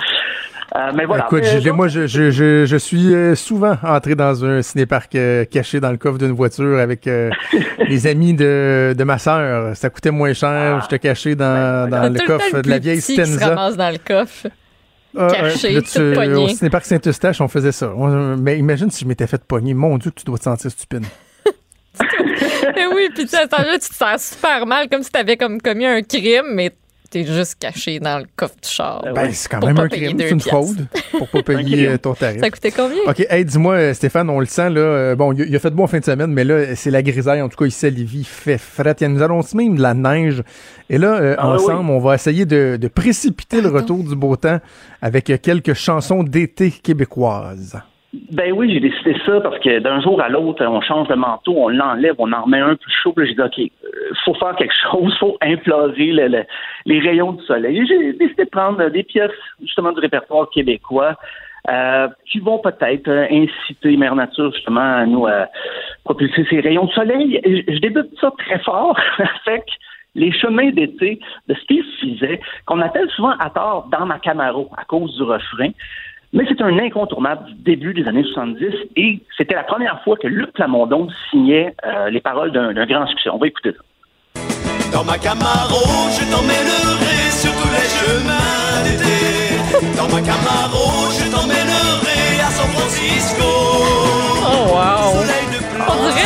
[0.77, 1.25] Euh, mais voilà.
[1.27, 5.15] Écoute, Euh, je- moi, je, je, je, je suis euh, souvent entré dans un cinéparc
[5.15, 7.31] euh, caché dans le coffre d'une voiture avec euh,
[7.89, 9.75] les amis de, de ma sœur.
[9.77, 10.81] Ça coûtait moins cher.
[10.83, 13.49] J'étais caché dans, dans le coffre le de la vieille petit qui se Stenza.
[13.49, 14.47] ramasse dans le coffre.
[15.19, 16.35] Ah, caché, là, tout pogné.
[16.35, 17.93] au cinéparc Saint-Eustache, on faisait ça.
[17.97, 19.75] On- mais imagine si je m'étais fait pogner.
[19.75, 21.05] Mon Dieu, que tu dois te sentir stupide.
[22.77, 26.03] Eh oui, puis tu tu te sens super mal, comme si t'avais comme commis un
[26.03, 26.73] crime, mais
[27.11, 29.05] t'es juste caché dans le coffre du char.
[29.15, 30.17] Ben, c'est quand Pour même pas un payer crime.
[30.19, 30.51] deux C'est une piastres.
[30.51, 30.87] fraude
[31.19, 32.41] pour pas payer euh, ton tarif.
[32.41, 32.99] Ça coûtait combien?
[33.07, 34.81] OK, hey, dis-moi, euh, Stéphane, on le sent, là.
[34.81, 37.41] euh, bon, il a- fait beau en fin de semaine, mais là, c'est la grisaille.
[37.43, 38.95] En tout cas, ici à Lévis, il fait fret.
[39.01, 40.43] Il nous annonce même de la neige.
[40.91, 44.37] Et là, euh, Ah, ensemble, on va essayer de, de précipiter le retour du beau
[44.37, 44.61] temps
[45.03, 47.79] avec quelques chansons d'été québécoises.
[48.31, 51.55] Ben oui, j'ai décidé ça parce que d'un jour à l'autre, on change de manteau,
[51.57, 53.13] on l'enlève, on en remet un plus chaud.
[53.19, 53.89] J'ai dit, OK, euh,
[54.25, 56.45] faut faire quelque chose, faut implorer le- le-
[56.87, 57.87] les rayons du soleil.
[57.87, 59.31] J'ai décidé de prendre des pièces,
[59.61, 61.17] justement, du répertoire québécois
[61.69, 65.45] euh, qui vont peut-être euh, inciter Mère Nature, justement, à nous euh,
[66.05, 67.39] propulser ces rayons de soleil.
[67.45, 68.99] Je je débute ça très fort
[69.47, 69.65] avec
[70.15, 74.85] les chemins d'été de Steve Fizet, qu'on appelle souvent à tort dans ma Camaro à
[74.85, 75.69] cause du refrain.
[76.33, 80.27] Mais c'est un incontournable du début des années 70 et c'était la première fois que
[80.27, 83.31] Luc Plamondon signait euh, les paroles d'un d'un grand succès.
[83.31, 84.43] On va écouter ça.
[84.93, 89.97] Dans ma Camaro, je t'emmènerai sur tous les chemins d'été.
[89.97, 93.45] Dans ma Camaro, je t'emmènerai à San Francisco.
[94.45, 95.48] Oh, wow!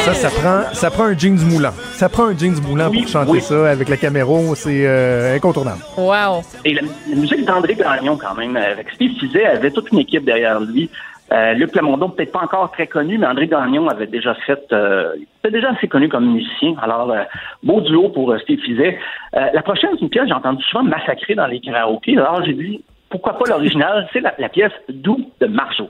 [0.04, 1.72] Ça, ça prend, ça prend un jeans moulant.
[1.92, 3.40] Ça prend un jeans moulant Oui, pour chanter oui.
[3.40, 4.32] ça avec la caméra.
[4.54, 5.80] C'est euh, incontournable.
[5.96, 6.42] Wow!
[6.64, 10.24] Et la, la musique d'André Gagnon, quand même, avec Steve Fizet, avait toute une équipe
[10.24, 10.90] derrière lui.
[11.32, 15.12] Euh, Luc Plamondon, peut-être pas encore très connu, mais André Gagnon avait déjà fait, euh,
[15.16, 16.74] il était déjà assez connu comme musicien.
[16.82, 17.22] Alors, euh,
[17.62, 18.98] beau duo pour euh, Steve Fizet.
[19.36, 22.18] Euh, la prochaine, c'est une pièce j'ai entendu souvent massacrer dans les karaokés.
[22.18, 24.06] Alors, j'ai dit, pourquoi pas l'original?
[24.12, 25.88] C'est la, la pièce Doux de Marceau.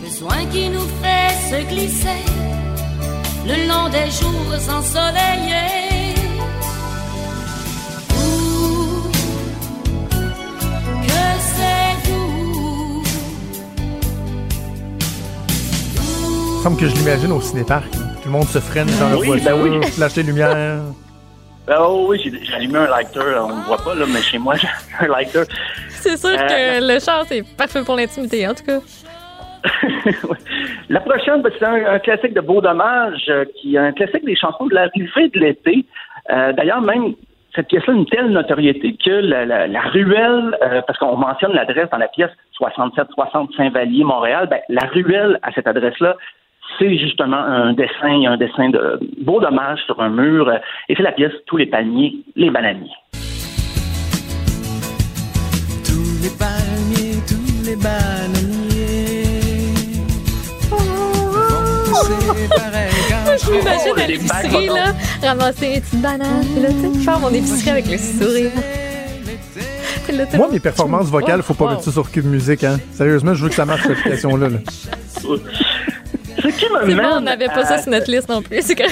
[0.00, 2.55] Besoin qui nous fait se glisser
[3.46, 6.14] le long des jours ensoleillés.
[8.12, 9.10] Ouh,
[11.02, 13.02] que c'est doux.
[16.58, 17.90] Il semble que je l'imagine au cinéparc.
[17.90, 19.86] Tout le monde se freine dans leur Oui, voiture, ben oui.
[19.92, 20.80] flash les lumières.
[21.68, 23.18] Oh oui, j'ai j'ai allumé un lighter.
[23.40, 24.68] On ne voit pas, là, mais chez moi, j'ai
[25.00, 25.42] un lighter.
[26.00, 28.78] C'est sûr Euh, que le char, c'est parfait pour l'intimité, en tout cas.
[30.88, 34.36] La prochaine, ben, c'est un, classique de Beau Dommage, euh, qui est un classique des
[34.36, 35.84] chansons de l'arrivée de l'été.
[36.30, 37.14] Euh, D'ailleurs, même,
[37.54, 41.98] cette pièce-là a une telle notoriété que la, ruelle, euh, parce qu'on mentionne l'adresse dans
[41.98, 42.30] la pièce
[42.60, 46.16] 67-60 Saint-Vallier, Montréal, ben, la ruelle à cette adresse-là,
[46.78, 50.52] c'est justement un dessin, un dessin de beau dommage sur un mur,
[50.88, 52.90] et c'est la pièce Tous les palmiers, les bananiers.
[55.84, 56.30] Tous les
[57.26, 58.55] tous les bananiers.
[63.38, 64.92] Je m'imagine à l'épicerie, là,
[65.22, 68.50] ramasser une petite banane, puis là, tu sais, faire mon épicerie avec le sourire.
[70.34, 71.70] Moi, mes performances vocales, faut pas Wow.
[71.72, 72.78] mettre ça sur Cube Musique, hein.
[72.92, 74.48] Sérieusement, je veux que ça marche, cette application-là.
[74.48, 74.58] là.
[76.38, 78.40] Ce qui me C'est bon, mène on n'avait pas à- ça sur notre liste non
[78.42, 78.60] plus.
[78.62, 78.76] C'est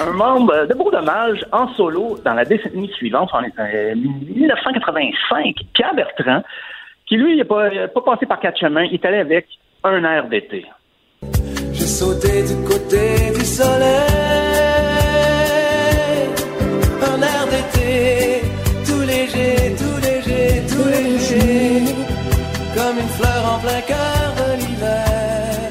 [0.00, 5.94] un membre de Beau Dommage en solo dans la décennie suivante, en euh, 1985, Pierre
[5.94, 6.42] Bertrand,
[7.06, 9.46] qui lui, il n'a pas, pas passé par quatre chemins, il est allé avec
[9.84, 10.64] un air d'été.
[11.72, 13.88] J'ai sauté du côté du soleil.
[17.10, 18.42] Un air d'été,
[18.86, 21.94] tout léger, tout léger, tout léger.
[22.76, 25.70] Comme une fleur en plein cœur de l'hiver.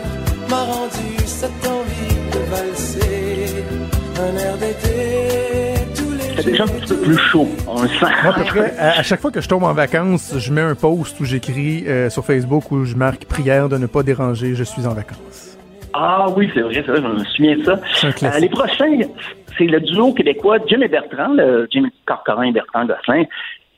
[0.49, 3.65] M'a rendu cette envie de valser.
[4.19, 4.90] Un air d'été.
[6.41, 8.05] C'est déjà un petit peu plus chaud, on le sent.
[8.23, 8.35] Moi,
[8.79, 12.09] à chaque fois que je tombe en vacances, je mets un post où j'écris euh,
[12.09, 15.57] sur Facebook où je marque prière de ne pas déranger, je suis en vacances.
[15.93, 17.79] Ah oui, c'est vrai, c'est vrai, je me souviens de ça.
[18.03, 18.97] Euh, les prochains,
[19.57, 23.25] c'est le duo québécois Jim et Bertrand, le Jim Corcoran et Bertrand Gosselin.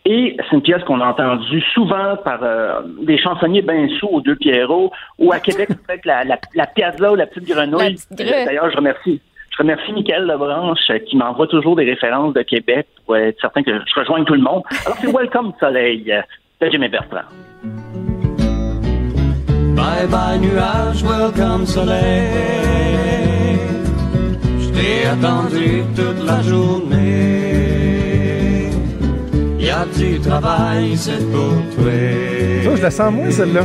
[0.05, 4.21] Et c'est une pièce qu'on a entendue souvent par euh, des chansonniers bien sous aux
[4.21, 7.95] deux Pierrot, ou à Québec, peut-être la, la, la Piazza ou la Petite Grenouille.
[8.11, 9.21] D'ailleurs, je remercie.
[9.53, 13.61] Je remercie Michael Lebranche euh, qui m'envoie toujours des références de Québec pour être certain
[13.61, 14.63] que je rejoigne tout le monde.
[14.85, 16.21] Alors c'est Welcome Soleil euh,
[16.59, 17.21] de Jim et Bertrand.
[19.75, 21.99] Bye bye nuage, welcome soleil.
[24.59, 27.72] Je t'ai attendu toute la journée.
[29.63, 31.91] Y a du travail, c'est pour toi.
[32.75, 33.61] Je la sens moins, celle-là.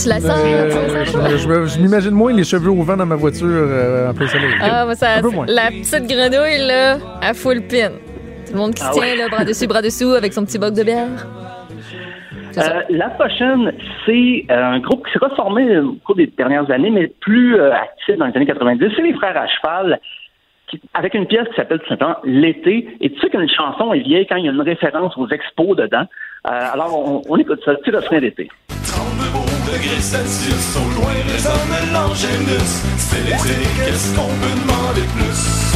[0.00, 0.30] Tu la sens?
[0.46, 1.30] Euh, tu la sens?
[1.30, 4.26] je je je m'imagine moins les cheveux au vent dans ma voiture euh, en plein
[4.28, 4.50] soleil.
[4.62, 5.44] Ah, moi, ça, Un peu moins.
[5.48, 7.90] la petite grenouille, là, à full pin.
[8.46, 9.16] Tout le monde qui se Ah tient, ouais.
[9.16, 11.26] là, bras dessus, bras dessous, avec son petit boc de bière.
[12.58, 12.60] Euh,
[12.90, 13.72] la prochaine,
[14.06, 17.72] c'est euh, un groupe qui s'est reformé au cours des dernières années, mais plus euh,
[17.72, 18.88] actif dans les années 90.
[18.96, 19.98] C'est les frères à cheval,
[20.94, 22.96] avec une pièce qui s'appelle tout simplement L'été.
[23.00, 25.76] Et tu sais qu'une chanson est vieille quand il y a une référence aux expos
[25.76, 26.04] dedans.
[26.46, 28.48] Euh, alors, on, on écoute ça, petit refrain d'été.
[28.68, 32.82] 32 beaux degrés Celsius, au loin résonne l'angélus.
[32.96, 35.72] C'est l'été, qu'est-ce qu'on peut demander de plus?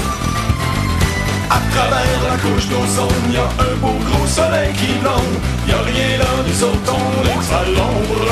[1.49, 5.37] À travers la couche d'ozone, y a un beau gros soleil qui blonde.
[5.69, 8.27] Y a rien là, nous autres, on est à l'ombre.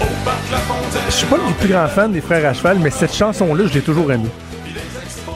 [0.00, 1.02] Au parc La Fontaine.
[1.06, 3.74] Je suis pas le plus grand fan des frères à cheval, mais cette chanson-là, je
[3.74, 4.30] l'ai toujours aimée.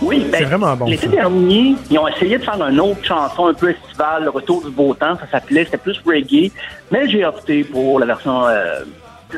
[0.03, 3.47] Oui, ben, C'est vraiment bon, L'été dernier, ils ont essayé de faire une autre chanson
[3.47, 6.51] un peu estivale, le retour du beau temps, ça s'appelait, c'était plus reggae,
[6.91, 8.81] mais j'ai opté pour la version, euh,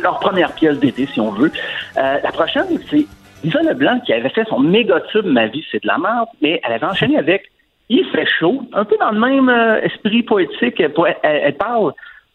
[0.00, 1.52] leur première pièce d'été, si on veut.
[1.96, 3.06] Euh, la prochaine, c'est
[3.44, 6.60] Lisa Leblanc qui avait fait son méga tube Ma vie, c'est de la merde, mais
[6.64, 7.50] elle avait enchaîné avec
[7.88, 10.80] Il fait chaud, un peu dans le même euh, esprit poétique.
[10.80, 10.92] Elle,
[11.22, 11.92] elle- elle parle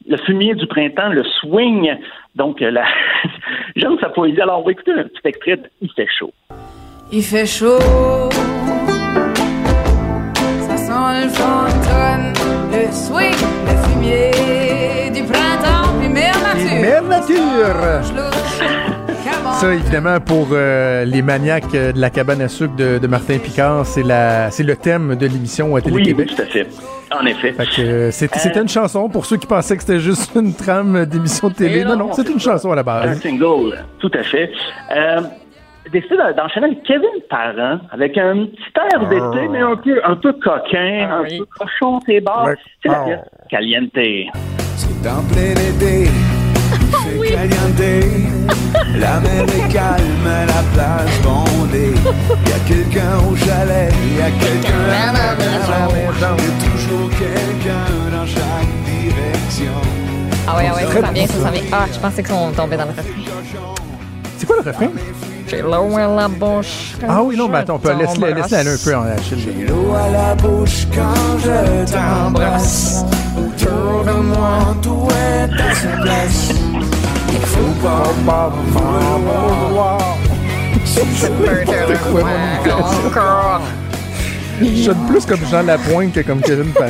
[0.08, 1.94] le fumier du printemps, le swing.
[2.36, 2.86] Donc, la...
[3.76, 4.40] j'aime sa poésie.
[4.42, 6.32] Alors, on va écouter un petit extrait de Il fait chaud.
[7.12, 7.80] Il fait chaud.
[10.68, 12.34] Ça sent le fantôme,
[12.72, 13.36] le swing,
[13.68, 16.82] le fumier du printemps, puis mère nature.
[16.82, 18.02] Mère nature!
[19.60, 23.38] Ça, évidemment, pour euh, les maniaques euh, de la cabane à sucre de, de Martin
[23.38, 26.30] Picard, c'est la, c'est le thème de l'émission à Oui, Télé-Québec.
[26.36, 26.68] tout à fait.
[27.12, 27.52] En effet.
[27.54, 30.54] Fait que euh, c'était c'était une chanson pour ceux qui pensaient que c'était juste une
[30.56, 31.80] trame d'émission de télé.
[31.80, 33.20] Et Non, non, non, c'est une chanson à la Un base.
[33.22, 34.52] single, tout à fait.
[35.94, 40.16] J'ai décidé d'enchaîner avec Kevin Parent, avec un petit air d'été, mais un peu, un
[40.16, 41.40] peu coquin, Ah un oui.
[41.40, 42.44] peu cochon, c'est bas.
[42.46, 42.56] Ouais.
[42.82, 43.06] C'est la Ah.
[43.06, 43.20] pièce
[43.50, 43.90] Caliente.
[43.94, 46.04] C'est en plein été,
[46.72, 48.42] il fait caliente.
[49.00, 51.94] La mer est calme, la plage bondée.
[52.48, 55.98] Y a quelqu'un au chalet, y a quelqu'un à la maison.
[55.98, 56.30] Y a
[56.72, 59.74] toujours quelqu'un dans chaque direction.
[60.48, 61.34] Ah ouais, ah ouais, ça sent bien, ça.
[61.52, 61.70] sent bien.
[61.74, 63.04] Ah, je pensais qu'ils sont tombés dans le refrain.
[64.38, 64.88] C'est quoi le refrain?
[65.52, 66.94] J'ai l'eau à la bouche.
[67.06, 68.52] Ah oui, non, mais attends, on peut laisser T'embrasse.
[68.52, 69.38] laisse aller un peu en Achille.
[69.38, 73.04] J'ai l'eau à la bouche quand je t'embrasse.
[73.38, 76.52] Autour de moi, tout est à sa place.
[77.34, 78.54] Il faut pas vouloir.
[83.06, 83.62] Encore.
[84.62, 86.72] Je sonne plus comme Jean Lapointe que comme Kevin.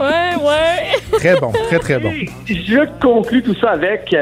[0.00, 1.18] Ouais, ouais.
[1.18, 2.10] très bon, très très bon.
[2.46, 4.14] Je conclus tout ça avec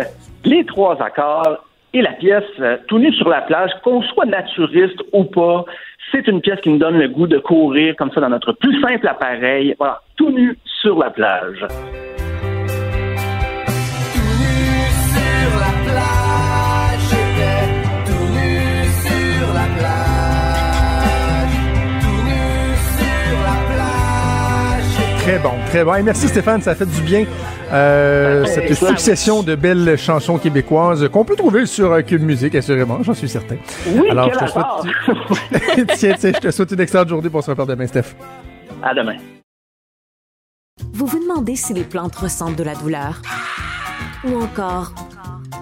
[0.45, 1.65] les trois accords
[1.95, 5.65] Et la pièce euh, Tout nu sur la plage, qu'on soit naturiste ou pas,
[6.13, 8.81] c'est une pièce qui nous donne le goût de courir comme ça dans notre plus
[8.81, 9.75] simple appareil.
[9.79, 11.65] Voilà, tout nu sur la plage.
[15.13, 16.30] Sur la plage,
[25.31, 25.95] Très bon, très bon.
[25.95, 27.25] Et merci Stéphane, ça fait du bien.
[27.73, 33.01] Euh, cette succession de belles chansons québécoises qu'on peut trouver sur euh, Cube Musique, assurément,
[33.05, 33.55] j'en suis certain.
[33.87, 35.87] Oui, Alors, je te souhaite...
[35.97, 38.17] tiens, tiens, je te souhaite une excellente journée pour se reparler demain, Steph.
[38.83, 39.19] À demain.
[40.95, 43.23] Vous vous demandez si les plantes ressentent de la douleur?
[44.25, 44.93] Ou encore,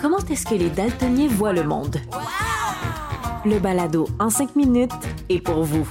[0.00, 1.98] comment est-ce que les daltoniens voient le monde?
[3.44, 4.92] Le balado en cinq minutes
[5.28, 5.86] est pour vous.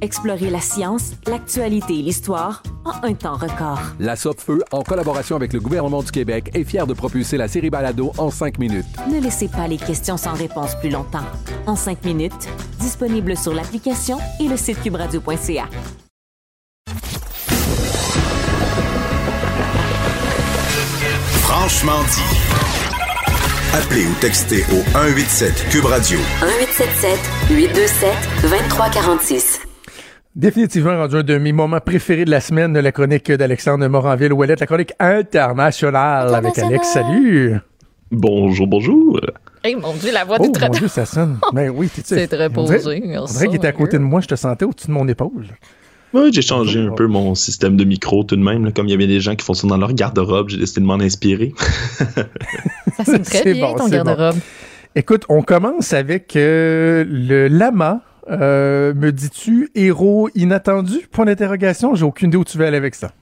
[0.00, 3.80] Explorez la science, l'actualité et l'histoire en un temps record.
[3.98, 7.70] La Feu, en collaboration avec le gouvernement du Québec, est fière de propulser la série
[7.70, 8.86] Balado en cinq minutes.
[9.10, 11.24] Ne laissez pas les questions sans réponse plus longtemps.
[11.66, 12.48] En cinq minutes,
[12.78, 15.68] disponible sur l'application et le site cubradio.ca.
[21.42, 22.56] Franchement dit.
[23.74, 26.18] Appelez ou textez au 187 Cube Radio.
[26.40, 27.18] 1877
[27.50, 28.12] 827
[28.42, 29.60] 2346.
[30.36, 34.66] Définitivement rendu un de mes moments préférés de la semaine, la chronique d'Alexandre Moranville-Ouellette, la
[34.66, 36.88] chronique internationale avec Alex.
[36.88, 37.54] Salut!
[38.10, 39.18] Bonjour, bonjour.
[39.64, 41.38] Hey, mon Dieu, la voix Oh, du très mon Dieu, ça sonne.
[41.54, 42.16] Ben oui, tu sais.
[42.18, 44.34] C'est très dirait- posé, On merci, dirait qu'il était à côté de moi, je te
[44.34, 45.46] sentais au-dessus de mon épaule.
[46.12, 48.66] Ouais, j'ai changé un peu mon système de micro tout de même.
[48.66, 48.72] là.
[48.72, 50.86] Comme il y avait des gens qui font ça dans leur garde-robe, j'ai décidé de
[50.86, 51.54] m'en inspirer.
[52.98, 53.90] Ça sonne très C'est bien, bon, ton bon.
[53.90, 54.36] garde-robe.
[54.94, 58.02] Écoute, on commence avec euh, le lama.
[58.28, 61.06] Euh, me dis-tu héros inattendu?
[61.10, 61.94] Point d'interrogation.
[61.94, 63.12] J'ai aucune idée où tu veux aller avec ça.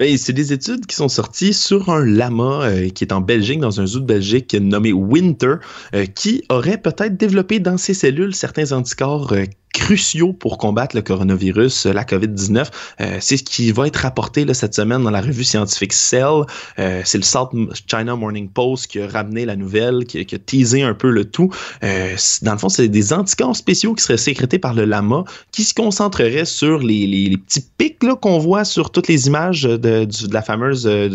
[0.00, 3.60] Ben, c'est des études qui sont sorties sur un lama euh, qui est en Belgique,
[3.60, 5.54] dans un zoo de Belgique nommé Winter,
[5.94, 11.02] euh, qui aurait peut-être développé dans ses cellules certains anticorps euh, cruciaux pour combattre le
[11.02, 12.66] coronavirus, la COVID-19.
[13.00, 16.42] Euh, c'est ce qui va être rapporté cette semaine dans la revue scientifique Cell.
[16.76, 17.50] C'est le South
[17.88, 21.50] China Morning Post qui a ramené la nouvelle, qui, a teasé un peu le tout.
[21.82, 25.74] Dans le fond, c'est des anticorps spéciaux qui seraient sécrétés par le lama, qui se
[25.74, 30.42] concentreraient sur les, petits pics qu'on voit sur toutes les images de, du- de la
[30.42, 31.08] fameuse euh,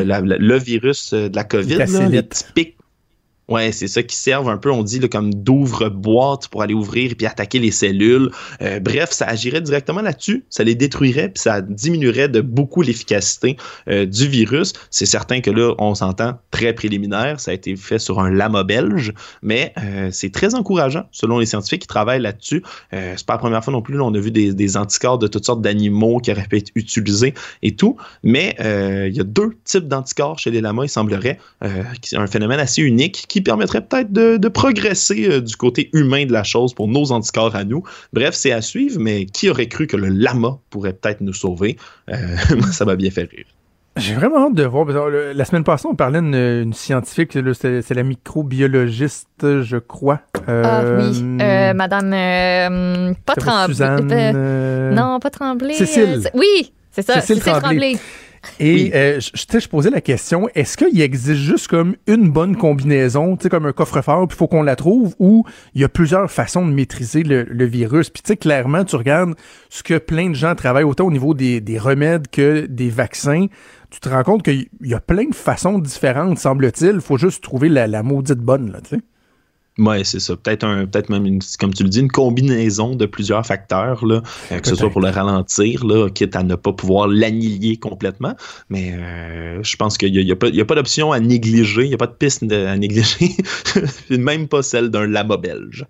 [0.00, 2.76] le, la- le virus euh, de la COVID, là, les petits pics
[3.50, 7.14] Ouais, c'est ça qui servent un peu, on dit, comme d'ouvre-boîte pour aller ouvrir et
[7.16, 8.30] puis attaquer les cellules.
[8.62, 13.56] Euh, bref, ça agirait directement là-dessus, ça les détruirait puis ça diminuerait de beaucoup l'efficacité
[13.88, 14.72] euh, du virus.
[14.90, 18.62] C'est certain que là, on s'entend très préliminaire, ça a été fait sur un lama
[18.62, 19.12] belge,
[19.42, 22.62] mais euh, c'est très encourageant selon les scientifiques qui travaillent là-dessus.
[22.92, 25.26] C'est pas la première fois non plus, là, on a vu des, des anticorps de
[25.26, 29.56] toutes sortes d'animaux qui auraient pu être utilisés et tout, mais il y a deux
[29.64, 34.36] types d'anticorps chez les lamas, il semblerait, un phénomène assez unique qui permettrait peut-être de,
[34.36, 37.82] de progresser euh, du côté humain de la chose pour nos anticorps à nous.
[38.12, 41.76] Bref, c'est à suivre, mais qui aurait cru que le lama pourrait peut-être nous sauver?
[42.10, 42.14] Euh,
[42.72, 43.46] ça m'a bien fait rire.
[43.96, 44.86] J'ai vraiment hâte de voir.
[44.88, 49.26] euh, La semaine passée, on parlait d'une une scientifique, c'est la microbiologiste,
[49.62, 50.20] je crois.
[50.46, 53.66] Ah oui, euh, Madame, euh, pas Tremblay.
[53.74, 55.74] Suzanne, Non, pas Tremblay.
[55.74, 56.22] Cécile.
[56.26, 57.60] euh, oui, c'est ça, Cécile Cécile, Tremblay.
[57.94, 57.96] Tremblay.
[58.58, 62.30] Et euh, je, je sais, je posais la question, est-ce qu'il existe juste comme une
[62.30, 65.44] bonne combinaison, tu sais, comme un coffre-fort, puis il faut qu'on la trouve, ou
[65.74, 68.08] il y a plusieurs façons de maîtriser le, le virus?
[68.08, 69.34] Puis tu sais, clairement, tu regardes
[69.68, 73.46] ce que plein de gens travaillent, autant au niveau des, des remèdes que des vaccins,
[73.90, 76.92] tu te rends compte qu'il y a plein de façons différentes, semble-t-il.
[76.94, 79.02] Il faut juste trouver la, la maudite bonne, là, tu sais.
[79.80, 80.36] Ouais, c'est ça.
[80.36, 84.20] Peut-être un, peut-être même, une- comme tu le dis, une combinaison de plusieurs facteurs, là,
[84.52, 88.34] euh, que ce soit pour le ralentir, là, quitte à ne pas pouvoir l'annihiler complètement.
[88.68, 91.94] Mais euh, je pense qu'il n'y a, y a pas, d'option à négliger, il n'y
[91.94, 93.30] a pas de piste à négliger,
[94.10, 95.86] même pas celle d'un lama belge.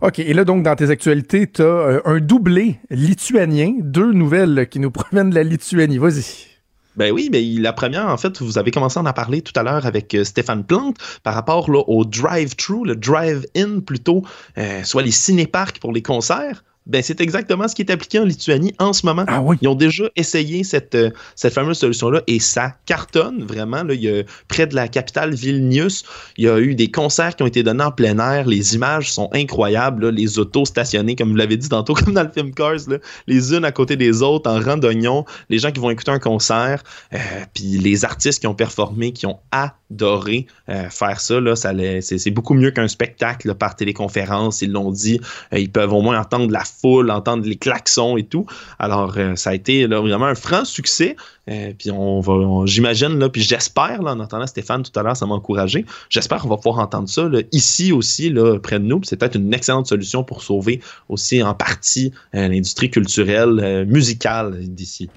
[0.00, 4.78] OK, et là, donc, dans tes actualités, tu as un doublé lituanien, deux nouvelles qui
[4.78, 5.98] nous proviennent de la Lituanie.
[5.98, 6.57] Vas-y.
[6.98, 9.62] Ben oui, mais la première, en fait, vous avez commencé à en parler tout à
[9.62, 14.24] l'heure avec euh, Stéphane Plante par rapport au drive-thru, le drive-in plutôt,
[14.58, 16.64] euh, soit les cinéparcs pour les concerts.
[16.88, 19.24] Ben, c'est exactement ce qui est appliqué en Lituanie en ce moment.
[19.60, 23.82] Ils ont déjà essayé cette, euh, cette fameuse solution-là et ça cartonne vraiment.
[23.82, 26.04] Là, il y a, près de la capitale Vilnius,
[26.38, 28.46] il y a eu des concerts qui ont été donnés en plein air.
[28.46, 30.06] Les images sont incroyables.
[30.06, 30.10] là.
[30.10, 32.96] les autos stationnées, comme vous l'avez dit tantôt, comme dans le film Cars, là,
[33.26, 35.26] les unes à côté des autres en rang d'oignon.
[35.50, 36.82] Les gens qui vont écouter un concert,
[37.12, 37.18] euh,
[37.52, 41.38] puis les artistes qui ont performé, qui ont adoré euh, faire ça.
[41.38, 44.62] Là, ça c'est, beaucoup mieux qu'un spectacle par téléconférence.
[44.62, 45.20] Ils l'ont dit.
[45.52, 48.46] Euh, ils peuvent au moins entendre la foule, entendre les klaxons et tout.
[48.78, 51.16] Alors, euh, ça a été là, vraiment un franc succès.
[51.48, 55.16] Euh, puis on va, j'imagine, là, puis j'espère, là, en entendant Stéphane tout à l'heure,
[55.16, 55.86] ça m'a encouragé.
[56.10, 59.00] J'espère qu'on va pouvoir entendre ça là, ici aussi, là, près de nous.
[59.04, 64.58] C'est peut-être une excellente solution pour sauver aussi en partie euh, l'industrie culturelle, euh, musicale
[64.66, 65.08] d'ici.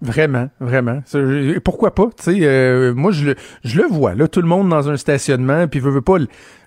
[0.00, 1.00] Vraiment, vraiment.
[1.64, 2.06] Pourquoi pas?
[2.16, 3.34] Tu sais, euh, moi, je le,
[3.64, 6.18] je le vois, là, tout le monde dans un stationnement, puis veut, veut pas.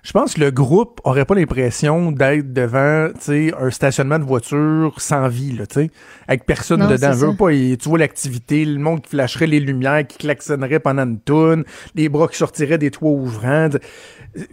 [0.02, 4.24] Je pense que le groupe aurait pas l'impression d'être devant, tu sais, un stationnement de
[4.24, 5.90] voiture sans vie, là, tu sais,
[6.28, 7.12] avec personne Non, dedans.
[7.12, 11.04] Veut pas, et tu vois l'activité, le monde qui flasherait les lumières, qui klaxonnerait pendant
[11.04, 11.64] une toune,
[11.94, 13.70] les bras qui sortiraient des toits ouvrants.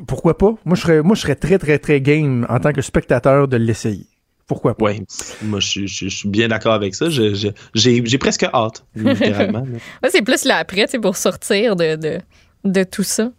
[0.07, 0.55] Pourquoi pas?
[0.63, 3.57] Moi, je serais, moi, je serais très, très, très game en tant que spectateur de
[3.57, 4.07] l'essayer.
[4.49, 4.85] Pourquoi pas?
[4.85, 5.01] Ouais,
[5.43, 7.09] moi, je, suis- je suis- je suis bien d'accord avec ça.
[7.09, 9.63] Je- je- J'ai j'ai presque hâte, littéralement.
[10.09, 12.19] c'est plus l'après, tu sais, pour sortir de, de,
[12.65, 13.29] de tout ça.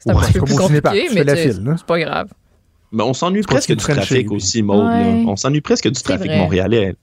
[0.00, 2.28] C'est un Ouais, petit peu comme plus compliqué, mais c'est pas grave.
[2.90, 4.60] Mais on s'ennuie presque du trafic aussi.
[4.62, 5.24] Ouais.
[5.26, 6.38] On s'ennuie presque du trafic vrai.
[6.38, 6.94] montréalais.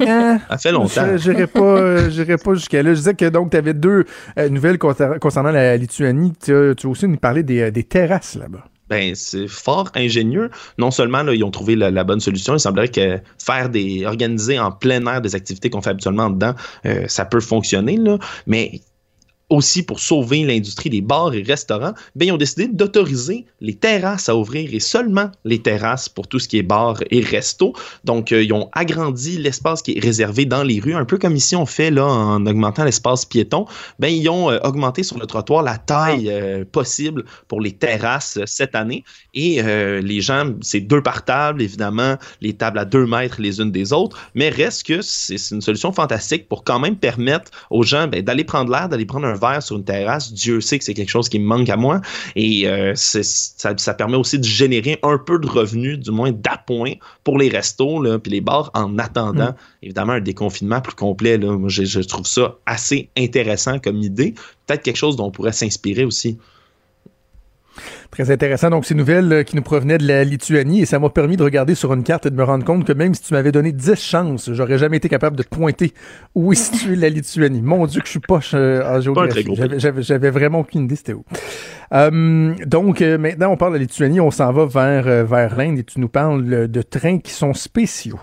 [0.00, 0.40] Hein?
[0.50, 1.06] Ça fait longtemps.
[1.12, 2.90] Je- J'irai pas, euh, pas jusqu'à là.
[2.94, 4.06] Je disais que donc tu avais deux
[4.38, 6.32] euh, nouvelles concer- concernant la Lituanie.
[6.42, 8.64] Tu as, tu as aussi nous parlé des, euh, des terrasses là-bas.
[8.90, 10.50] Ben, c'est fort ingénieux.
[10.76, 14.58] Non seulement là, ils ont trouvé la, bonne solution, il semblerait que faire des organiser
[14.58, 16.54] en plein air des activités qu'on fait habituellement dedans,
[16.86, 18.80] euh, ça peut fonctionner là, mais
[19.50, 24.28] aussi pour sauver l'industrie des bars et restaurants, ben, ils ont décidé d'autoriser les terrasses
[24.28, 27.74] à ouvrir et seulement les terrasses pour tout ce qui est bar et resto.
[28.04, 31.36] Donc, euh, ils ont agrandi l'espace qui est réservé dans les rues, un peu comme
[31.36, 33.66] ici on fait là en augmentant l'espace piéton.
[33.98, 38.38] Ben, ils ont euh, augmenté sur le trottoir la taille euh, possible pour les terrasses
[38.46, 39.04] cette année.
[39.34, 43.70] Et les gens, c'est deux par table, évidemment, les tables à deux mètres les unes
[43.70, 47.82] des autres, mais reste que c'est c'est une solution fantastique pour quand même permettre aux
[47.82, 50.32] gens ben, d'aller prendre l'air, d'aller prendre un verre sur une terrasse.
[50.32, 52.00] Dieu sait que c'est quelque chose qui me manque à moi.
[52.36, 53.22] Et euh, ça,
[53.76, 56.92] ça permet aussi de générer un peu de revenus, du moins d'appoint,
[57.24, 59.54] pour les restos là, puis les bars en attendant, Mm.
[59.82, 61.38] évidemment, un déconfinement plus complet.
[61.38, 61.56] Là.
[61.56, 64.34] Moi, je, je trouve ça assez intéressant comme idée.
[64.66, 66.38] Peut-être quelque chose dont on pourrait s'inspirer aussi.
[68.10, 68.70] Très intéressant.
[68.70, 71.44] Donc, ces nouvelles euh, qui nous provenaient de la Lituanie et ça m'a permis de
[71.44, 73.70] regarder sur une carte et de me rendre compte que même si tu m'avais donné
[73.70, 75.92] 10 chances, j'aurais jamais été capable de te pointer
[76.34, 77.62] où est située la Lituanie.
[77.62, 79.44] Mon Dieu, que je suis poche euh, en géographie.
[80.02, 81.24] J'avais- vraiment aucune idée c'était où.
[81.92, 85.78] Euh, donc, euh, maintenant, on parle de la Lituanie, on s'en va vers, vers l'Inde
[85.78, 88.18] et tu nous parles de trains qui sont spéciaux.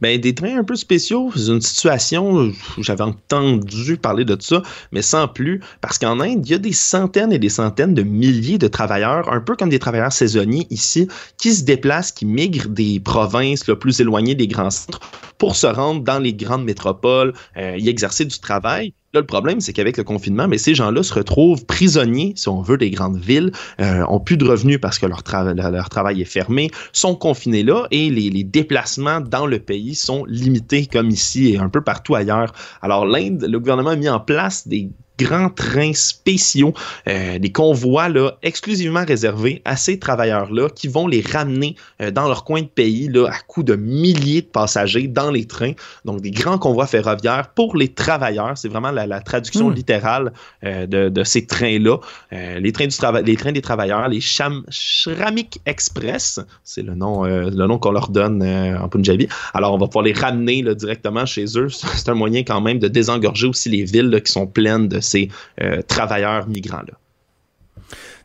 [0.00, 4.62] Ben, des trains un peu spéciaux, c'est une situation où j'avais entendu parler de ça,
[4.92, 8.02] mais sans plus, parce qu'en Inde, il y a des centaines et des centaines de
[8.02, 12.68] milliers de travailleurs, un peu comme des travailleurs saisonniers ici, qui se déplacent, qui migrent
[12.68, 15.00] des provinces plus éloignées des grands centres
[15.38, 18.94] pour se rendre dans les grandes métropoles, euh, y exercer du travail.
[19.14, 22.62] Là, le problème, c'est qu'avec le confinement, mais ces gens-là se retrouvent prisonniers, si on
[22.62, 25.88] veut, des grandes villes, euh, ont plus de revenus parce que leur, tra- leur- leur
[25.88, 31.10] travail est fermé, sont confinés là et les déplacements dans le pays sont limités comme
[31.10, 32.52] ici et un peu partout ailleurs.
[32.82, 36.74] Alors l'Inde, le gouvernement a mis en place des grands trains spéciaux,
[37.08, 42.26] euh, des convois là, exclusivement réservés à ces travailleurs-là qui vont les ramener euh, dans
[42.28, 45.72] leur coin de pays là, à coût de milliers de passagers dans les trains.
[46.04, 48.56] Donc des grands convois ferroviaires pour les travailleurs.
[48.56, 49.74] C'est vraiment la, la traduction Mm.
[49.74, 50.32] littérale
[50.64, 51.98] euh, de, de ces trains-là.
[52.32, 57.24] Les, trains du trava- les trains des travailleurs, les Sham Shramik Express, c'est le nom,
[57.24, 59.28] le nom qu'on leur donne en Punjabi.
[59.54, 61.68] Alors on va pouvoir les ramener là, directement chez eux.
[61.94, 65.00] C'est un moyen quand même de désengorger aussi les villes là, qui sont pleines de
[65.04, 65.28] ces
[65.62, 66.94] euh, travailleurs migrants-là.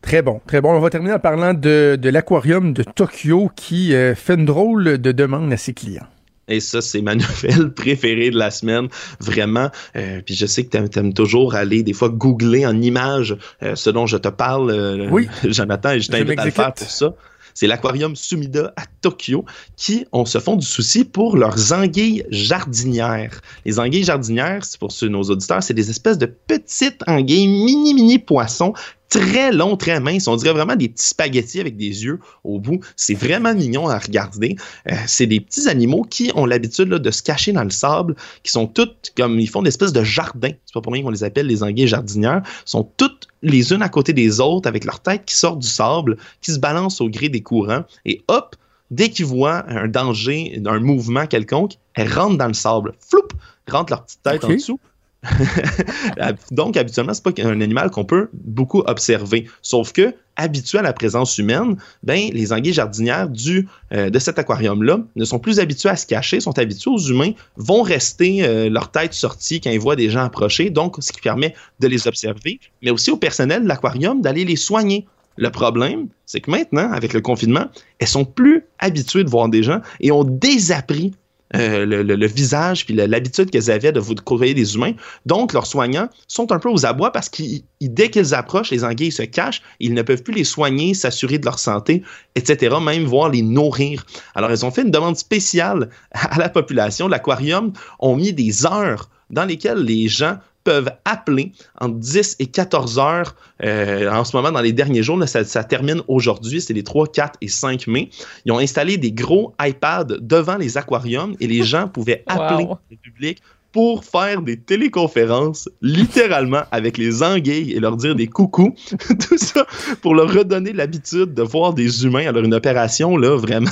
[0.01, 0.73] Très bon, très bon.
[0.73, 4.97] On va terminer en parlant de, de l'aquarium de Tokyo qui euh, fait une drôle
[4.97, 6.07] de demande à ses clients.
[6.47, 8.87] Et ça, c'est ma nouvelle préférée de la semaine,
[9.19, 9.69] vraiment.
[9.95, 13.75] Euh, puis je sais que tu aimes, toujours aller des fois googler en images euh,
[13.75, 15.27] ce dont je te parle, Oui.
[15.43, 17.13] Jonathan, et je t'invite à le faire pour ça.
[17.59, 19.43] C'est l'aquarium Sumida à Tokyo
[19.75, 23.41] qui on se font du souci pour leurs anguilles jardinières.
[23.65, 27.93] Les anguilles jardinières, c'est pour ceux, nos auditeurs, c'est des espèces de petites anguilles, mini
[27.93, 28.71] mini poissons
[29.09, 30.27] très longs, très minces.
[30.27, 32.79] On dirait vraiment des petits spaghettis avec des yeux au bout.
[32.95, 34.55] C'est vraiment mignon à regarder.
[34.89, 38.51] Euh, c'est des petits animaux qui ont l'habitude de se cacher dans le sable, qui
[38.51, 40.51] sont toutes comme ils font des espèces de jardins.
[40.65, 42.43] C'est pas pour rien qu'on les appelle les anguilles jardinières.
[42.65, 46.17] sont toutes les unes à côté des autres avec leur tête qui sort du sable,
[46.41, 48.55] qui se balance au gré des courants et hop,
[48.91, 52.93] dès qu'ils voient un danger, un mouvement quelconque, elles rentrent dans le sable.
[52.99, 53.27] Floup,
[53.69, 54.79] rentrent leur petite tête en dessous.
[56.51, 59.47] Donc, habituellement, c'est pas un animal qu'on peut beaucoup observer.
[59.61, 64.39] Sauf que, habitués à la présence humaine, ben, les anguilles jardinières du, euh, de cet
[64.39, 68.69] aquarium-là ne sont plus habitués à se cacher, sont habitués aux humains, vont rester euh,
[68.69, 72.07] leur tête sortie quand ils voient des gens approcher, donc ce qui permet de les
[72.07, 75.05] observer, mais aussi au personnel de l'aquarium d'aller les soigner
[75.35, 77.65] Le problème, c'est que maintenant, avec le confinement,
[77.99, 81.13] elles sont plus habituées de voir des gens et ont désappris
[81.55, 84.93] euh, le, visage puis l'habitude qu'elles avaient de vous côtoyer des humains.
[85.25, 87.43] Donc, leurs soignants sont un peu aux abois parce que
[87.81, 91.45] dès qu'ils approchent, les anguilles se cachent, ils ne peuvent plus les soigner, s'assurer de
[91.45, 92.03] leur santé,
[92.35, 94.05] etc., même voir les nourrir.
[94.35, 97.07] Alors, ils ont fait une demande spéciale à la population.
[97.07, 102.99] L'aquarium ont mis des heures dans lesquelles les gens peuvent appeler entre 10 et 14
[102.99, 105.17] heures euh, en ce moment dans les derniers jours.
[105.17, 108.09] là, ça, ça termine aujourd'hui, c'est les 3, 4 et 5 mai.
[108.45, 112.77] Ils ont installé des gros iPads devant les aquariums et les gens pouvaient appeler Wow.
[112.91, 113.41] le public
[113.71, 118.73] pour faire des téléconférences littéralement avec les anguilles et leur dire des coucous.
[119.29, 119.65] Tout ça
[120.01, 122.25] pour leur redonner l'habitude de voir des humains.
[122.27, 123.69] Alors une opération là vraiment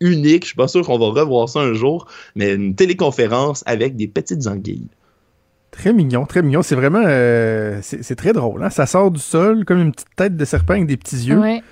[0.00, 0.42] unique.
[0.44, 2.06] Je suis pas sûr qu'on va revoir ça un jour,
[2.36, 4.86] mais une téléconférence avec des petites anguilles.
[5.70, 6.62] Très mignon, très mignon.
[6.62, 7.02] C'est vraiment.
[7.04, 8.62] euh, c'est très drôle.
[8.62, 8.70] hein.
[8.70, 11.38] Ça sort du sol comme une petite tête de serpent avec des petits yeux.
[11.38, 11.62] Ouais.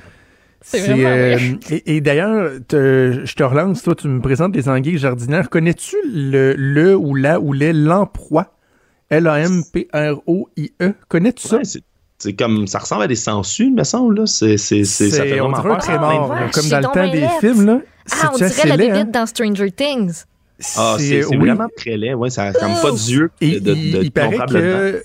[0.60, 1.58] C'est vraiment euh, vrai.
[1.70, 5.50] et, et d'ailleurs, je te relance, toi, tu me présentes les anguilles jardinières.
[5.50, 8.54] Connais-tu le, le ou la ou les lamproie?
[9.10, 10.94] L-A-M-P-R-O-I-E.
[11.08, 11.56] Connais-tu ça?
[11.58, 11.82] Ouais, c'est-
[12.18, 14.26] c'est comme ça ressemble à des sangsues, me semble là.
[14.26, 17.10] C'est c'est c'est ça C'est- fait on vraiment trémor, ouais, là, comme dans le temps
[17.12, 17.64] des films.
[17.66, 17.80] Là.
[18.20, 19.04] Ah, on dirait la bébite hein?
[19.04, 20.24] dans Stranger Things.
[20.76, 21.36] Ah, c'est c'est oui.
[21.36, 22.14] vraiment très laid.
[22.14, 25.02] Ouais, ça a comme pas d'yeux Et de, de, il, de il paraît que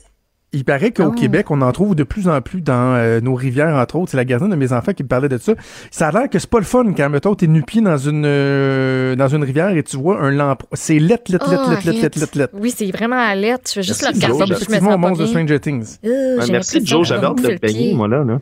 [0.56, 1.20] il paraît qu'au Ah.
[1.20, 4.12] Québec, on en trouve de plus en plus dans euh, nos rivières, entre autres.
[4.12, 5.54] C'est la gardienne de mes enfants qui me parlait de ça.
[5.90, 9.16] Ça a l'air que c'est pas le fun quand, mettons, t'es nu-pied dans une euh,
[9.16, 10.62] dans une rivière et tu vois un lampe.
[10.74, 12.54] C'est lettre, lettre, lettre, Oh, lettre, lettre, lettre, lettre, lettre.
[12.56, 13.62] Oui, c'est vraiment à l'aide.
[13.68, 14.54] Je vais juste Merci, le regarder.
[14.78, 15.28] Au pas monstre de.
[15.28, 15.98] Stranger Things.
[16.06, 18.24] Euh, merci Joe, j'avais hâte de le payer, moi là.
[18.24, 18.40] là.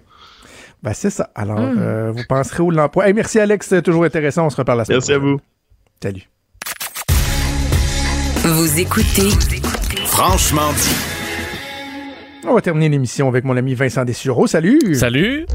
[0.84, 1.30] Ben, c'est ça.
[1.36, 1.78] Alors, Hmm.
[1.80, 3.08] euh, vous penserez au l'emploi.
[3.08, 3.68] Hey, merci, Alex.
[3.68, 4.48] C'est toujours intéressant.
[4.48, 5.40] On se reparle la semaine Merci à vous.
[6.04, 6.28] Salut.
[8.44, 9.30] Vous écoutez
[10.06, 10.96] Franchement dit.
[12.48, 14.48] On va terminer l'émission avec mon ami Vincent Dessureau.
[14.48, 14.80] Salut.
[14.96, 15.46] Salut.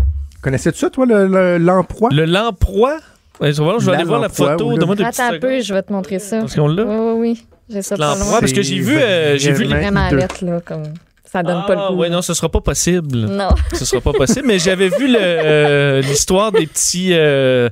[0.41, 2.11] Connaissais-tu ça, toi, le- le- l'emploi?
[2.13, 2.99] Le lamproie.
[3.41, 4.67] Ouais, je vais je vais La aller voir la photo.
[4.67, 6.39] ou le- Donne-moi des Attends un petites peu, je vais te montrer ça.
[6.41, 6.85] Parce qu'on l'a?
[6.85, 7.47] Oui, oui, oui.
[7.69, 10.85] J'ai ça L'emploi, parce que j'ai vu, euh, j'ai vu les- vraiment lettre, là, comme
[11.31, 11.97] ça donne pas le Ah, goût.
[11.98, 13.19] ouais, non, ce sera pas possible.
[13.19, 13.48] Non.
[13.73, 14.47] Ce sera pas possible.
[14.47, 17.69] Mais j'avais vu euh, l'histoire des petits, euh,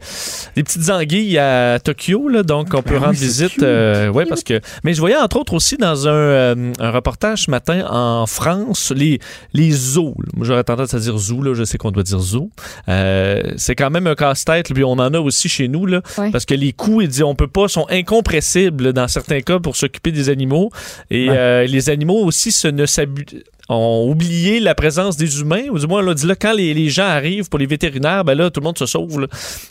[0.56, 3.62] des petites anguilles à Tokyo, là, donc on peut Ah oui, rendre visite.
[3.62, 4.60] euh, ouais, parce que.
[4.82, 8.93] Mais je voyais entre autres aussi dans un, euh, un reportage ce matin en France
[8.94, 9.18] les
[9.52, 10.14] les zoos.
[10.40, 11.43] j'aurais tendance à dire zoo.
[11.43, 12.51] Là, je sais qu'on doit dire zoo.
[12.89, 14.72] Euh, c'est quand même un casse-tête.
[14.74, 16.31] Puis on en a aussi chez nous là, Ouais.
[16.31, 19.76] parce que les coûts, il dit, on peut pas, sont incompressibles dans certains cas pour
[19.76, 20.70] s'occuper des animaux.
[21.10, 21.36] Et Ouais.
[21.36, 25.86] euh, les animaux aussi se ne s'abu- ont oublié la présence des humains, ou du
[25.86, 28.60] moins, là, dit là, quand les, les gens arrivent pour les vétérinaires, ben là, tout
[28.60, 29.20] le monde se sauve.
[29.20, 29.26] là.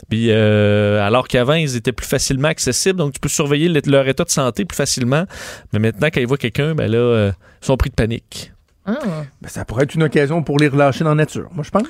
[0.10, 4.08] Puis, euh, alors qu'avant, ils étaient plus facilement accessibles, donc tu peux surveiller le- leur
[4.08, 5.26] état de santé plus facilement.
[5.74, 7.32] Mais maintenant, quand ils voient quelqu'un, ben là, euh,
[7.62, 8.52] ils sont pris de panique.
[8.86, 8.98] Ah.
[9.42, 11.84] Ben, ça pourrait être une occasion pour les relâcher dans la nature, moi, je pense.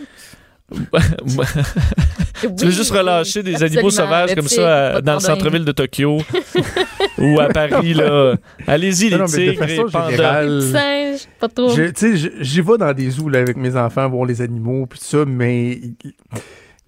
[2.48, 5.72] tu veux juste relâcher des animaux sauvages comme ça à- de dans le centre-ville de
[5.72, 6.22] Tokyo
[7.18, 8.36] ou à Paris, là.
[8.68, 10.44] Allez-y, les Non, tigres, les pandas.
[11.40, 11.70] pas trop.
[11.76, 14.42] Je- Tu sais, je- j'y vais dans des zoos là, avec mes enfants, voir les
[14.42, 15.80] animaux, puis ça, mais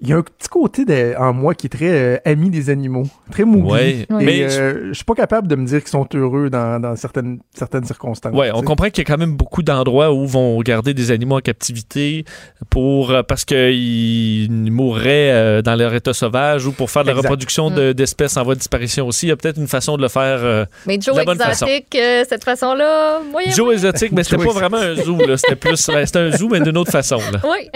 [0.02, 2.70] il y a un petit côté de- en moi qui est très euh, ami des
[2.70, 3.44] animaux, très.
[3.44, 6.82] Ouais, Et mais euh, je suis pas capable de me dire qu'ils sont heureux dans,
[6.82, 8.34] dans certaines, certaines circonstances.
[8.34, 8.66] Ouais, on sais.
[8.66, 12.26] comprend qu'il y a quand même beaucoup d'endroits où vont garder des animaux en captivité
[12.70, 17.14] pour euh, parce qu'ils mourraient euh, dans leur état sauvage ou pour faire de la
[17.14, 17.28] Exact.
[17.30, 19.28] reproduction de- d'espèces en voie de disparition aussi.
[19.28, 20.40] Il y a peut-être une façon de le faire.
[20.44, 21.66] euh, Mais Joe de la bonne façon.
[21.68, 23.52] exotique, euh, cette façon-là, moyen.
[23.52, 25.18] Joe exotique, mais c'était pas vraiment un zoo.
[25.26, 25.38] là.
[25.38, 27.18] C'était plus, c'était un zoo mais d'une autre façon.
[27.32, 27.40] là.
[27.50, 27.70] Oui.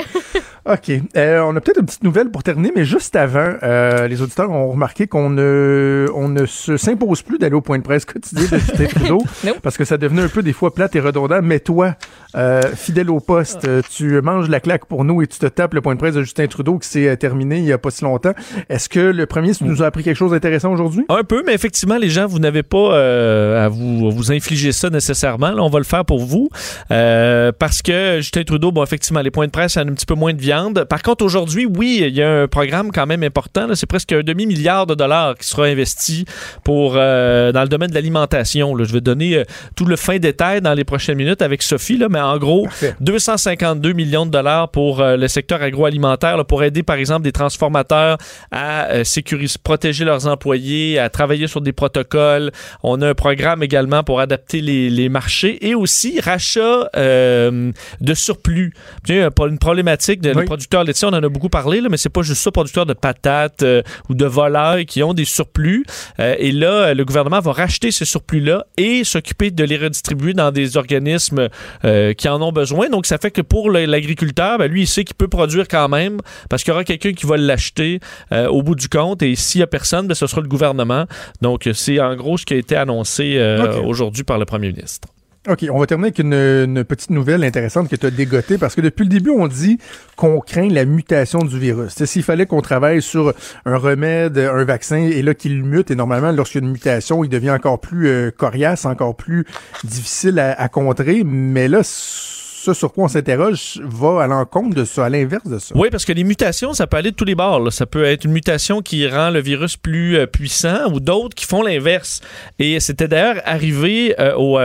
[0.66, 0.92] OK.
[1.16, 4.50] Euh, on a peut-être une petite nouvelle pour terminer, mais juste avant, euh, les auditeurs
[4.50, 8.46] ont remarqué qu'on ne, on ne se s'impose plus d'aller au point de presse quotidien
[8.52, 9.24] de Justin Trudeau
[9.62, 11.40] parce que ça devenait un peu des fois plate et redondant.
[11.44, 11.96] Mais toi,
[12.36, 15.74] euh, fidèle au poste, euh, tu manges la claque pour nous et tu te tapes
[15.74, 17.90] le point de presse de Justin Trudeau qui s'est euh, terminé il y a pas
[17.90, 18.34] si longtemps.
[18.70, 21.06] Est-ce que le premier nous a appris quelque chose d'intéressant aujourd'hui?
[21.10, 24.72] Un peu, mais effectivement, les gens, vous n'avez pas euh, à, vous, à vous infliger
[24.72, 25.52] ça nécessairement.
[25.52, 26.50] Là, on va le faire pour vous.
[26.92, 29.94] Euh, parce que Justin Trudeau, bon, effectivement, les points de presse, il y a un
[29.94, 30.86] petit peu moins de viande.
[30.86, 33.68] Par contre, aujourd'hui, oui, il y a un programme quand même important.
[33.74, 36.26] C'est presque un demi-milliard de dollars qui sera investi
[36.64, 38.78] pour dans le domaine de l'alimentation.
[38.78, 39.44] Je vais donner
[39.76, 42.96] tout le fin détail dans les prochaines minutes avec Sophie, là, mais en gros, Parfait.
[43.02, 47.32] 252 millions de dollars pour euh, le secteur agroalimentaire, là, pour aider, par exemple, des
[47.32, 48.18] transformateurs
[48.52, 52.52] à euh, sécuriser, protéger leurs employés, à travailler sur des protocoles.
[52.84, 57.72] On a un programme également pour adapter les, les marchés et aussi rachat euh,
[58.02, 58.74] de surplus.
[59.06, 61.98] Tu sais, une problématique de les producteurs laitiers, on en a beaucoup parlé, là, mais
[61.98, 63.66] c'est pas juste ça, producteurs de patates
[64.10, 65.86] ou de volailles qui ont des surplus.
[66.20, 70.78] Et là, le gouvernement va racheter ces surplus-là et s'occuper de les redistribuer dans des
[70.78, 71.50] organismes
[71.86, 72.90] euh, qui en ont besoin.
[72.90, 76.20] Donc, ça fait que pour l'agriculteur, ben, lui, il sait qu'il peut produire quand même
[76.50, 78.00] parce qu'il y aura quelqu'un qui va l'acheter
[78.32, 79.22] euh, au bout du compte.
[79.22, 81.06] Et s'il y a personne, ben, ce sera le gouvernement.
[81.42, 85.08] Donc, c'est en gros ce qui a été annoncé euh, aujourd'hui par le premier ministre.
[85.48, 88.82] OK, on va terminer avec une, petite nouvelle intéressante que tu as dégotée parce que
[88.82, 89.78] depuis le début, on dit
[90.18, 92.04] qu'on craint la mutation du virus.
[92.04, 93.34] S'il fallait qu'on travaille sur
[93.66, 97.24] un remède, un vaccin, et là qu'il mute, et normalement, lorsqu'il y a une mutation,
[97.24, 99.46] il devient encore plus euh, coriace, encore plus
[99.86, 101.24] difficile à, contrer.
[101.24, 105.58] Mais là, ce sur quoi on s'interroge va à l'encontre de ça, à l'inverse de
[105.58, 105.74] ça.
[105.74, 107.72] Oui, parce que les mutations, ça peut aller de tous les bords.
[107.72, 111.46] Ça peut être une mutation qui rend le virus plus euh, puissant ou d'autres qui
[111.46, 112.20] font l'inverse.
[112.60, 114.60] Et c'était d'ailleurs arrivé euh, au...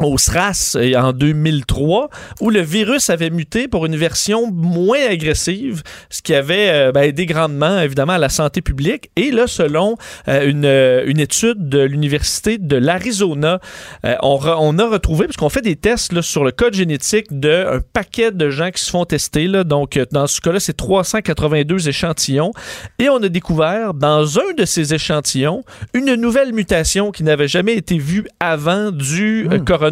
[0.00, 2.10] au SRAS euh, en 2003,
[2.40, 7.02] où le virus avait muté pour une version moins agressive, ce qui avait euh, ben,
[7.02, 9.10] aidé grandement, évidemment, à la santé publique.
[9.16, 9.96] Et là, selon
[10.28, 13.60] euh, une, une étude de l'Université de l'Arizona,
[14.04, 17.80] euh, on, a retrouvé, parce qu'on fait des tests là, sur le code génétique d'un
[17.92, 19.46] paquet de gens qui se font tester.
[19.46, 22.52] Là, donc, dans ce cas-là, c'est 382 échantillons.
[22.98, 25.62] Et on a découvert, dans un de ces échantillons,
[25.94, 29.85] une nouvelle mutation qui n'avait jamais été vue avant du euh, coronavirus,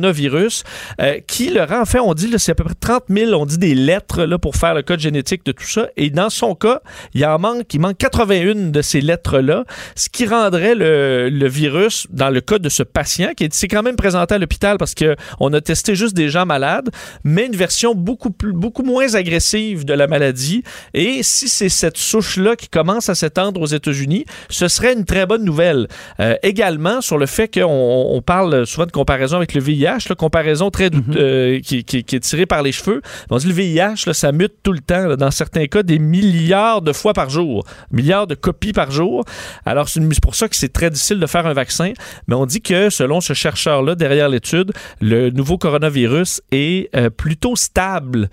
[1.00, 3.46] euh, qui le rend, en fait, on dit, c'est à peu près 30 000, on
[3.46, 5.88] dit des lettres là, pour faire le code génétique de tout ça.
[5.96, 6.80] Et dans son cas,
[7.14, 9.64] il en manque, il manque 81 de ces lettres-là,
[9.96, 13.68] ce qui rendrait le, le virus, dans le cas de ce patient, qui est- s'est
[13.68, 16.88] quand même présenté à l'hôpital parce qu'on a testé juste des gens malades,
[17.24, 20.62] mais une version beaucoup, plus, beaucoup moins agressive de la maladie.
[20.94, 25.26] Et si c'est cette souche-là qui commence à s'étendre aux États-Unis, ce serait une très
[25.26, 25.88] bonne nouvelle.
[26.20, 27.64] Euh, également, sur le fait qu'on
[28.10, 32.04] on parle souvent de comparaison avec le VIH, là, comparaison très doute- euh, qui, qui-
[32.04, 33.00] qui est tirée par les cheveux.
[33.30, 35.98] On dit le VIH, là, ça mute tout le temps, là, dans certains cas, des
[35.98, 39.24] milliards de fois par jour, milliards de copies par jour.
[39.66, 41.92] Alors, c'est pour ça que c'est très difficile de faire un vaccin.
[42.28, 47.56] Mais on dit que, selon ce chercheur-là, derrière l'étude, le nouveau coronavirus est euh, plutôt
[47.56, 48.28] stable,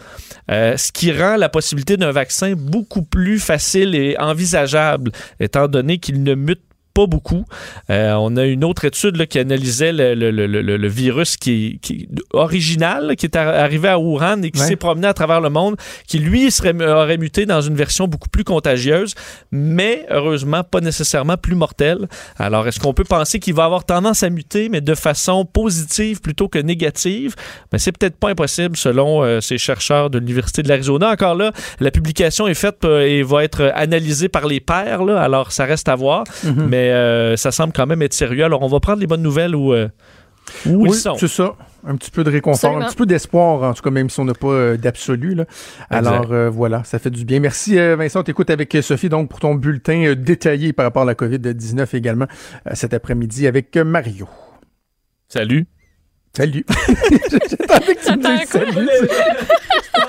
[0.50, 5.98] euh, ce qui rend la possibilité d'un vaccin beaucoup plus facile et envisageable, étant donné
[5.98, 6.62] qu'il ne mute
[6.94, 7.46] pas beaucoup.
[7.90, 11.38] Euh, on a une autre étude là, qui analysait le, le- le- le- le virus
[11.38, 14.68] qui, qui original, qui est ar- arrivé à Wuhan et qui Ouais.
[14.68, 15.76] s'est promené à travers le monde,
[16.08, 19.14] qui lui serait, aurait muté dans une version beaucoup plus contagieuse,
[19.52, 22.08] mais heureusement pas nécessairement plus mortelle.
[22.38, 26.20] Alors, est-ce qu'on peut penser qu'il va avoir tendance à muter, mais de façon positive
[26.22, 27.36] plutôt que négative?
[27.72, 31.10] Mais c'est peut-être pas impossible selon euh, ces chercheurs de l'Université de l'Arizona.
[31.12, 35.22] Encore là, la publication est faite euh, et va être analysée par les pairs, là,
[35.22, 36.68] alors ça reste à voir, Mhm.
[36.70, 38.44] mais euh, ça semble quand même être sérieux.
[38.44, 39.90] Alors, on va prendre les bonnes nouvelles où, euh,
[40.66, 41.16] où oui, ils sont.
[41.18, 41.56] c'est ça.
[41.86, 42.86] Un petit peu de réconfort, Absolument.
[42.86, 45.36] un petit peu d'espoir, en tout cas, même si on n'a pas euh, d'absolu.
[45.90, 47.40] Alors, euh, voilà, ça fait du bien.
[47.40, 48.20] Merci, euh, Vincent.
[48.20, 51.96] On t'écoute avec Sophie, donc, pour ton bulletin euh, détaillé par rapport à la COVID-19
[51.96, 52.28] également
[52.68, 54.30] euh, cet après-midi avec euh, Mario.
[55.28, 55.66] Salut.
[56.36, 56.66] Salut.
[57.30, 58.90] J'attendais que tu me dises salut.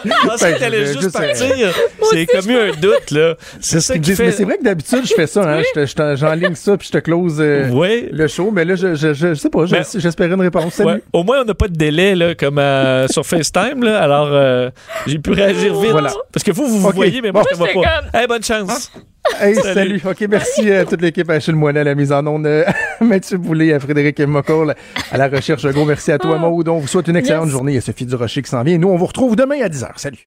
[0.05, 1.11] Je pensais Ben, que t'allais je- juste je sais.
[1.11, 1.74] partir.
[2.11, 3.35] C'est comme eu un doute, là.
[3.61, 4.27] C'est ça qui fait...
[4.27, 5.43] Mais c'est vrai que d'habitude, je fais ça.
[5.43, 6.15] Hein?
[6.15, 8.09] J'enligne ça, puis je te close euh, Ouais.
[8.12, 8.53] le show.
[8.53, 10.74] Mais là, je, je, je, je sais pas, Ben, j'espérais une réponse.
[10.74, 10.90] Salut.
[10.90, 11.03] Ouais.
[11.12, 13.82] Au moins, on n'a pas de délai là, comme euh, sur FaceTime.
[13.82, 14.01] Là.
[14.01, 14.70] Alors, euh,
[15.09, 15.90] j'ai pu réagir vite.
[15.90, 16.12] Voilà.
[16.32, 17.49] Parce que vous, vous vous voyez, mais moi, Bon.
[17.51, 18.01] je ne te vois pas.
[18.05, 18.93] j'étais Hey, bonne chance.
[19.40, 19.99] Hey, Salut.
[19.99, 20.03] salut.
[20.05, 22.65] OK, merci à toute l'équipe, à Achille Moinet à la mise en onde, euh,
[23.01, 24.74] à Mathieu Boulay, à Frédéric Mocoll,
[25.11, 25.65] à la recherche.
[25.65, 26.69] Un gros merci à toi, Maud.
[26.69, 27.53] On vous souhaite une excellente Yes.
[27.53, 27.73] journée.
[27.73, 28.78] Il y a Sophie Durocher qui s'en vient.
[28.78, 29.89] Nous, on vous retrouve demain à 10h.
[29.97, 30.27] Salut.